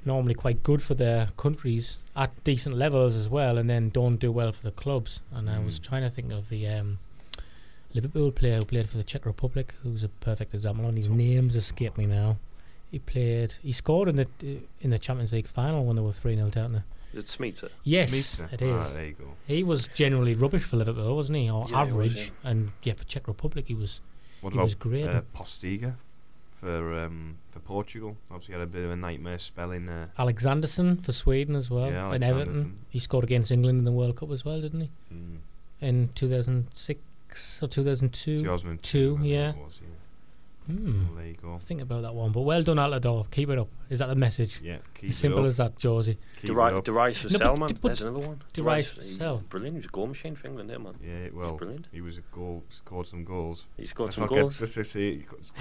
normally 0.06 0.34
quite 0.34 0.64
good 0.64 0.82
for 0.82 0.94
their 0.94 1.30
countries 1.38 1.98
at 2.16 2.32
decent 2.44 2.76
levels 2.76 3.16
as 3.16 3.28
well, 3.30 3.58
and 3.58 3.70
then 3.70 3.90
don't 3.90 4.18
do 4.18 4.32
well 4.32 4.52
for 4.52 4.64
the 4.64 4.72
clubs. 4.72 5.20
And 5.32 5.50
I 5.50 5.60
was 5.60 5.80
Mm. 5.80 5.84
trying 5.84 6.02
to 6.04 6.10
think 6.10 6.32
of 6.32 6.50
the 6.50 6.68
um, 6.68 7.00
Liverpool 7.94 8.32
player 8.32 8.58
who 8.58 8.66
played 8.66 8.90
for 8.90 8.98
the 8.98 9.04
Czech 9.04 9.26
Republic, 9.26 9.74
who's 9.84 10.04
a 10.04 10.10
perfect 10.10 10.54
example. 10.54 10.86
And 10.86 10.98
his 10.98 11.10
names 11.10 11.56
escape 11.56 11.98
me 11.98 12.06
now. 12.06 12.38
He 12.92 13.00
played. 13.00 13.56
He 13.62 13.72
scored 13.72 14.10
in 14.10 14.16
the 14.16 14.28
in 14.82 14.90
the 14.92 15.00
Champions 15.00 15.34
League 15.34 15.48
final 15.48 15.86
when 15.86 15.96
they 15.96 16.02
were 16.02 16.12
three 16.14 16.36
0 16.36 16.50
down. 16.50 16.74
there. 16.74 16.84
It's 17.16 17.36
Smicer? 17.38 17.70
Yes, 17.84 18.12
Meester. 18.12 18.50
it 18.52 18.62
is. 18.62 18.80
Ah, 18.80 18.90
there 18.94 19.06
you 19.06 19.14
go. 19.14 19.34
He 19.46 19.64
was 19.64 19.88
generally 19.88 20.34
rubbish 20.34 20.64
for 20.64 20.78
Liverpool, 20.78 21.16
wasn't 21.16 21.38
he? 21.38 21.50
Or 21.50 21.68
Yeah, 21.70 21.86
he 21.86 21.94
was, 21.94 21.94
average. 21.94 22.16
yeah. 22.44 22.50
And 22.50 22.72
yeah, 22.82 22.94
for 22.94 23.04
Czech 23.04 23.28
Republic, 23.28 23.66
he 23.68 23.76
was 23.76 24.00
What 24.42 24.54
He 24.54 24.58
about 24.58 24.64
was 24.66 24.76
great. 24.76 25.06
Uh, 25.08 25.22
Postiga 25.36 25.94
for 26.64 27.00
um, 27.00 27.38
for 27.52 27.60
Portugal. 27.60 28.16
Obviously, 28.32 28.54
had 28.54 28.62
a 28.62 28.66
bit 28.66 28.86
of 28.86 28.92
a 28.92 28.96
nightmare 28.96 29.38
spell 29.38 29.72
in 29.72 29.86
there. 29.86 30.10
Alexandersson 30.18 30.98
for 30.98 31.12
Sweden 31.12 31.56
as 31.56 31.70
well. 31.70 31.92
Yeah, 31.92 32.14
in 32.14 32.24
Everton. 32.24 32.80
He 32.90 33.00
scored 33.00 33.26
against 33.26 33.52
England 33.52 33.80
in 33.80 33.86
the 33.86 33.92
World 33.92 34.16
Cup 34.16 34.32
as 34.32 34.46
well, 34.46 34.62
didn't 34.62 34.82
he? 34.82 34.92
Mm. 35.14 35.38
In 35.82 36.10
2006 36.16 37.60
or 37.62 37.68
2002? 37.68 38.40
2002, 38.40 38.82
Two, 38.82 39.16
I 39.16 39.18
think 39.18 39.30
yeah. 39.30 39.52
was, 39.52 39.80
yeah. 39.82 39.88
Hmm. 40.68 41.04
Well, 41.08 41.16
there 41.18 41.26
you 41.28 41.34
go. 41.42 41.58
Think 41.58 41.82
about 41.82 42.04
that 42.04 42.16
one. 42.16 42.32
But 42.32 42.42
well 42.42 42.64
done, 42.64 42.78
Altidore. 42.78 43.30
Keep 43.32 43.50
it 43.50 43.60
up. 43.60 43.68
Is 43.90 44.00
that 44.00 44.08
the 44.08 44.16
message? 44.16 44.62
Yeah, 44.64 44.78
keep 44.96 45.10
As 45.10 45.18
simple 45.18 45.40
it 45.40 45.44
up. 45.44 45.48
as 45.50 45.58
that, 45.58 45.76
Jozy. 45.78 46.06
Keep 46.38 46.44
it 46.44 46.48
Derive 46.48 46.76
up. 46.78 46.84
Derive 46.86 47.18
for 47.18 47.28
No, 47.28 47.32
but 47.34 47.38
Sell, 47.40 47.54
d- 47.56 47.60
man. 47.60 47.70
but 47.82 47.82
There's 47.90 48.02
another 48.02 48.20
one. 48.28 48.42
Derive 48.54 48.54
Derive- 48.54 48.88
for 48.88 49.02
he's 49.02 49.18
Sell. 49.18 49.38
Brilliant. 49.50 49.76
He 49.76 49.78
was 49.80 49.86
a 49.86 49.90
goal 49.90 50.08
machine 50.08 50.36
for 50.36 50.48
England, 50.48 50.70
there, 50.70 50.80
man. 50.80 50.96
Yeah, 51.04 51.30
well, 51.34 51.56
brilliant. 51.58 51.88
he 51.92 52.02
was 52.02 52.18
a 52.18 52.22
goal, 52.32 52.64
scored 52.70 53.08
some 53.08 53.24
goals. 53.26 53.66
He 53.78 53.86
scored 53.86 54.08
Let's 54.08 54.16
some 54.18 54.24
not 54.26 54.30
get- 54.34 54.40
goals. 54.42 54.62
let's 54.62 54.76
just 54.76 54.92
say, 54.94 55.12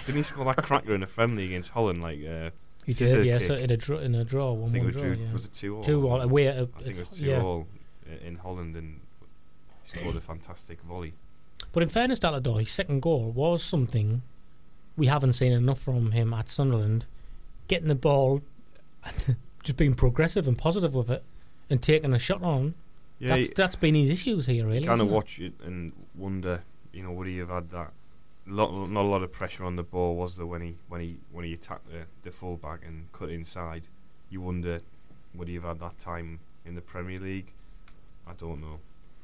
didn't 0.06 0.16
he 0.16 0.22
score 0.22 0.44
that 0.44 0.62
cracker 0.64 0.94
in 0.94 1.02
a 1.02 1.06
friendly 1.08 1.46
against 1.46 1.70
Holland? 1.70 2.00
Like, 2.00 2.20
uh, 2.24 2.50
He 2.86 2.92
did, 2.92 3.24
yeah. 3.24 3.38
kick? 3.38 3.46
So 3.48 3.54
in 3.54 3.70
a 3.70 3.76
draw, 3.76 3.98
in 3.98 4.14
a 4.14 4.24
draw, 4.24 4.50
I 4.52 4.56
one 4.56 4.70
think 4.70 4.84
one 4.84 4.92
it 4.92 4.94
was, 4.96 5.02
draw, 5.02 5.14
two, 5.14 5.20
yeah. 5.22 5.32
was 5.32 5.44
it 5.46 5.52
two 5.54 5.76
all? 5.76 5.84
Two 5.84 6.08
all 6.08 6.20
away. 6.20 6.46
At, 6.46 6.56
I 6.56 6.82
think 6.82 6.96
it 6.96 6.98
was 7.00 7.08
two 7.08 7.24
yeah. 7.26 7.42
all 7.42 7.66
in 8.24 8.36
Holland, 8.36 8.76
and 8.76 9.00
he 9.82 9.98
scored 9.98 10.16
a 10.16 10.20
fantastic 10.20 10.80
volley. 10.82 11.14
But 11.72 11.82
in 11.82 11.88
fairness 11.88 12.18
to 12.20 12.28
Altidore, 12.28 12.60
his 12.60 12.70
second 12.70 13.02
goal 13.02 13.30
was 13.30 13.62
something 13.62 14.22
we 15.02 15.08
haven't 15.08 15.32
seen 15.32 15.50
enough 15.50 15.80
from 15.80 16.12
him 16.12 16.32
at 16.32 16.48
Sunderland. 16.48 17.06
Getting 17.66 17.88
the 17.88 17.96
ball, 17.96 18.40
and 19.04 19.36
just 19.64 19.76
being 19.76 19.94
progressive 19.94 20.46
and 20.46 20.56
positive 20.56 20.94
with 20.94 21.10
it, 21.10 21.24
and 21.68 21.82
taking 21.82 22.12
a 22.12 22.20
shot 22.20 22.40
on. 22.40 22.74
Yeah, 23.18 23.34
that's 23.34 23.50
that's 23.56 23.74
been 23.74 23.96
his 23.96 24.10
issues 24.10 24.46
here, 24.46 24.64
really. 24.64 24.86
kind 24.86 25.00
of 25.00 25.08
watch 25.08 25.40
it 25.40 25.54
and 25.64 25.92
wonder, 26.14 26.62
you 26.92 27.02
know, 27.02 27.10
would 27.10 27.26
he 27.26 27.38
have 27.38 27.48
had 27.48 27.72
that? 27.72 27.90
Lot, 28.46 28.88
not 28.90 29.04
a 29.04 29.08
lot 29.08 29.24
of 29.24 29.32
pressure 29.32 29.64
on 29.64 29.74
the 29.74 29.82
ball, 29.82 30.14
was 30.14 30.36
there 30.36 30.46
when 30.46 30.62
he 30.62 30.76
when 30.88 31.00
he 31.00 31.16
when 31.32 31.44
he 31.44 31.52
attacked 31.52 31.90
the 31.90 32.04
the 32.22 32.30
fullback 32.30 32.86
and 32.86 33.10
cut 33.12 33.30
inside? 33.30 33.88
You 34.30 34.40
wonder, 34.40 34.82
would 35.34 35.48
he 35.48 35.54
have 35.54 35.64
had 35.64 35.80
that 35.80 35.98
time 35.98 36.38
in 36.64 36.76
the 36.76 36.80
Premier 36.80 37.18
League? 37.18 37.50
I 38.24 38.34
don't 38.34 38.60
know, 38.60 38.78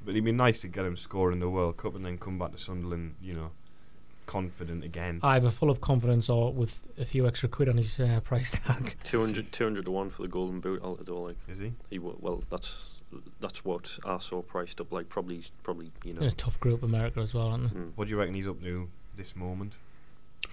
but 0.05 0.11
it'd 0.11 0.25
be 0.25 0.33
nice 0.33 0.61
to 0.63 0.69
get 0.69 0.85
him 0.85 0.97
scoring 0.97 1.39
the 1.39 1.49
World 1.49 1.77
Cup 1.77 1.95
and 1.95 2.05
then 2.05 2.19
come 2.19 2.37
back 2.37 2.51
to 2.51 2.59
Sunderland, 2.59 3.15
you 3.23 3.35
know, 3.35 3.51
confident 4.29 4.85
again. 4.85 5.19
either 5.25 5.51
full 5.51 5.71
of 5.71 5.81
confidence 5.81 6.29
or 6.29 6.53
with 6.53 6.87
a 6.97 7.05
few 7.05 7.27
extra 7.27 7.49
quid 7.49 7.69
on 7.69 7.77
his 7.79 7.99
uh, 7.99 8.21
price 8.23 8.61
tag. 8.65 8.95
200, 9.05 9.51
200 9.51 9.85
to 9.87 9.91
1 9.91 10.11
for 10.11 10.23
the 10.23 10.29
Golden 10.29 10.61
Boot, 10.61 10.81
Altidore. 10.83 11.27
Like, 11.29 11.37
Is 11.49 11.59
he? 11.59 11.73
he 11.91 11.99
wa- 11.99 12.15
well, 12.21 12.45
that's 12.49 12.91
that's 13.41 13.65
what 13.65 13.99
I 14.05 14.19
saw 14.19 14.43
priced 14.43 14.81
up. 14.81 14.93
Like, 14.93 15.09
probably, 15.09 15.43
probably 15.63 15.91
you 16.05 16.13
know. 16.15 16.21
In 16.21 16.29
a 16.29 16.33
tough 16.33 16.61
group, 16.61 16.83
America 16.83 17.21
as 17.21 17.33
well, 17.35 17.49
aren't 17.49 17.73
they? 17.73 17.81
Mm. 17.81 17.93
What 17.97 18.05
do 18.05 18.11
you 18.11 18.19
reckon 18.19 18.35
he's 18.35 18.47
up 18.47 18.61
to 18.63 18.89
this 19.17 19.35
moment? 19.35 19.73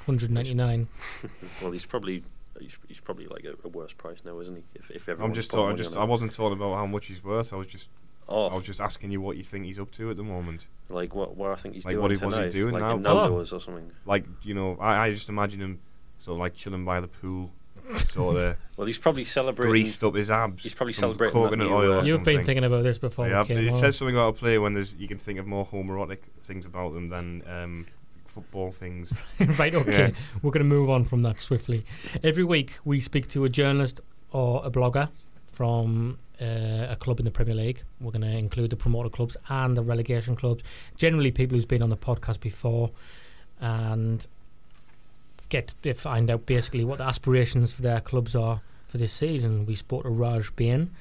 199. 0.05 0.87
Well, 1.61 1.71
he's 1.71 1.85
probably 1.85 2.23
he's, 2.59 2.77
he's 2.87 2.99
probably 2.99 3.27
like 3.27 3.43
a, 3.43 3.53
a 3.65 3.69
worse 3.69 3.93
price 3.93 4.19
now, 4.25 4.39
isn't 4.39 4.55
he? 4.55 4.63
If 4.75 4.89
if 4.91 5.07
I'm 5.09 5.33
just 5.33 5.49
put 5.49 5.57
talking. 5.57 5.71
money 5.71 5.83
Just 5.83 5.97
I 5.97 6.03
wasn't 6.03 6.33
talking 6.33 6.57
about 6.57 6.75
how 6.75 6.85
much 6.85 7.07
he's 7.07 7.23
worth. 7.23 7.53
I 7.53 7.57
was 7.57 7.67
just 7.67 7.87
Oh, 8.27 8.47
I 8.47 8.55
was 8.55 8.65
just 8.65 8.81
asking 8.81 9.11
you 9.11 9.21
what 9.21 9.37
you 9.37 9.43
think 9.43 9.65
he's 9.65 9.77
up 9.79 9.91
to 9.91 10.09
at 10.09 10.17
the 10.17 10.23
moment. 10.23 10.67
like 10.89 11.13
what 11.15 11.35
what 11.35 11.51
I 11.51 11.55
think 11.55 11.75
he's 11.75 11.85
Like, 11.85 11.93
doing 11.93 12.01
what 12.01 12.11
he- 12.11 12.17
what's 12.25 12.35
he 12.35 12.41
tonight, 12.41 12.51
doing 12.51 12.73
like 12.73 12.81
now? 12.81 12.95
in 12.95 13.05
Oh. 13.07 13.21
Nando's 13.23 13.53
or 13.53 13.59
something. 13.59 13.91
Like 14.05 14.25
you 14.43 14.53
know, 14.53 14.77
I, 14.79 15.07
I 15.07 15.11
just 15.13 15.29
imagine 15.29 15.59
him 15.61 15.79
sort 16.17 16.35
of 16.35 16.39
like 16.39 16.55
chilling 16.55 16.85
by 16.85 17.01
the 17.01 17.07
pool, 17.07 17.51
sort 18.07 18.37
of 18.41 18.55
Well, 18.77 18.87
he's 18.87 18.97
probably 18.97 19.25
celebrating. 19.25 19.71
greased 19.71 20.03
up 20.03 20.15
his 20.15 20.29
abs. 20.31 20.63
He's 20.63 20.73
probably 20.73 20.93
from 20.93 21.01
celebrating 21.01 21.33
coconut 21.33 21.67
oil. 21.71 21.93
uh, 21.93 22.01
or 22.01 22.03
You've 22.03 22.23
been 22.23 22.43
thinking 22.43 22.63
about 22.63 22.83
this 22.83 22.97
before. 22.97 23.27
Yeah, 23.29 23.41
we 23.43 23.47
but 23.55 23.57
it 23.63 23.69
on. 23.73 23.75
says 23.75 23.97
something 23.97 24.15
about 24.15 24.29
a 24.29 24.33
player 24.33 24.59
when 24.61 24.73
there's 24.73 24.95
you 24.95 25.07
can 25.07 25.17
think 25.19 25.37
of 25.39 25.45
more 25.45 25.65
homoerotic 25.67 26.19
things 26.43 26.65
about 26.65 26.93
them 26.93 27.09
than 27.09 27.43
um, 27.47 27.85
football 28.25 28.71
things. 28.71 29.13
right, 29.59 29.73
okay. 29.75 29.91
Yeah. 29.91 30.11
We're 30.41 30.51
going 30.51 30.63
to 30.63 30.69
move 30.69 30.89
on 30.89 31.03
from 31.03 31.21
that 31.23 31.39
swiftly. 31.41 31.85
Every 32.23 32.43
week 32.43 32.73
we 32.83 32.99
speak 33.01 33.27
to 33.29 33.45
a 33.45 33.49
journalist 33.49 33.99
or 34.31 34.61
a 34.65 34.71
blogger 34.71 35.09
from 35.51 36.17
uh, 36.41 36.91
a 36.91 36.97
club 36.99 37.19
in 37.19 37.25
the 37.25 37.31
Premier 37.31 37.55
League. 37.55 37.83
We're 37.99 38.11
going 38.11 38.21
to 38.21 38.37
include 38.37 38.69
the 38.69 38.75
promoter 38.75 39.09
clubs 39.09 39.37
and 39.49 39.75
the 39.75 39.83
relegation 39.83 40.35
clubs. 40.35 40.63
Generally, 40.97 41.31
people 41.31 41.55
who's 41.55 41.65
been 41.65 41.81
on 41.81 41.89
the 41.89 41.97
podcast 41.97 42.39
before, 42.39 42.91
and 43.59 44.25
get 45.49 45.73
to 45.83 45.93
find 45.93 46.29
out 46.29 46.45
basically 46.45 46.83
what 46.83 46.97
the 46.97 47.03
aspirations 47.03 47.73
for 47.73 47.81
their 47.81 48.01
clubs 48.01 48.35
are 48.35 48.61
for 48.87 48.97
this 48.97 49.13
season. 49.13 49.65
We 49.65 49.75
spoke 49.75 50.03
to 50.03 50.09
Raj 50.09 50.55
Bain, 50.55 50.91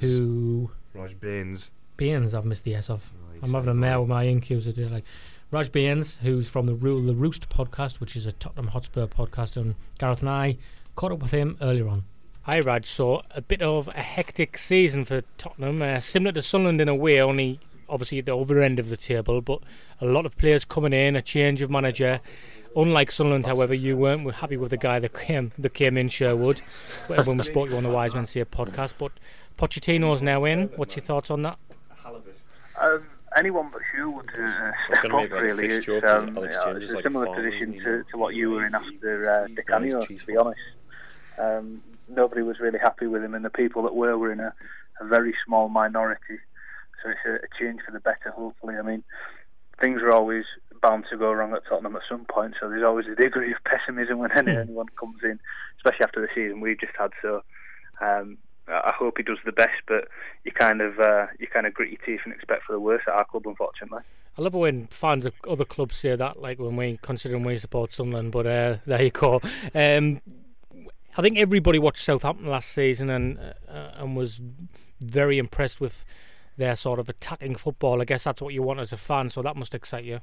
who 0.00 0.70
Raj 0.94 1.18
Baines. 1.18 1.70
Baines. 1.96 2.34
I've 2.34 2.44
missed 2.44 2.64
the 2.64 2.74
S 2.74 2.90
off. 2.90 3.12
Right, 3.30 3.40
I'm 3.42 3.54
having 3.54 3.70
a 3.70 3.74
mare 3.74 4.00
with 4.00 4.08
my 4.08 4.24
today. 4.38 4.88
Like 4.88 5.04
Raj 5.50 5.72
Baines, 5.72 6.18
who's 6.22 6.48
from 6.48 6.66
the 6.66 6.74
Rule 6.74 7.00
the 7.00 7.14
Roost 7.14 7.48
podcast, 7.48 8.00
which 8.00 8.16
is 8.16 8.26
a 8.26 8.32
Tottenham 8.32 8.68
Hotspur 8.68 9.06
podcast, 9.06 9.56
and 9.56 9.74
Gareth 9.98 10.20
and 10.20 10.28
I 10.28 10.58
caught 10.94 11.12
up 11.12 11.20
with 11.20 11.30
him 11.30 11.56
earlier 11.60 11.88
on. 11.88 12.04
Hi 12.50 12.60
Raj, 12.60 12.86
so 12.86 13.20
a 13.32 13.42
bit 13.42 13.60
of 13.60 13.88
a 13.88 14.00
hectic 14.00 14.56
season 14.56 15.04
for 15.04 15.20
Tottenham, 15.36 15.82
uh, 15.82 16.00
similar 16.00 16.32
to 16.32 16.40
Sunderland 16.40 16.80
in 16.80 16.88
a 16.88 16.94
way, 16.94 17.20
only 17.20 17.60
obviously 17.90 18.20
at 18.20 18.24
the 18.24 18.34
other 18.34 18.62
end 18.62 18.78
of 18.78 18.88
the 18.88 18.96
table, 18.96 19.42
but 19.42 19.60
a 20.00 20.06
lot 20.06 20.24
of 20.24 20.38
players 20.38 20.64
coming 20.64 20.94
in, 20.94 21.14
a 21.14 21.20
change 21.20 21.60
of 21.60 21.70
manager. 21.70 22.20
Unlike 22.74 23.12
Sunderland, 23.12 23.44
however, 23.44 23.74
you 23.74 23.98
weren't 23.98 24.34
happy 24.36 24.56
with 24.56 24.70
the 24.70 24.78
guy 24.78 24.98
that 24.98 25.12
came 25.12 25.52
that 25.58 25.74
came 25.74 25.98
in 25.98 26.08
Sherwood 26.08 26.62
when 27.08 27.36
we 27.36 27.44
spoke 27.44 27.66
to 27.66 27.72
you 27.72 27.76
on 27.76 27.82
the 27.82 27.90
Wise 27.90 28.14
Men 28.14 28.24
Say 28.24 28.42
podcast. 28.46 28.94
But 28.96 29.12
Pochettino's 29.58 30.22
now 30.22 30.44
in. 30.44 30.68
What's 30.76 30.96
your 30.96 31.04
thoughts 31.04 31.30
on 31.30 31.42
that? 31.42 31.58
Um, 32.80 33.04
anyone 33.36 33.68
but 33.70 33.82
you 33.94 34.08
would 34.08 34.30
uh, 34.30 34.72
step 34.86 35.02
gonna 35.02 35.16
up, 35.16 35.22
make 35.24 35.32
like 35.32 35.40
a 35.40 35.42
really. 35.42 35.68
fixed 35.68 35.88
It's, 35.90 36.06
um, 36.06 36.34
Alex 36.34 36.56
yeah, 36.58 36.72
James 36.72 36.84
it's 36.84 36.92
a 36.94 37.02
similar 37.02 37.26
position 37.26 37.74
to, 37.74 38.04
to 38.04 38.16
what 38.16 38.34
you 38.34 38.52
were 38.52 38.64
in 38.64 38.74
after 38.74 39.30
uh, 39.30 39.48
Di 39.48 39.62
Canio, 39.64 40.00
to 40.00 40.26
be 40.26 40.36
honest. 40.38 40.60
Um, 41.38 41.82
nobody 42.08 42.42
was 42.42 42.60
really 42.60 42.78
happy 42.78 43.06
with 43.06 43.22
him, 43.22 43.34
and 43.34 43.44
the 43.44 43.50
people 43.50 43.82
that 43.82 43.94
were 43.94 44.16
were 44.16 44.32
in 44.32 44.40
a, 44.40 44.52
a 45.00 45.06
very 45.06 45.34
small 45.44 45.68
minority. 45.68 46.38
So 47.02 47.10
it's 47.10 47.20
a, 47.26 47.34
a 47.34 47.48
change 47.58 47.80
for 47.84 47.92
the 47.92 48.00
better, 48.00 48.30
hopefully. 48.34 48.76
I 48.76 48.82
mean, 48.82 49.04
things 49.80 50.02
are 50.02 50.12
always 50.12 50.44
bound 50.80 51.04
to 51.10 51.16
go 51.16 51.32
wrong 51.32 51.54
at 51.54 51.66
Tottenham 51.68 51.96
at 51.96 52.02
some 52.08 52.24
point, 52.24 52.54
so 52.60 52.68
there's 52.68 52.84
always 52.84 53.06
a 53.06 53.14
degree 53.14 53.52
of 53.52 53.58
pessimism 53.64 54.18
when 54.18 54.32
any- 54.32 54.56
anyone 54.56 54.86
comes 54.98 55.18
in, 55.22 55.38
especially 55.78 56.04
after 56.04 56.20
the 56.20 56.28
season 56.34 56.60
we've 56.60 56.80
just 56.80 56.92
had. 56.98 57.10
So 57.22 57.42
um, 58.00 58.38
I 58.68 58.92
hope 58.96 59.14
he 59.16 59.22
does 59.22 59.38
the 59.44 59.52
best, 59.52 59.80
but 59.86 60.08
you 60.44 60.52
kind 60.52 60.80
of 60.80 60.98
uh, 60.98 61.26
you 61.38 61.46
kind 61.46 61.66
of 61.66 61.74
grit 61.74 61.90
your 61.90 62.00
teeth 62.04 62.20
and 62.24 62.34
expect 62.34 62.64
for 62.64 62.72
the 62.72 62.80
worst 62.80 63.08
at 63.08 63.14
our 63.14 63.24
club, 63.24 63.46
unfortunately. 63.46 64.02
I 64.36 64.42
love 64.42 64.54
when 64.54 64.86
fans 64.88 65.26
of 65.26 65.34
other 65.48 65.64
clubs 65.64 65.96
say 65.96 66.14
that, 66.14 66.40
like 66.40 66.58
when 66.58 66.76
we 66.76 66.98
considering 67.02 67.42
we 67.42 67.58
support 67.58 67.92
Sunderland. 67.92 68.30
But 68.30 68.46
uh, 68.46 68.76
there 68.86 69.02
you 69.02 69.10
go. 69.10 69.40
Um, 69.74 70.20
I 71.18 71.20
think 71.20 71.36
everybody 71.36 71.80
watched 71.80 72.04
Southampton 72.04 72.46
last 72.46 72.70
season 72.70 73.10
and 73.10 73.38
uh, 73.68 73.90
and 73.96 74.16
was 74.16 74.40
very 75.00 75.38
impressed 75.38 75.80
with 75.80 76.04
their 76.56 76.76
sort 76.76 77.00
of 77.00 77.08
attacking 77.08 77.56
football. 77.56 78.00
I 78.00 78.04
guess 78.04 78.22
that's 78.22 78.40
what 78.40 78.54
you 78.54 78.62
want 78.62 78.78
as 78.78 78.92
a 78.92 78.96
fan, 78.96 79.28
so 79.28 79.42
that 79.42 79.56
must 79.56 79.74
excite 79.74 80.04
you. 80.04 80.20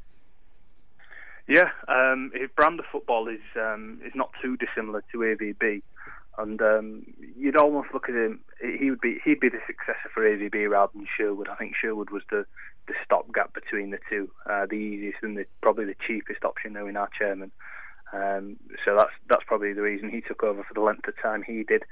Yeah, 1.50 1.70
um, 1.90 2.32
his 2.34 2.50
brand 2.56 2.80
of 2.80 2.86
football 2.90 3.28
is 3.28 3.42
um, 3.58 4.00
is 4.06 4.14
not 4.16 4.32
too 4.42 4.56
dissimilar 4.56 5.04
to 5.12 5.18
AVB, 5.18 5.82
and 6.38 6.62
um, 6.62 7.06
you'd 7.38 7.58
almost 7.58 7.90
look 7.94 8.08
at 8.08 8.16
him. 8.16 8.40
He 8.62 8.90
would 8.90 9.02
be 9.02 9.20
he'd 9.26 9.42
be 9.42 9.50
the 9.50 9.60
successor 9.68 10.10
for 10.14 10.24
AVB 10.24 10.70
rather 10.70 10.94
than 10.96 11.06
Sherwood. 11.18 11.50
I 11.50 11.56
think 11.56 11.76
Sherwood 11.76 12.10
was 12.10 12.24
the 12.32 12.46
the 12.88 12.94
stopgap 13.04 13.54
between 13.54 13.90
the 13.90 14.00
two, 14.10 14.30
uh, 14.50 14.66
the 14.66 14.76
easiest 14.76 15.18
and 15.24 15.36
the, 15.38 15.46
probably 15.60 15.86
the 15.86 15.96
cheapest 16.08 16.46
option 16.46 16.72
now 16.74 16.88
in 16.88 16.96
our 16.96 17.10
chairman. 17.18 17.52
Um, 18.14 18.58
so 18.84 18.96
that's 18.96 19.12
that's 19.30 19.44
probably 19.48 19.74
the 19.74 19.82
reason 19.82 20.10
he 20.10 20.22
took 20.22 20.44
over 20.44 20.64
for 20.64 20.74
the 20.74 20.82
length 20.82 21.08
of 21.08 21.16
time 21.22 21.44
he 21.44 21.64
did. 21.64 21.84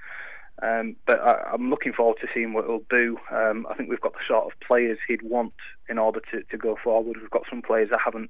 Um, 0.62 0.96
but 1.08 1.20
I, 1.20 1.52
I'm 1.54 1.70
looking 1.70 1.94
forward 1.94 2.18
to 2.22 2.28
seeing 2.34 2.54
what 2.54 2.66
he'll 2.66 2.84
do. 2.90 3.18
Um, 3.32 3.66
I 3.70 3.74
think 3.74 3.90
we've 3.90 4.02
got 4.02 4.14
the 4.14 4.20
sort 4.28 4.46
of 4.46 4.60
players 4.60 5.00
he'd 5.08 5.24
want 5.24 5.54
in 5.90 5.98
order 5.98 6.22
to, 6.32 6.44
to 6.44 6.58
go 6.58 6.78
forward. 6.84 7.18
We've 7.20 7.30
got 7.32 7.50
some 7.50 7.62
players 7.62 7.90
that 7.90 8.00
haven't 8.04 8.30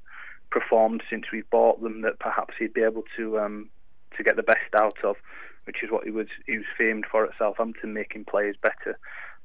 performed 0.49 1.03
since 1.09 1.25
we 1.33 1.41
bought 1.51 1.81
them 1.81 2.01
that 2.03 2.19
perhaps 2.19 2.53
he'd 2.57 2.73
be 2.73 2.83
able 2.83 3.03
to 3.17 3.39
um, 3.39 3.69
to 4.17 4.23
get 4.23 4.35
the 4.35 4.43
best 4.43 4.73
out 4.77 5.03
of, 5.03 5.17
which 5.65 5.83
is 5.83 5.91
what 5.91 6.05
he 6.05 6.11
was 6.11 6.27
he 6.45 6.57
was 6.57 6.67
famed 6.77 7.05
for 7.11 7.25
at 7.25 7.31
Southampton, 7.37 7.93
making 7.93 8.25
players 8.25 8.55
better. 8.61 8.97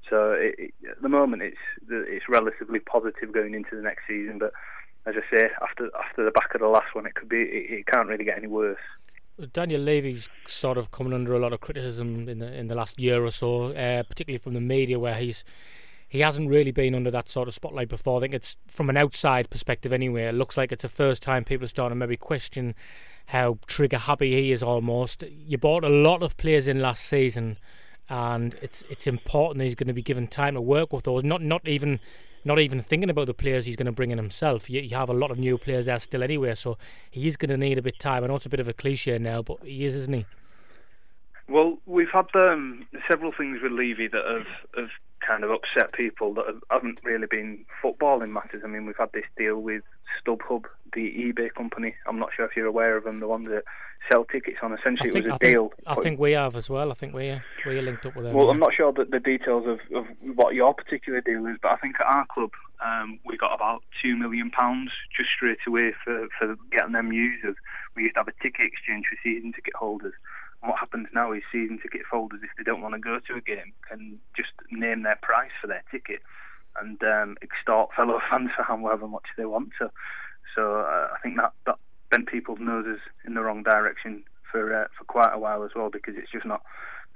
So 0.09 0.33
it, 0.33 0.55
it, 0.59 0.75
at 0.91 1.03
the 1.03 1.09
moment, 1.09 1.43
it's 1.43 1.59
it's 1.91 2.29
relatively 2.29 2.79
positive 2.79 3.33
going 3.33 3.55
into 3.55 3.75
the 3.75 3.83
next 3.83 4.03
season. 4.07 4.39
But 4.39 4.53
as 5.09 5.15
I 5.17 5.37
say, 5.37 5.49
after 5.63 5.91
after 5.99 6.25
the 6.25 6.31
back 6.31 6.55
of 6.55 6.61
the 6.61 6.69
last 6.69 6.95
one, 6.95 7.07
it 7.07 7.15
could 7.15 7.29
be 7.29 7.43
it, 7.43 7.81
it 7.81 7.87
can't 7.87 8.09
really 8.09 8.25
get 8.25 8.39
any 8.39 8.47
worse. 8.47 8.79
Daniel 9.53 9.81
Levy's 9.81 10.29
sort 10.49 10.77
of 10.77 10.91
coming 10.91 11.13
under 11.13 11.33
a 11.33 11.39
lot 11.39 11.53
of 11.53 11.61
criticism 11.61 12.29
in 12.29 12.41
the 12.41 12.53
in 12.53 12.69
the 12.69 12.75
last 12.75 12.99
year 12.99 13.25
or 13.25 13.31
so, 13.31 13.73
uh, 13.73 14.03
particularly 14.03 14.39
from 14.39 14.55
the 14.55 14.61
media, 14.61 14.99
where 14.99 15.15
he's 15.15 15.45
he 16.09 16.21
hasn't 16.21 16.49
really 16.49 16.73
been 16.73 16.95
under 16.95 17.11
that 17.11 17.31
sort 17.31 17.49
of 17.49 17.55
spotlight 17.55 17.89
before. 17.89 18.19
I 18.19 18.21
think 18.23 18.35
it's 18.35 18.57
from 18.67 18.91
an 18.91 18.97
outside 18.97 19.51
perspective 19.51 19.93
anyway. 19.93 20.25
It 20.25 20.35
looks 20.35 20.57
like 20.57 20.73
it's 20.73 20.83
the 20.83 20.89
first 20.89 21.23
time 21.23 21.45
people 21.45 21.65
are 21.65 21.69
starting 21.69 21.97
to 21.97 22.07
maybe 22.07 22.17
question 22.17 22.75
how 23.27 23.59
trigger 23.67 23.99
happy 23.99 24.33
he 24.33 24.53
is 24.53 24.63
almost. 24.63 25.23
You 25.31 25.59
bought 25.59 25.85
a 25.85 25.89
lot 25.89 26.23
of 26.23 26.37
players 26.37 26.67
in 26.67 26.81
last 26.81 27.05
season, 27.05 27.59
and 28.09 28.57
it's 28.61 28.83
it's 28.91 29.07
important 29.07 29.59
that 29.59 29.65
he's 29.65 29.75
going 29.75 29.89
to 29.89 29.95
be 29.95 30.03
given 30.03 30.27
time 30.27 30.55
to 30.55 30.61
work 30.61 30.93
with 30.93 31.05
those. 31.05 31.25
Not 31.25 31.43
not 31.43 31.67
even 31.69 32.01
not 32.49 32.59
even 32.59 32.81
thinking 32.81 33.11
about 33.11 33.27
the 33.27 33.35
players 33.35 33.67
he's 33.67 33.77
going 33.77 33.87
to 33.87 33.93
bring 33.93 34.11
in 34.11 34.19
himself. 34.19 34.69
You, 34.69 34.81
you 34.81 34.97
have 34.97 35.11
a 35.11 35.15
lot 35.15 35.31
of 35.31 35.39
new 35.39 35.59
players 35.59 35.87
there 35.87 35.99
still 35.99 36.23
anyway, 36.23 36.55
so 36.55 36.79
he 37.11 37.29
is 37.29 37.37
going 37.37 37.51
to 37.51 37.57
need 37.57 37.79
a 37.79 37.83
bit 37.83 37.95
of 37.95 37.99
time. 37.99 38.25
I 38.25 38.27
know 38.27 38.37
it's 38.37 38.47
a 38.47 38.49
bit 38.49 38.59
of 38.59 38.69
a 38.69 38.73
cliche 38.73 39.19
now, 39.19 39.43
but 39.43 39.59
he 39.63 39.85
is, 39.85 39.95
isn't 39.95 40.15
he? 40.15 40.27
Well, 41.49 41.79
we've 41.87 42.11
had 42.13 42.27
um, 42.35 42.87
several 43.09 43.33
things 43.33 43.61
with 43.63 43.73
Levy 43.73 44.09
that 44.09 44.25
have, 44.27 44.47
have 44.77 44.91
kind 45.27 45.45
of 45.45 45.51
upset 45.51 45.93
people 45.93 46.35
that 46.35 46.47
have, 46.47 46.63
haven't 46.71 47.01
really 47.05 47.27
been 47.27 47.65
footballing 47.83 48.31
matters. 48.31 48.63
I 48.65 48.69
mean, 48.69 48.87
we've 48.87 48.97
had 48.97 49.13
this 49.13 49.25
deal 49.37 49.59
with 49.61 49.83
StubHub, 50.21 50.65
the 50.93 51.01
eBay 51.01 51.53
company. 51.53 51.95
I'm 52.07 52.19
not 52.19 52.31
sure 52.35 52.45
if 52.47 52.57
you're 52.57 52.67
aware 52.67 52.97
of 52.97 53.05
them, 53.05 53.21
the 53.21 53.29
ones 53.29 53.49
that 53.49 53.65
sell 54.11 54.25
tickets 54.25 54.59
on. 54.63 54.73
Essentially, 54.73 55.11
think, 55.11 55.27
it 55.27 55.33
was 55.33 55.41
a 55.41 55.47
I 55.47 55.51
deal. 55.51 55.69
Think, 55.69 55.83
I 55.87 55.95
think 55.97 56.21
we 56.21 56.33
have 56.33 56.57
as 56.57 56.71
well. 56.71 56.91
I 56.91 56.95
think 56.95 57.15
we 57.15 57.41
we're 57.67 57.83
linked 57.83 58.07
up 58.07 58.17
with 58.17 58.25
them. 58.25 58.35
Well, 58.35 58.47
yeah. 58.47 58.53
I'm 58.53 58.59
not 58.59 58.75
sure 58.75 58.93
that 58.93 59.11
the 59.11 59.21
details 59.21 59.67
of, 59.67 59.81
of 59.95 60.07
what 60.37 60.55
your 60.55 60.75
particular 60.75 61.21
deal 61.21 61.47
is, 61.47 61.57
but 61.61 61.73
I 61.73 61.77
think 61.77 61.97
at 62.01 62.07
our 62.07 62.27
club 62.27 62.51
um, 62.85 63.19
we 63.25 63.37
got 63.37 63.55
about 63.55 63.83
two 64.03 64.17
million 64.17 64.51
pounds 64.51 64.91
just 65.17 65.31
straight 65.31 65.59
away 65.67 65.93
for, 66.05 66.29
for 66.39 66.57
getting 66.71 66.93
them 66.93 67.13
users. 67.13 67.57
We 67.97 68.05
used 68.05 68.15
to 68.15 68.21
have 68.21 68.29
a 68.29 68.43
ticket 68.43 68.67
exchange 68.67 69.07
for 69.11 69.19
season 69.23 69.53
ticket 69.53 69.75
holders. 69.75 70.15
What 70.61 70.79
happens 70.79 71.09
now 71.15 71.33
is 71.33 71.43
season 71.53 71.79
ticket 71.81 72.03
holders, 72.11 72.41
if 72.43 72.51
they 72.57 72.65
don't 72.65 72.83
want 72.83 72.95
to 72.95 73.01
go 73.01 73.19
to 73.19 73.35
a 73.35 73.41
game, 73.41 73.73
can 73.89 74.19
just 74.37 74.51
name 74.71 75.05
their 75.05 75.19
price 75.23 75.53
for 75.61 75.69
their 75.69 75.85
ticket 75.91 76.21
and 76.81 77.01
um, 77.03 77.37
extort 77.43 77.91
fellow 77.95 78.21
fans 78.31 78.51
for 78.57 78.63
however 78.63 79.07
much 79.07 79.27
they 79.37 79.45
want 79.45 79.71
to. 79.81 79.91
So 80.55 80.81
uh, 80.81 81.09
I 81.15 81.19
think 81.23 81.37
that 81.37 81.53
that 81.67 81.77
bent 82.11 82.29
people's 82.29 82.59
noses 82.61 83.01
in 83.27 83.35
the 83.35 83.43
wrong 83.43 83.63
direction 83.63 84.25
for 84.51 84.83
uh, 84.83 84.89
for 84.97 85.05
quite 85.05 85.33
a 85.33 85.39
while 85.39 85.63
as 85.65 85.71
well 85.77 85.91
because 85.91 86.15
it's 86.17 86.33
just 86.33 86.47
not 86.47 86.63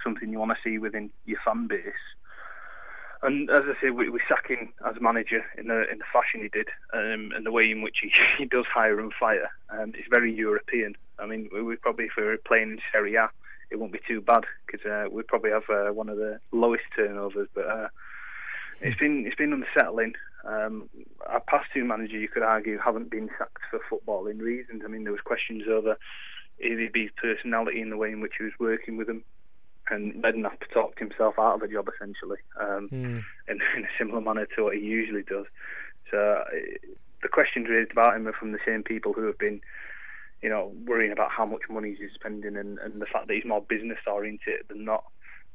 something 0.05 0.31
you 0.31 0.39
want 0.39 0.53
to 0.53 0.63
see 0.63 0.79
within 0.79 1.11
your 1.25 1.39
fan 1.45 1.67
base. 1.67 2.05
And 3.23 3.49
as 3.51 3.63
I 3.63 3.81
say, 3.81 3.91
we, 3.91 4.09
we 4.09 4.21
sack 4.29 4.49
him 4.49 4.73
as 4.85 5.01
manager 5.01 5.45
in 5.57 5.69
the 5.69 5.89
in 5.91 5.99
the 5.99 6.05
fashion 6.13 6.43
he 6.43 6.49
did, 6.49 6.69
um, 6.93 7.31
and 7.35 7.47
the 7.47 7.53
way 7.53 7.71
in 7.71 7.81
which 7.81 7.99
he, 8.03 8.11
he 8.39 8.47
does 8.47 8.65
hire 8.73 8.99
and 8.99 9.13
fire. 9.19 9.51
Um, 9.71 9.93
it's 9.97 10.09
very 10.11 10.35
European. 10.35 10.97
I 11.21 11.27
mean, 11.27 11.49
we, 11.53 11.63
we 11.63 11.77
probably 11.77 12.07
if 12.07 12.13
we 12.17 12.25
were 12.25 12.37
playing 12.37 12.73
in 12.73 12.79
Serie 12.91 13.15
A, 13.15 13.31
it 13.71 13.79
won't 13.79 13.93
be 13.93 14.01
too 14.09 14.21
bad 14.21 14.45
because 14.67 14.85
uh, 14.85 15.09
we 15.11 15.23
probably 15.23 15.51
have 15.51 15.71
uh, 15.71 15.93
one 15.93 16.09
of 16.09 16.17
the 16.17 16.41
lowest 16.51 16.83
turnovers. 16.97 17.49
But 17.55 17.67
uh, 17.67 17.89
it's 18.81 18.99
been 18.99 19.25
it's 19.25 19.37
been 19.37 19.53
unsettling. 19.53 20.15
Um, 20.45 20.91
our 21.29 21.41
past 21.41 21.69
two 21.73 21.85
managers, 21.85 22.21
you 22.21 22.29
could 22.29 22.43
argue, 22.43 22.77
haven't 22.79 23.11
been 23.11 23.31
sacked 23.39 23.63
for 23.71 23.79
footballing 23.89 24.41
reasons. 24.41 24.83
I 24.85 24.89
mean, 24.89 25.05
there 25.05 25.13
was 25.13 25.21
questions 25.21 25.63
over 25.71 25.97
AVB's 26.61 27.13
personality 27.21 27.81
and 27.81 27.93
the 27.93 27.97
way 27.97 28.11
in 28.11 28.21
which 28.21 28.35
he 28.39 28.45
was 28.45 28.53
working 28.59 28.97
with 28.97 29.07
them 29.07 29.23
and 29.93 30.15
Redknapp 30.23 30.59
talked 30.73 30.99
himself 30.99 31.35
out 31.39 31.57
of 31.57 31.63
a 31.63 31.73
job 31.73 31.89
essentially, 31.95 32.39
um, 32.61 32.89
Mm. 32.93 33.23
in, 33.49 33.59
in 33.77 33.85
a 33.85 33.93
similar 33.99 34.21
manner 34.21 34.47
to 34.57 34.65
what 34.65 34.77
he 34.77 34.81
usually 34.81 35.23
does. 35.23 35.47
So 36.11 36.45
the 37.23 37.29
questions 37.29 37.69
raised 37.69 37.93
about 37.93 38.17
him 38.17 38.27
are 38.27 38.33
from 38.33 38.53
the 38.53 38.59
same 38.67 38.83
people 38.83 39.13
who 39.13 39.27
have 39.27 39.39
been, 39.39 39.61
you 40.43 40.49
know, 40.49 40.73
worrying 40.87 41.13
about 41.13 41.31
how 41.31 41.47
much 41.47 41.63
money 41.71 41.97
he's 41.99 42.11
spending 42.15 42.57
and, 42.57 42.79
and 42.79 43.01
the 43.01 43.07
fact 43.07 43.29
that 43.29 43.35
he's 43.35 43.45
more 43.45 43.63
business 43.63 43.99
oriented 44.07 44.67
than 44.69 44.85
not. 44.85 45.05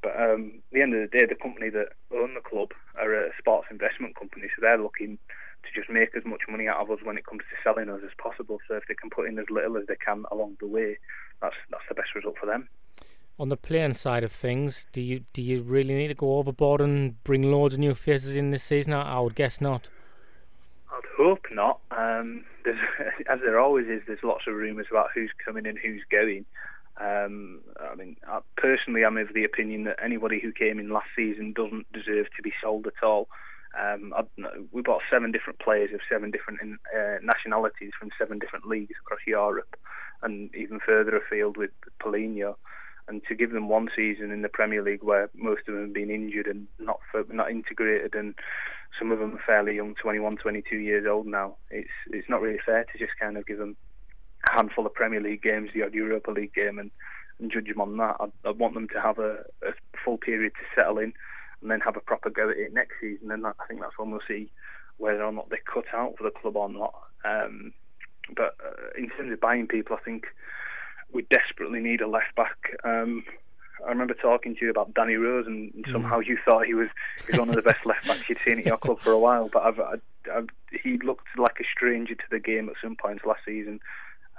But 0.01 0.15
um, 0.15 0.61
at 0.69 0.73
the 0.73 0.81
end 0.81 0.93
of 0.93 1.01
the 1.01 1.17
day, 1.19 1.25
the 1.25 1.35
company 1.35 1.69
that 1.71 1.89
own 2.13 2.35
the 2.35 2.41
club 2.41 2.69
are 2.95 3.13
a 3.13 3.31
sports 3.37 3.67
investment 3.71 4.15
company, 4.15 4.47
so 4.55 4.61
they're 4.61 4.77
looking 4.77 5.17
to 5.65 5.69
just 5.73 5.89
make 5.89 6.15
as 6.15 6.23
much 6.23 6.41
money 6.47 6.67
out 6.67 6.79
of 6.79 6.91
us 6.91 6.99
when 7.03 7.17
it 7.17 7.25
comes 7.25 7.41
to 7.49 7.57
selling 7.63 7.89
us 7.89 8.01
as 8.05 8.13
possible. 8.21 8.59
So 8.67 8.75
if 8.75 8.83
they 8.87 8.93
can 8.93 9.09
put 9.09 9.27
in 9.27 9.39
as 9.39 9.49
little 9.49 9.75
as 9.77 9.87
they 9.87 9.97
can 9.97 10.23
along 10.31 10.57
the 10.59 10.67
way, 10.67 10.97
that's 11.41 11.57
that's 11.71 11.83
the 11.89 11.95
best 11.95 12.13
result 12.15 12.35
for 12.39 12.45
them. 12.45 12.69
On 13.39 13.49
the 13.49 13.57
playing 13.57 13.93
side 13.93 14.23
of 14.23 14.31
things, 14.31 14.87
do 14.91 15.01
you 15.01 15.23
do 15.33 15.41
you 15.41 15.61
really 15.61 15.93
need 15.93 16.07
to 16.07 16.15
go 16.15 16.37
overboard 16.37 16.81
and 16.81 17.23
bring 17.23 17.43
loads 17.43 17.75
of 17.75 17.79
new 17.79 17.93
faces 17.93 18.35
in 18.35 18.49
this 18.49 18.63
season? 18.63 18.93
I, 18.93 19.17
I 19.17 19.19
would 19.19 19.35
guess 19.35 19.61
not. 19.61 19.89
I'd 20.91 21.03
hope 21.15 21.45
not. 21.51 21.79
Um, 21.91 22.45
as 23.29 23.39
there 23.41 23.59
always 23.59 23.87
is, 23.87 24.01
there's 24.07 24.23
lots 24.23 24.45
of 24.47 24.55
rumours 24.55 24.87
about 24.89 25.09
who's 25.13 25.31
coming 25.43 25.67
and 25.67 25.77
who's 25.77 26.01
going. 26.09 26.45
Um, 26.99 27.61
I 27.79 27.95
mean, 27.95 28.15
I, 28.27 28.39
personally, 28.55 29.05
I'm 29.05 29.17
of 29.17 29.33
the 29.33 29.43
opinion 29.43 29.83
that 29.83 29.99
anybody 30.03 30.39
who 30.39 30.51
came 30.51 30.79
in 30.79 30.89
last 30.89 31.09
season 31.15 31.53
doesn't 31.53 31.91
deserve 31.93 32.27
to 32.35 32.41
be 32.41 32.53
sold 32.61 32.87
at 32.87 33.05
all. 33.05 33.27
Um, 33.79 34.13
I, 34.15 34.23
we 34.71 34.81
bought 34.81 35.01
seven 35.11 35.31
different 35.31 35.59
players 35.59 35.93
of 35.93 35.99
seven 36.09 36.31
different 36.31 36.59
uh, 36.63 37.17
nationalities 37.21 37.91
from 37.99 38.09
seven 38.17 38.39
different 38.39 38.65
leagues 38.65 38.95
across 39.05 39.19
Europe, 39.27 39.75
and 40.23 40.53
even 40.55 40.79
further 40.79 41.15
afield 41.17 41.57
with 41.57 41.71
Paulinho. 42.01 42.55
And 43.07 43.21
to 43.29 43.35
give 43.35 43.51
them 43.51 43.69
one 43.69 43.87
season 43.95 44.31
in 44.31 44.41
the 44.41 44.49
Premier 44.49 44.83
League 44.83 45.03
where 45.03 45.29
most 45.33 45.61
of 45.67 45.75
them 45.75 45.83
have 45.83 45.93
been 45.93 46.09
injured 46.09 46.47
and 46.47 46.67
not 46.77 46.99
for, 47.11 47.23
not 47.31 47.49
integrated, 47.49 48.15
and 48.15 48.35
some 48.99 49.11
of 49.11 49.19
them 49.19 49.35
are 49.35 49.43
fairly 49.45 49.75
young, 49.75 49.95
21, 49.95 50.37
22 50.37 50.77
years 50.77 51.05
old 51.09 51.27
now, 51.27 51.55
it's 51.69 51.89
it's 52.11 52.29
not 52.29 52.41
really 52.41 52.59
fair 52.65 52.83
to 52.83 52.97
just 52.97 53.17
kind 53.19 53.37
of 53.37 53.45
give 53.45 53.57
them 53.57 53.75
a 54.49 54.55
handful 54.55 54.85
of 54.85 54.93
Premier 54.93 55.21
League 55.21 55.41
games, 55.41 55.69
the 55.73 55.83
odd 55.83 55.93
Europa 55.93 56.31
League 56.31 56.53
game, 56.53 56.79
and, 56.79 56.91
and 57.39 57.51
judge 57.51 57.67
them 57.67 57.81
on 57.81 57.97
that. 57.97 58.17
I'd, 58.19 58.31
I'd 58.45 58.59
want 58.59 58.73
them 58.73 58.87
to 58.89 59.01
have 59.01 59.19
a, 59.19 59.43
a 59.63 59.73
full 60.03 60.17
period 60.17 60.53
to 60.53 60.81
settle 60.81 60.99
in, 60.99 61.13
and 61.61 61.71
then 61.71 61.79
have 61.81 61.97
a 61.97 62.01
proper 62.01 62.29
go 62.29 62.49
at 62.49 62.57
it 62.57 62.73
next 62.73 62.95
season. 63.01 63.31
And 63.31 63.43
that, 63.45 63.55
I 63.59 63.67
think 63.67 63.81
that's 63.81 63.97
when 63.97 64.11
we'll 64.11 64.21
see 64.27 64.51
whether 64.97 65.23
or 65.23 65.31
not 65.31 65.49
they 65.49 65.57
cut 65.71 65.85
out 65.93 66.15
for 66.17 66.23
the 66.23 66.31
club 66.31 66.55
or 66.55 66.69
not. 66.69 66.93
Um, 67.23 67.73
but 68.35 68.55
uh, 68.63 68.89
in 68.97 69.09
terms 69.09 69.31
of 69.31 69.39
buying 69.39 69.67
people, 69.67 69.95
I 69.95 70.03
think 70.03 70.25
we 71.13 71.25
desperately 71.29 71.79
need 71.79 72.01
a 72.01 72.07
left 72.07 72.35
back. 72.35 72.57
Um, 72.83 73.23
I 73.85 73.89
remember 73.89 74.15
talking 74.15 74.55
to 74.55 74.65
you 74.65 74.71
about 74.71 74.93
Danny 74.93 75.15
Rose, 75.15 75.45
and, 75.45 75.71
and 75.73 75.85
somehow 75.91 76.19
you 76.19 76.37
thought 76.43 76.65
he 76.65 76.73
was, 76.73 76.89
he 77.25 77.33
was 77.33 77.39
one 77.39 77.49
of 77.49 77.55
the 77.55 77.61
best 77.61 77.79
left 77.85 78.07
backs 78.07 78.27
you'd 78.27 78.39
seen 78.45 78.59
at 78.59 78.65
your 78.65 78.77
club 78.77 78.99
for 79.01 79.11
a 79.11 79.19
while. 79.19 79.49
But 79.51 79.63
I've, 79.63 79.79
I've, 79.79 80.01
I've, 80.33 80.47
he 80.71 80.97
looked 80.97 81.27
like 81.37 81.57
a 81.59 81.63
stranger 81.63 82.15
to 82.15 82.23
the 82.31 82.39
game 82.39 82.69
at 82.69 82.75
some 82.81 82.95
points 82.95 83.23
last 83.25 83.41
season. 83.45 83.79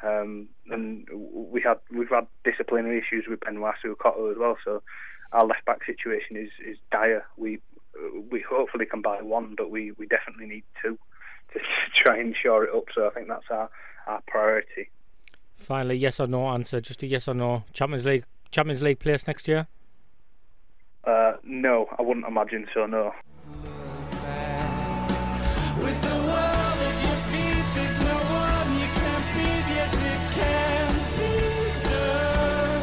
Um, 0.03 0.49
and 0.71 1.09
we 1.13 1.61
had 1.61 1.79
we've 1.91 2.09
had 2.09 2.27
disciplinary 2.45 2.99
issues 2.99 3.25
with 3.29 3.41
Benoit 3.41 3.75
Assou-Ekotto 3.85 4.31
as 4.31 4.39
well. 4.39 4.57
So 4.65 4.83
our 5.33 5.45
left 5.45 5.65
back 5.65 5.85
situation 5.85 6.37
is, 6.37 6.51
is 6.65 6.79
dire. 6.93 7.25
We 7.37 7.61
we 8.31 8.41
hopefully 8.49 8.87
can 8.87 9.03
buy 9.03 9.23
one, 9.23 9.55
but 9.57 9.71
we, 9.71 9.93
we 9.93 10.07
definitely 10.07 10.47
need 10.47 10.65
two 10.83 10.99
to 11.53 11.61
try 11.97 12.19
and 12.19 12.35
shore 12.41 12.65
it 12.65 12.75
up. 12.75 12.85
So 12.95 13.07
I 13.07 13.11
think 13.11 13.29
that's 13.29 13.51
our, 13.51 13.71
our 14.07 14.23
priority. 14.27 14.91
Finally, 15.59 15.97
yes 15.97 16.21
or 16.21 16.27
no 16.27 16.49
answer. 16.49 16.81
Just 16.81 17.03
a 17.03 17.07
yes 17.07 17.29
or 17.29 17.35
no. 17.35 17.65
Champions 17.73 18.07
League 18.07 18.25
Champions 18.51 18.83
League 18.83 18.99
place 18.99 19.27
next 19.27 19.47
year. 19.49 19.67
Uh, 21.05 21.33
no, 21.43 21.87
I 21.99 22.03
wouldn't 22.03 22.27
imagine 22.27 22.67
so. 22.73 22.87
No. 22.87 23.13
With 25.79 26.03
the 26.03 26.17
world 26.17 26.79
at 26.89 27.03
your 27.03 27.19
feet, 27.31 27.65
there's 27.75 27.99
no 28.01 28.17
one 28.35 28.73
you 28.81 28.89
can't 28.99 29.27
beat. 29.35 29.67
Yes, 29.79 29.95
it 29.95 30.23
can 30.35 30.89
be 31.19 31.33
done. 31.89 32.83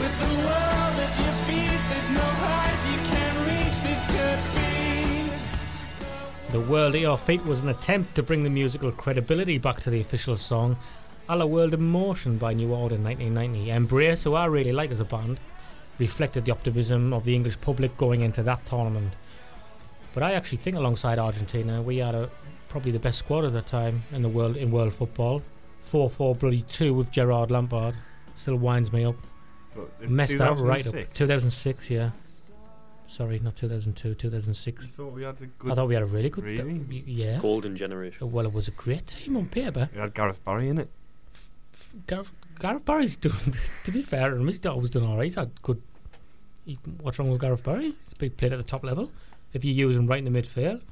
With 0.00 0.14
the 0.20 0.32
world 0.46 0.96
at 1.00 1.14
your 1.18 1.36
feet, 1.46 1.80
there's 1.90 2.10
no 2.10 2.26
height 2.42 2.80
you 2.90 2.98
can't 3.10 3.38
reach. 3.48 3.76
This 3.86 4.02
could 4.06 4.42
be. 4.54 6.52
The 6.52 6.60
World 6.60 6.94
at 6.94 7.00
Your 7.00 7.16
Feet 7.16 7.44
was 7.44 7.60
an 7.60 7.68
attempt 7.68 8.14
to 8.16 8.22
bring 8.22 8.42
the 8.42 8.50
musical 8.50 8.90
credibility 8.90 9.58
back 9.58 9.80
to 9.82 9.90
the 9.90 10.00
official 10.00 10.36
song, 10.36 10.76
a 11.30 11.36
la 11.36 11.44
World 11.44 11.74
in 11.74 11.82
Motion 11.82 12.38
by 12.38 12.52
New 12.52 12.74
Order 12.74 12.96
in 12.96 13.04
1990. 13.04 13.70
Embrace, 13.70 14.24
who 14.24 14.34
I 14.34 14.46
really 14.46 14.72
like 14.72 14.90
as 14.90 14.98
a 14.98 15.04
band, 15.04 15.38
reflected 16.00 16.44
the 16.44 16.50
optimism 16.50 17.12
of 17.12 17.24
the 17.24 17.36
English 17.36 17.60
public 17.60 17.96
going 17.96 18.22
into 18.22 18.42
that 18.42 18.66
tournament. 18.66 19.12
But 20.12 20.24
I 20.24 20.32
actually 20.32 20.58
think, 20.58 20.76
alongside 20.76 21.20
Argentina, 21.20 21.80
we 21.82 21.98
had 21.98 22.16
uh, 22.16 22.22
a, 22.22 22.30
probably 22.68 22.90
the 22.90 22.98
best 22.98 23.20
squad 23.20 23.44
at 23.44 23.52
the 23.52 23.62
time 23.62 24.02
in 24.10 24.22
the 24.22 24.28
world 24.28 24.56
in 24.56 24.72
world 24.72 24.92
football. 24.92 25.40
4-4 25.88 26.40
bloody 26.40 26.62
2 26.62 26.92
with 26.92 27.12
Gerrard 27.12 27.52
Lampard. 27.52 27.94
Still 28.36 28.56
winds 28.56 28.92
me 28.92 29.04
up. 29.04 29.14
But 29.76 29.88
in 30.02 30.16
Messed 30.16 30.36
that 30.38 30.58
right 30.58 30.84
up. 30.84 30.92
2006, 30.92 31.16
2006, 31.16 31.90
yeah. 31.90 32.10
Sorry, 33.06 33.38
not 33.38 33.54
2002, 33.54 34.14
2006. 34.14 34.84
I 34.84 34.86
thought 34.88 35.12
we 35.12 35.22
had 35.22 35.40
a 35.40 35.46
good. 35.46 35.70
I 35.70 35.74
thought 35.76 35.86
we 35.86 35.94
had 35.94 36.02
a 36.02 36.06
really 36.06 36.30
good. 36.30 36.42
Really? 36.42 36.78
y- 36.78 37.02
yeah. 37.06 37.38
Golden 37.38 37.76
generation. 37.76 38.32
Well, 38.32 38.46
it 38.46 38.52
was 38.52 38.66
a 38.66 38.72
great 38.72 39.06
team 39.06 39.36
on 39.36 39.46
paper. 39.46 39.88
We 39.94 40.00
had 40.00 40.12
Gareth 40.12 40.44
Barry 40.44 40.68
in 40.68 40.78
it. 40.78 40.90
Gareth, 42.06 42.30
Gareth 42.58 42.84
Barry's 42.84 43.16
doing, 43.16 43.54
to 43.84 43.90
be 43.92 44.02
fair, 44.02 44.34
and 44.34 44.46
he's 44.48 44.64
always 44.66 44.90
done 44.90 45.04
alright. 45.04 45.24
He's 45.24 45.34
had 45.36 45.60
good. 45.62 45.80
He, 46.64 46.78
what's 47.00 47.18
wrong 47.18 47.30
with 47.30 47.40
Gareth 47.40 47.62
Barry? 47.62 47.94
He's 48.20 48.30
played 48.30 48.52
at 48.52 48.58
the 48.58 48.62
top 48.64 48.84
level. 48.84 49.10
If 49.52 49.64
you 49.64 49.72
use 49.72 49.96
him 49.96 50.06
right 50.06 50.24
in 50.24 50.30
the 50.32 50.42
midfield, 50.42 50.82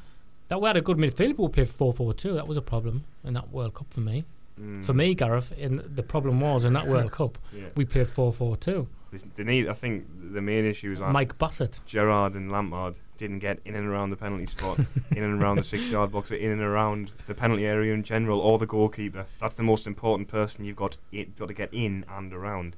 that 0.48 0.60
we 0.60 0.66
had 0.66 0.76
a 0.76 0.80
good 0.80 0.96
midfield, 0.96 1.36
but 1.36 1.42
we 1.44 1.48
played 1.48 1.68
4 1.68 1.92
4 1.92 2.14
2. 2.14 2.34
That 2.34 2.48
was 2.48 2.56
a 2.56 2.62
problem 2.62 3.04
in 3.24 3.34
that 3.34 3.50
World 3.50 3.74
Cup 3.74 3.86
for 3.92 4.00
me. 4.00 4.24
Mm. 4.60 4.84
For 4.84 4.92
me, 4.94 5.14
Gareth, 5.14 5.52
in 5.56 5.82
the 5.94 6.02
problem 6.02 6.40
was 6.40 6.64
in 6.64 6.72
that 6.72 6.86
World 6.88 7.12
Cup, 7.12 7.38
Yeah. 7.52 7.66
we 7.76 7.84
played 7.84 8.08
4 8.08 8.32
4 8.32 8.56
2. 8.56 8.88
They- 9.12 9.18
They 9.36 9.44
need. 9.44 9.68
I 9.68 9.74
think 9.74 10.06
the 10.32 10.40
main 10.40 10.64
issue 10.64 10.90
is 10.92 11.00
Mike 11.00 11.38
Bassett. 11.38 11.80
Gerrard 11.86 12.34
and 12.34 12.50
Lampard 12.50 12.96
didn't 13.18 13.40
get 13.40 13.58
in 13.64 13.74
and 13.74 13.86
around 13.86 14.10
the 14.10 14.16
penalty 14.16 14.46
spot, 14.46 14.78
in 15.10 15.22
and 15.22 15.42
around 15.42 15.56
the 15.56 15.64
six-yard 15.64 16.10
box, 16.10 16.30
in 16.30 16.50
and 16.50 16.62
around 16.62 17.12
the 17.26 17.34
penalty 17.34 17.66
area 17.66 17.92
in 17.92 18.02
general, 18.02 18.40
or 18.40 18.58
the 18.58 18.66
goalkeeper. 18.66 19.26
That's 19.40 19.56
the 19.56 19.62
most 19.62 19.86
important 19.86 20.28
person 20.28 20.64
you've 20.64 20.76
got. 20.76 20.96
You've 21.10 21.36
got 21.38 21.48
to 21.48 21.54
get 21.54 21.72
in 21.72 22.04
and 22.08 22.32
around. 22.32 22.76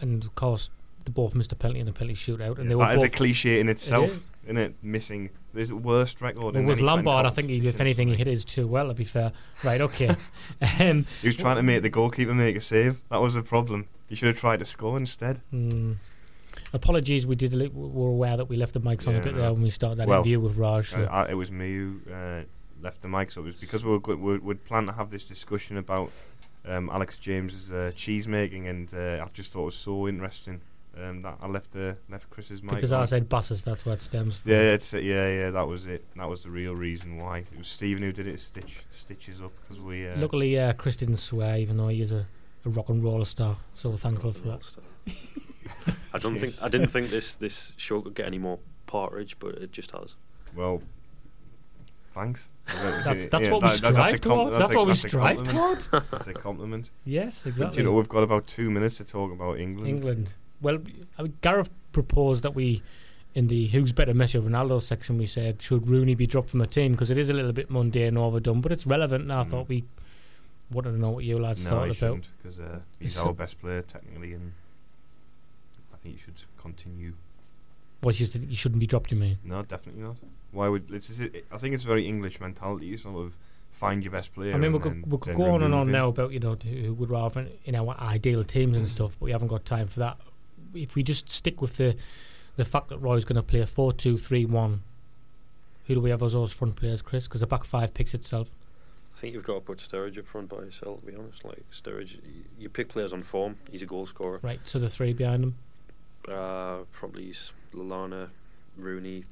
And 0.00 0.24
of 0.24 0.34
course, 0.34 0.70
the 1.04 1.10
both 1.10 1.34
missed 1.34 1.52
a 1.52 1.56
penalty 1.56 1.80
in 1.80 1.86
the 1.86 1.92
penalty 1.92 2.16
shootout, 2.16 2.58
and 2.58 2.70
they 2.70 2.74
were 2.74 2.84
that 2.84 2.96
is 2.96 3.02
a 3.02 3.08
cliche 3.08 3.60
in 3.60 3.68
itself, 3.68 4.10
is. 4.10 4.20
isn't 4.44 4.58
it? 4.58 4.74
Missing 4.82 5.30
this 5.54 5.72
worst 5.72 6.20
record. 6.20 6.42
Well, 6.42 6.56
in 6.56 6.66
with 6.66 6.80
Lombard, 6.80 7.26
I 7.26 7.30
think 7.30 7.48
he, 7.48 7.66
if 7.66 7.80
anything, 7.80 8.08
he 8.08 8.14
hit 8.14 8.26
his 8.26 8.44
too 8.44 8.66
well. 8.66 8.88
To 8.88 8.94
be 8.94 9.04
fair, 9.04 9.32
right? 9.64 9.80
Okay. 9.80 10.08
um, 10.80 11.06
He 11.22 11.28
was 11.28 11.36
trying 11.36 11.56
to 11.56 11.62
make 11.62 11.82
the 11.82 11.90
goalkeeper 11.90 12.34
make 12.34 12.56
a 12.56 12.60
save. 12.60 13.02
That 13.10 13.20
was 13.20 13.34
the 13.34 13.42
problem. 13.42 13.88
He 14.08 14.14
should 14.14 14.28
have 14.28 14.38
tried 14.38 14.58
to 14.60 14.64
score 14.64 14.96
instead. 14.96 15.40
mm, 15.52 15.96
apologies, 16.72 17.26
we 17.26 17.34
did. 17.36 17.52
a 17.52 17.56
li- 17.56 17.68
We 17.68 17.88
were 17.88 18.08
aware 18.08 18.36
that 18.36 18.46
we 18.46 18.56
left 18.56 18.72
the 18.74 18.80
mics 18.80 19.06
on 19.06 19.14
a 19.14 19.18
Yeah, 19.18 19.24
bit 19.24 19.34
no. 19.34 19.40
there 19.40 19.52
when 19.52 19.62
we 19.62 19.70
started 19.70 19.98
that 19.98 20.08
Well, 20.08 20.18
interview 20.20 20.40
with 20.40 20.56
Raj. 20.56 20.90
so- 20.90 21.02
Uh, 21.04 21.06
I, 21.06 21.30
it 21.30 21.34
was 21.34 21.50
me 21.50 21.74
who 21.76 22.00
uh, 22.12 22.42
left 22.80 23.02
the 23.02 23.08
mic, 23.08 23.30
so 23.30 23.40
it 23.42 23.44
was 23.46 23.56
because 23.56 23.84
we 23.84 23.90
were 23.96 24.16
we 24.16 24.38
would 24.38 24.64
plan 24.64 24.86
to 24.86 24.92
have 24.92 25.10
this 25.10 25.24
discussion 25.24 25.76
about 25.76 26.10
um, 26.66 26.90
Alex 26.90 27.16
James's 27.16 27.72
uh, 27.72 27.92
cheese 27.94 28.26
making, 28.28 28.66
and 28.68 28.92
uh, 28.94 29.24
I 29.24 29.28
just 29.32 29.52
thought 29.52 29.62
it 29.62 29.66
was 29.66 29.74
so 29.76 30.06
interesting 30.08 30.60
um, 31.00 31.22
that 31.22 31.38
I 31.40 31.46
left 31.46 31.72
the 31.72 31.96
left 32.10 32.28
Chris's 32.30 32.62
mic. 32.62 32.74
because 32.74 32.92
I 32.92 33.00
on. 33.00 33.06
said 33.06 33.28
buses, 33.28 33.62
that's 33.62 33.86
what 33.86 33.92
it 33.92 34.00
stems 34.00 34.38
from. 34.38 34.50
Yeah, 34.50 34.72
it's, 34.74 34.92
yeah, 34.92 35.00
yeah. 35.28 35.50
That 35.50 35.66
was 35.68 35.86
it. 35.86 36.04
That 36.16 36.28
was 36.28 36.42
the 36.42 36.50
real 36.50 36.74
reason 36.74 37.16
why. 37.16 37.38
It 37.38 37.56
was 37.58 37.68
Stephen 37.68 38.02
who 38.02 38.12
did 38.12 38.26
it. 38.26 38.40
Stitch 38.40 38.82
stitches 38.90 39.40
up 39.40 39.52
because 39.62 39.80
we. 39.82 40.06
Uh, 40.08 40.18
Luckily, 40.18 40.58
uh, 40.58 40.72
Chris 40.74 40.96
didn't 40.96 41.18
swear, 41.18 41.56
even 41.58 41.76
though 41.78 41.88
he 41.88 42.02
is 42.02 42.12
a, 42.12 42.26
a 42.68 42.70
rock 42.70 42.88
and 42.88 43.02
roll 43.02 43.24
star. 43.24 43.56
So 43.74 43.90
we're 43.90 43.96
thankful 43.96 44.32
for 44.32 44.48
that. 44.48 44.62
I 46.14 46.18
don't 46.18 46.38
think 46.38 46.54
I 46.62 46.68
didn't 46.68 46.88
think 46.88 47.10
this 47.10 47.36
this 47.36 47.72
show 47.76 48.00
could 48.00 48.14
get 48.14 48.26
any 48.26 48.38
more 48.38 48.58
partridge, 48.86 49.38
but 49.38 49.54
it 49.56 49.72
just 49.72 49.90
has. 49.92 50.14
Well, 50.56 50.82
thanks. 52.14 52.48
That's- 52.68 53.28
that's 53.30 53.48
what 53.48 53.62
we 53.62 53.70
strive 53.70 54.20
towards. 54.20 54.58
That's 54.58 54.74
what 54.74 54.86
we 54.86 54.94
strive 54.94 55.42
towards. 55.42 55.86
That's 56.10 56.26
a 56.26 56.34
compliment. 56.34 56.90
Yes, 57.04 57.40
But 57.42 57.50
exactly. 57.50 57.78
you 57.78 57.84
know, 57.84 57.92
we've 57.92 58.08
got 58.08 58.22
about 58.22 58.46
two 58.46 58.70
minutes 58.70 58.98
to 58.98 59.04
talk 59.04 59.32
about 59.32 59.58
England. 59.58 59.88
England. 59.88 60.34
Well, 60.60 60.78
I 61.18 61.22
mean, 61.22 61.34
Gareth 61.40 61.70
proposed 61.92 62.42
that 62.42 62.54
we, 62.54 62.82
in 63.34 63.46
the 63.46 63.68
who's 63.68 63.92
better 63.92 64.12
Messi 64.12 64.34
or 64.34 64.42
Ronaldo 64.42 64.82
section, 64.82 65.16
we 65.16 65.24
said 65.26 65.62
should 65.62 65.88
Rooney 65.88 66.14
be 66.14 66.26
dropped 66.26 66.50
from 66.50 66.60
a 66.60 66.66
team 66.66 66.92
because 66.92 67.10
it 67.10 67.16
is 67.16 67.30
a 67.30 67.32
little 67.32 67.52
bit 67.52 67.70
mundane 67.70 68.08
and 68.08 68.18
overdone, 68.18 68.60
but 68.60 68.72
it's 68.72 68.86
relevant. 68.86 69.22
And 69.22 69.32
I 69.32 69.44
Mm. 69.44 69.50
thought 69.50 69.68
we 69.68 69.84
wanted 70.70 70.92
to 70.92 70.98
know 70.98 71.10
what 71.10 71.24
you 71.24 71.38
lads 71.38 71.64
no, 71.64 71.70
thought 71.70 71.90
about. 72.02 72.28
because 72.42 72.60
uh, 72.60 72.80
he's 73.00 73.14
So- 73.14 73.26
our 73.28 73.32
best 73.34 73.60
player 73.60 73.82
technically, 73.82 74.34
and 74.34 74.52
I 75.92 75.96
think 75.96 76.16
he 76.16 76.20
should 76.20 76.42
continue. 76.60 77.14
What 78.00 78.20
you, 78.20 78.28
you 78.48 78.54
shouldn't 78.56 78.78
be 78.80 78.86
dropped, 78.86 79.10
you 79.10 79.16
mean? 79.16 79.38
No, 79.42 79.62
definitely 79.62 80.02
not. 80.02 80.16
Why 80.52 80.68
would 80.68 80.90
it's, 80.92 81.08
just- 81.08 81.20
it, 81.20 81.46
I 81.50 81.58
think 81.58 81.74
it's 81.74 81.82
very 81.82 82.06
English 82.06 82.40
mentality. 82.40 82.86
You 82.86 82.96
sort 82.96 83.26
of 83.26 83.32
find 83.72 84.02
your 84.02 84.12
best 84.12 84.34
player. 84.34 84.54
I 84.54 84.58
mean, 84.58 84.72
we 84.72 84.78
could, 84.78 85.10
we 85.10 85.18
could 85.18 85.36
go 85.36 85.50
on 85.54 85.62
and 85.62 85.74
on 85.74 85.90
now 85.90 86.08
about 86.08 86.32
you 86.32 86.40
know 86.40 86.56
who 86.56 86.94
would 86.94 87.10
rather 87.10 87.46
in 87.64 87.74
our 87.74 87.96
ideal 88.00 88.44
teams 88.44 88.76
Mm. 88.76 88.80
and 88.80 88.88
stuff, 88.88 89.16
but 89.18 89.24
we 89.26 89.32
haven't 89.32 89.48
got 89.48 89.64
time 89.64 89.86
for 89.88 90.00
that. 90.00 90.16
If 90.74 90.94
we 90.94 91.02
just 91.02 91.30
stick 91.30 91.60
with 91.62 91.76
the 91.76 91.96
the 92.56 92.64
fact 92.64 92.88
that 92.88 92.98
Roy's 92.98 93.24
going 93.24 93.36
to 93.36 93.42
play 93.42 93.60
a 93.60 93.66
four-two-three-one, 93.66 94.82
who 95.86 95.94
do 95.94 96.00
we 96.00 96.10
have 96.10 96.22
as 96.24 96.32
those 96.32 96.52
front 96.52 96.74
players, 96.74 97.02
Chris? 97.02 97.28
Because 97.28 97.40
the 97.40 97.46
back 97.46 97.64
five 97.64 97.94
picks 97.94 98.14
itself. 98.14 98.50
I 99.18 99.20
think 99.20 99.34
you've 99.34 99.42
got 99.42 99.54
to 99.54 99.60
put 99.60 99.78
Sturridge 99.78 100.16
up 100.16 100.26
front 100.28 100.48
by 100.48 100.58
yourself. 100.58 101.00
To 101.00 101.06
be 101.10 101.16
honest, 101.18 101.44
like 101.44 101.64
Sturridge, 101.72 102.18
you 102.56 102.68
pick 102.68 102.88
players 102.88 103.12
on 103.12 103.24
form. 103.24 103.56
He's 103.68 103.82
a 103.82 103.86
goal 103.86 104.06
scorer. 104.06 104.38
Right, 104.42 104.60
so 104.64 104.78
the 104.78 104.88
three 104.88 105.12
behind 105.12 105.42
him. 105.42 105.56
Uh, 106.28 106.84
probably 106.92 107.30
s- 107.30 107.52
Lallana, 107.74 108.30
Rooney, 108.76 109.24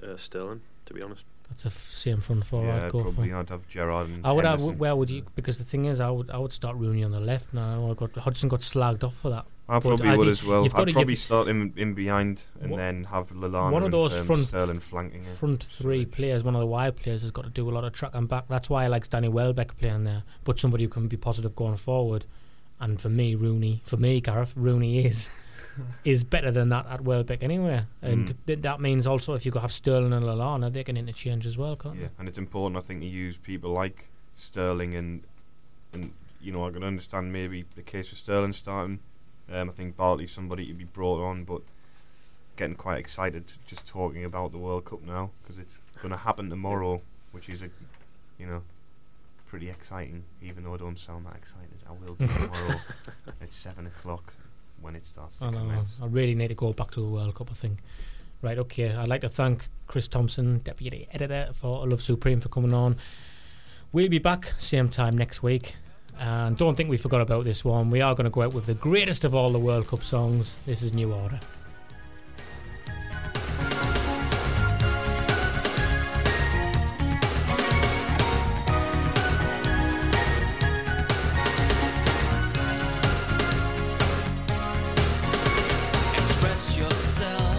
uh, 0.00 0.16
Sterling. 0.16 0.60
To 0.86 0.94
be 0.94 1.02
honest, 1.02 1.24
That's 1.48 1.64
a 1.64 1.68
f- 1.68 1.90
same 1.90 2.18
front 2.20 2.44
four 2.44 2.64
Yeah, 2.66 2.84
I'd 2.86 2.92
go 2.92 3.02
probably 3.02 3.30
for. 3.30 3.36
I'd 3.36 3.50
have 3.50 3.66
Gerrard 3.66 4.08
and 4.10 4.24
I 4.24 4.30
would 4.30 4.44
have. 4.44 4.60
Henderson. 4.60 4.78
Where 4.78 4.94
would 4.94 5.10
you? 5.10 5.24
Because 5.34 5.58
the 5.58 5.64
thing 5.64 5.86
is, 5.86 5.98
I 5.98 6.08
would. 6.10 6.30
I 6.30 6.38
would 6.38 6.52
start 6.52 6.76
Rooney 6.76 7.02
on 7.02 7.10
the 7.10 7.18
left. 7.20 7.52
Now 7.52 7.90
I 7.90 7.94
got 7.94 8.14
Hodgson 8.14 8.48
got 8.48 8.60
slagged 8.60 9.02
off 9.02 9.16
for 9.16 9.30
that. 9.30 9.44
I 9.72 9.78
probably 9.80 10.08
I 10.08 10.16
would 10.16 10.28
as 10.28 10.44
well. 10.44 10.62
you've 10.64 10.74
I'd 10.74 10.78
gotta 10.78 10.92
probably 10.92 11.14
give- 11.14 11.22
start 11.22 11.48
him 11.48 11.72
in 11.76 11.94
behind 11.94 12.42
and 12.60 12.74
then 12.78 13.04
have 13.04 13.30
Lallana 13.30 13.72
one 13.72 13.82
of 13.82 13.86
and, 13.86 13.92
those 13.94 14.18
um, 14.18 14.26
front 14.26 14.48
Sterling 14.48 14.80
flanking 14.80 15.22
front 15.22 15.62
three 15.64 16.04
players, 16.04 16.42
one 16.42 16.54
of 16.54 16.60
the 16.60 16.66
wide 16.66 16.96
players, 16.96 17.22
has 17.22 17.30
got 17.30 17.44
to 17.44 17.50
do 17.50 17.68
a 17.68 17.72
lot 17.72 17.84
of 17.84 17.92
track 17.92 18.14
and 18.14 18.28
back. 18.28 18.44
That's 18.48 18.68
why 18.68 18.84
I 18.84 18.88
like 18.88 19.08
Danny 19.08 19.28
Welbeck 19.28 19.76
playing 19.78 20.04
there, 20.04 20.22
but 20.44 20.58
somebody 20.58 20.84
who 20.84 20.90
can 20.90 21.08
be 21.08 21.16
positive 21.16 21.56
going 21.56 21.76
forward. 21.76 22.24
And 22.80 23.00
for 23.00 23.08
me, 23.08 23.34
Rooney, 23.34 23.80
for 23.84 23.96
me, 23.96 24.20
Gareth, 24.20 24.52
Rooney 24.56 25.04
is 25.06 25.28
is 26.04 26.22
better 26.24 26.50
than 26.50 26.68
that 26.68 26.86
at 26.86 27.00
Welbeck 27.02 27.42
anyway. 27.42 27.84
And 28.02 28.28
Mm. 28.28 28.36
th- 28.46 28.60
that 28.60 28.80
means 28.80 29.06
also 29.06 29.34
if 29.34 29.46
you 29.46 29.52
have 29.52 29.72
Sterling 29.72 30.12
and 30.12 30.24
Lallana, 30.26 30.70
they 30.72 30.84
can 30.84 30.96
interchange 30.96 31.46
as 31.46 31.56
well, 31.56 31.76
can't 31.76 31.98
Yeah, 31.98 32.08
and 32.18 32.28
it's 32.28 32.38
important, 32.38 32.76
I 32.76 32.86
think, 32.86 33.00
to 33.00 33.06
use 33.06 33.36
people 33.38 33.70
like 33.72 34.08
Sterling 34.34 34.94
and 34.94 35.22
and 35.94 36.12
you 36.42 36.50
know 36.52 36.66
I 36.66 36.70
can 36.70 36.82
understand 36.82 37.32
maybe 37.32 37.64
the 37.76 37.82
case 37.82 38.08
for 38.10 38.16
Sterling 38.16 38.52
starting. 38.52 38.98
Um, 39.50 39.68
I 39.68 39.72
think 39.72 39.96
Barkley's 39.96 40.32
somebody 40.32 40.66
to 40.66 40.74
be 40.74 40.84
brought 40.84 41.22
on, 41.24 41.44
but 41.44 41.62
getting 42.56 42.76
quite 42.76 42.98
excited 42.98 43.44
just 43.66 43.86
talking 43.86 44.24
about 44.24 44.52
the 44.52 44.58
World 44.58 44.84
Cup 44.84 45.02
now 45.02 45.30
because 45.42 45.58
it's 45.58 45.78
going 46.00 46.12
to 46.12 46.18
happen 46.18 46.50
tomorrow, 46.50 47.00
which 47.32 47.48
is 47.48 47.62
a 47.62 47.70
you 48.38 48.46
know 48.46 48.62
pretty 49.46 49.68
exciting. 49.68 50.24
Even 50.42 50.64
though 50.64 50.74
I 50.74 50.78
don't 50.78 50.98
sound 50.98 51.26
that 51.26 51.36
excited, 51.36 51.78
I 51.88 51.92
will 51.92 52.14
be 52.14 52.26
tomorrow 52.26 52.80
at 53.40 53.52
seven 53.52 53.86
o'clock 53.86 54.34
when 54.80 54.96
it 54.96 55.06
starts 55.06 55.38
to 55.38 55.46
I 55.46 55.50
know. 55.50 55.84
I 56.02 56.06
really 56.06 56.34
need 56.34 56.48
to 56.48 56.54
go 56.54 56.72
back 56.72 56.90
to 56.92 57.00
the 57.00 57.08
World 57.08 57.34
Cup. 57.34 57.48
I 57.50 57.54
think. 57.54 57.78
Right. 58.42 58.58
Okay. 58.58 58.92
I'd 58.92 59.08
like 59.08 59.20
to 59.20 59.28
thank 59.28 59.68
Chris 59.86 60.08
Thompson, 60.08 60.58
deputy 60.58 61.06
editor 61.12 61.50
for 61.54 61.86
Love 61.86 62.02
Supreme, 62.02 62.40
for 62.40 62.48
coming 62.48 62.74
on. 62.74 62.96
We'll 63.92 64.08
be 64.08 64.18
back 64.18 64.54
same 64.58 64.88
time 64.88 65.16
next 65.16 65.42
week. 65.42 65.76
And 66.18 66.56
don't 66.56 66.76
think 66.76 66.88
we 66.88 66.96
forgot 66.96 67.20
about 67.20 67.44
this 67.44 67.64
one. 67.64 67.90
We 67.90 68.00
are 68.00 68.14
going 68.14 68.24
to 68.24 68.30
go 68.30 68.42
out 68.42 68.54
with 68.54 68.66
the 68.66 68.74
greatest 68.74 69.24
of 69.24 69.34
all 69.34 69.50
the 69.50 69.58
World 69.58 69.88
Cup 69.88 70.02
songs. 70.04 70.56
This 70.66 70.82
is 70.82 70.92
New 70.94 71.12
Order. 71.12 71.40
Yourself, 86.76 87.51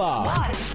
Spa. 0.00 0.69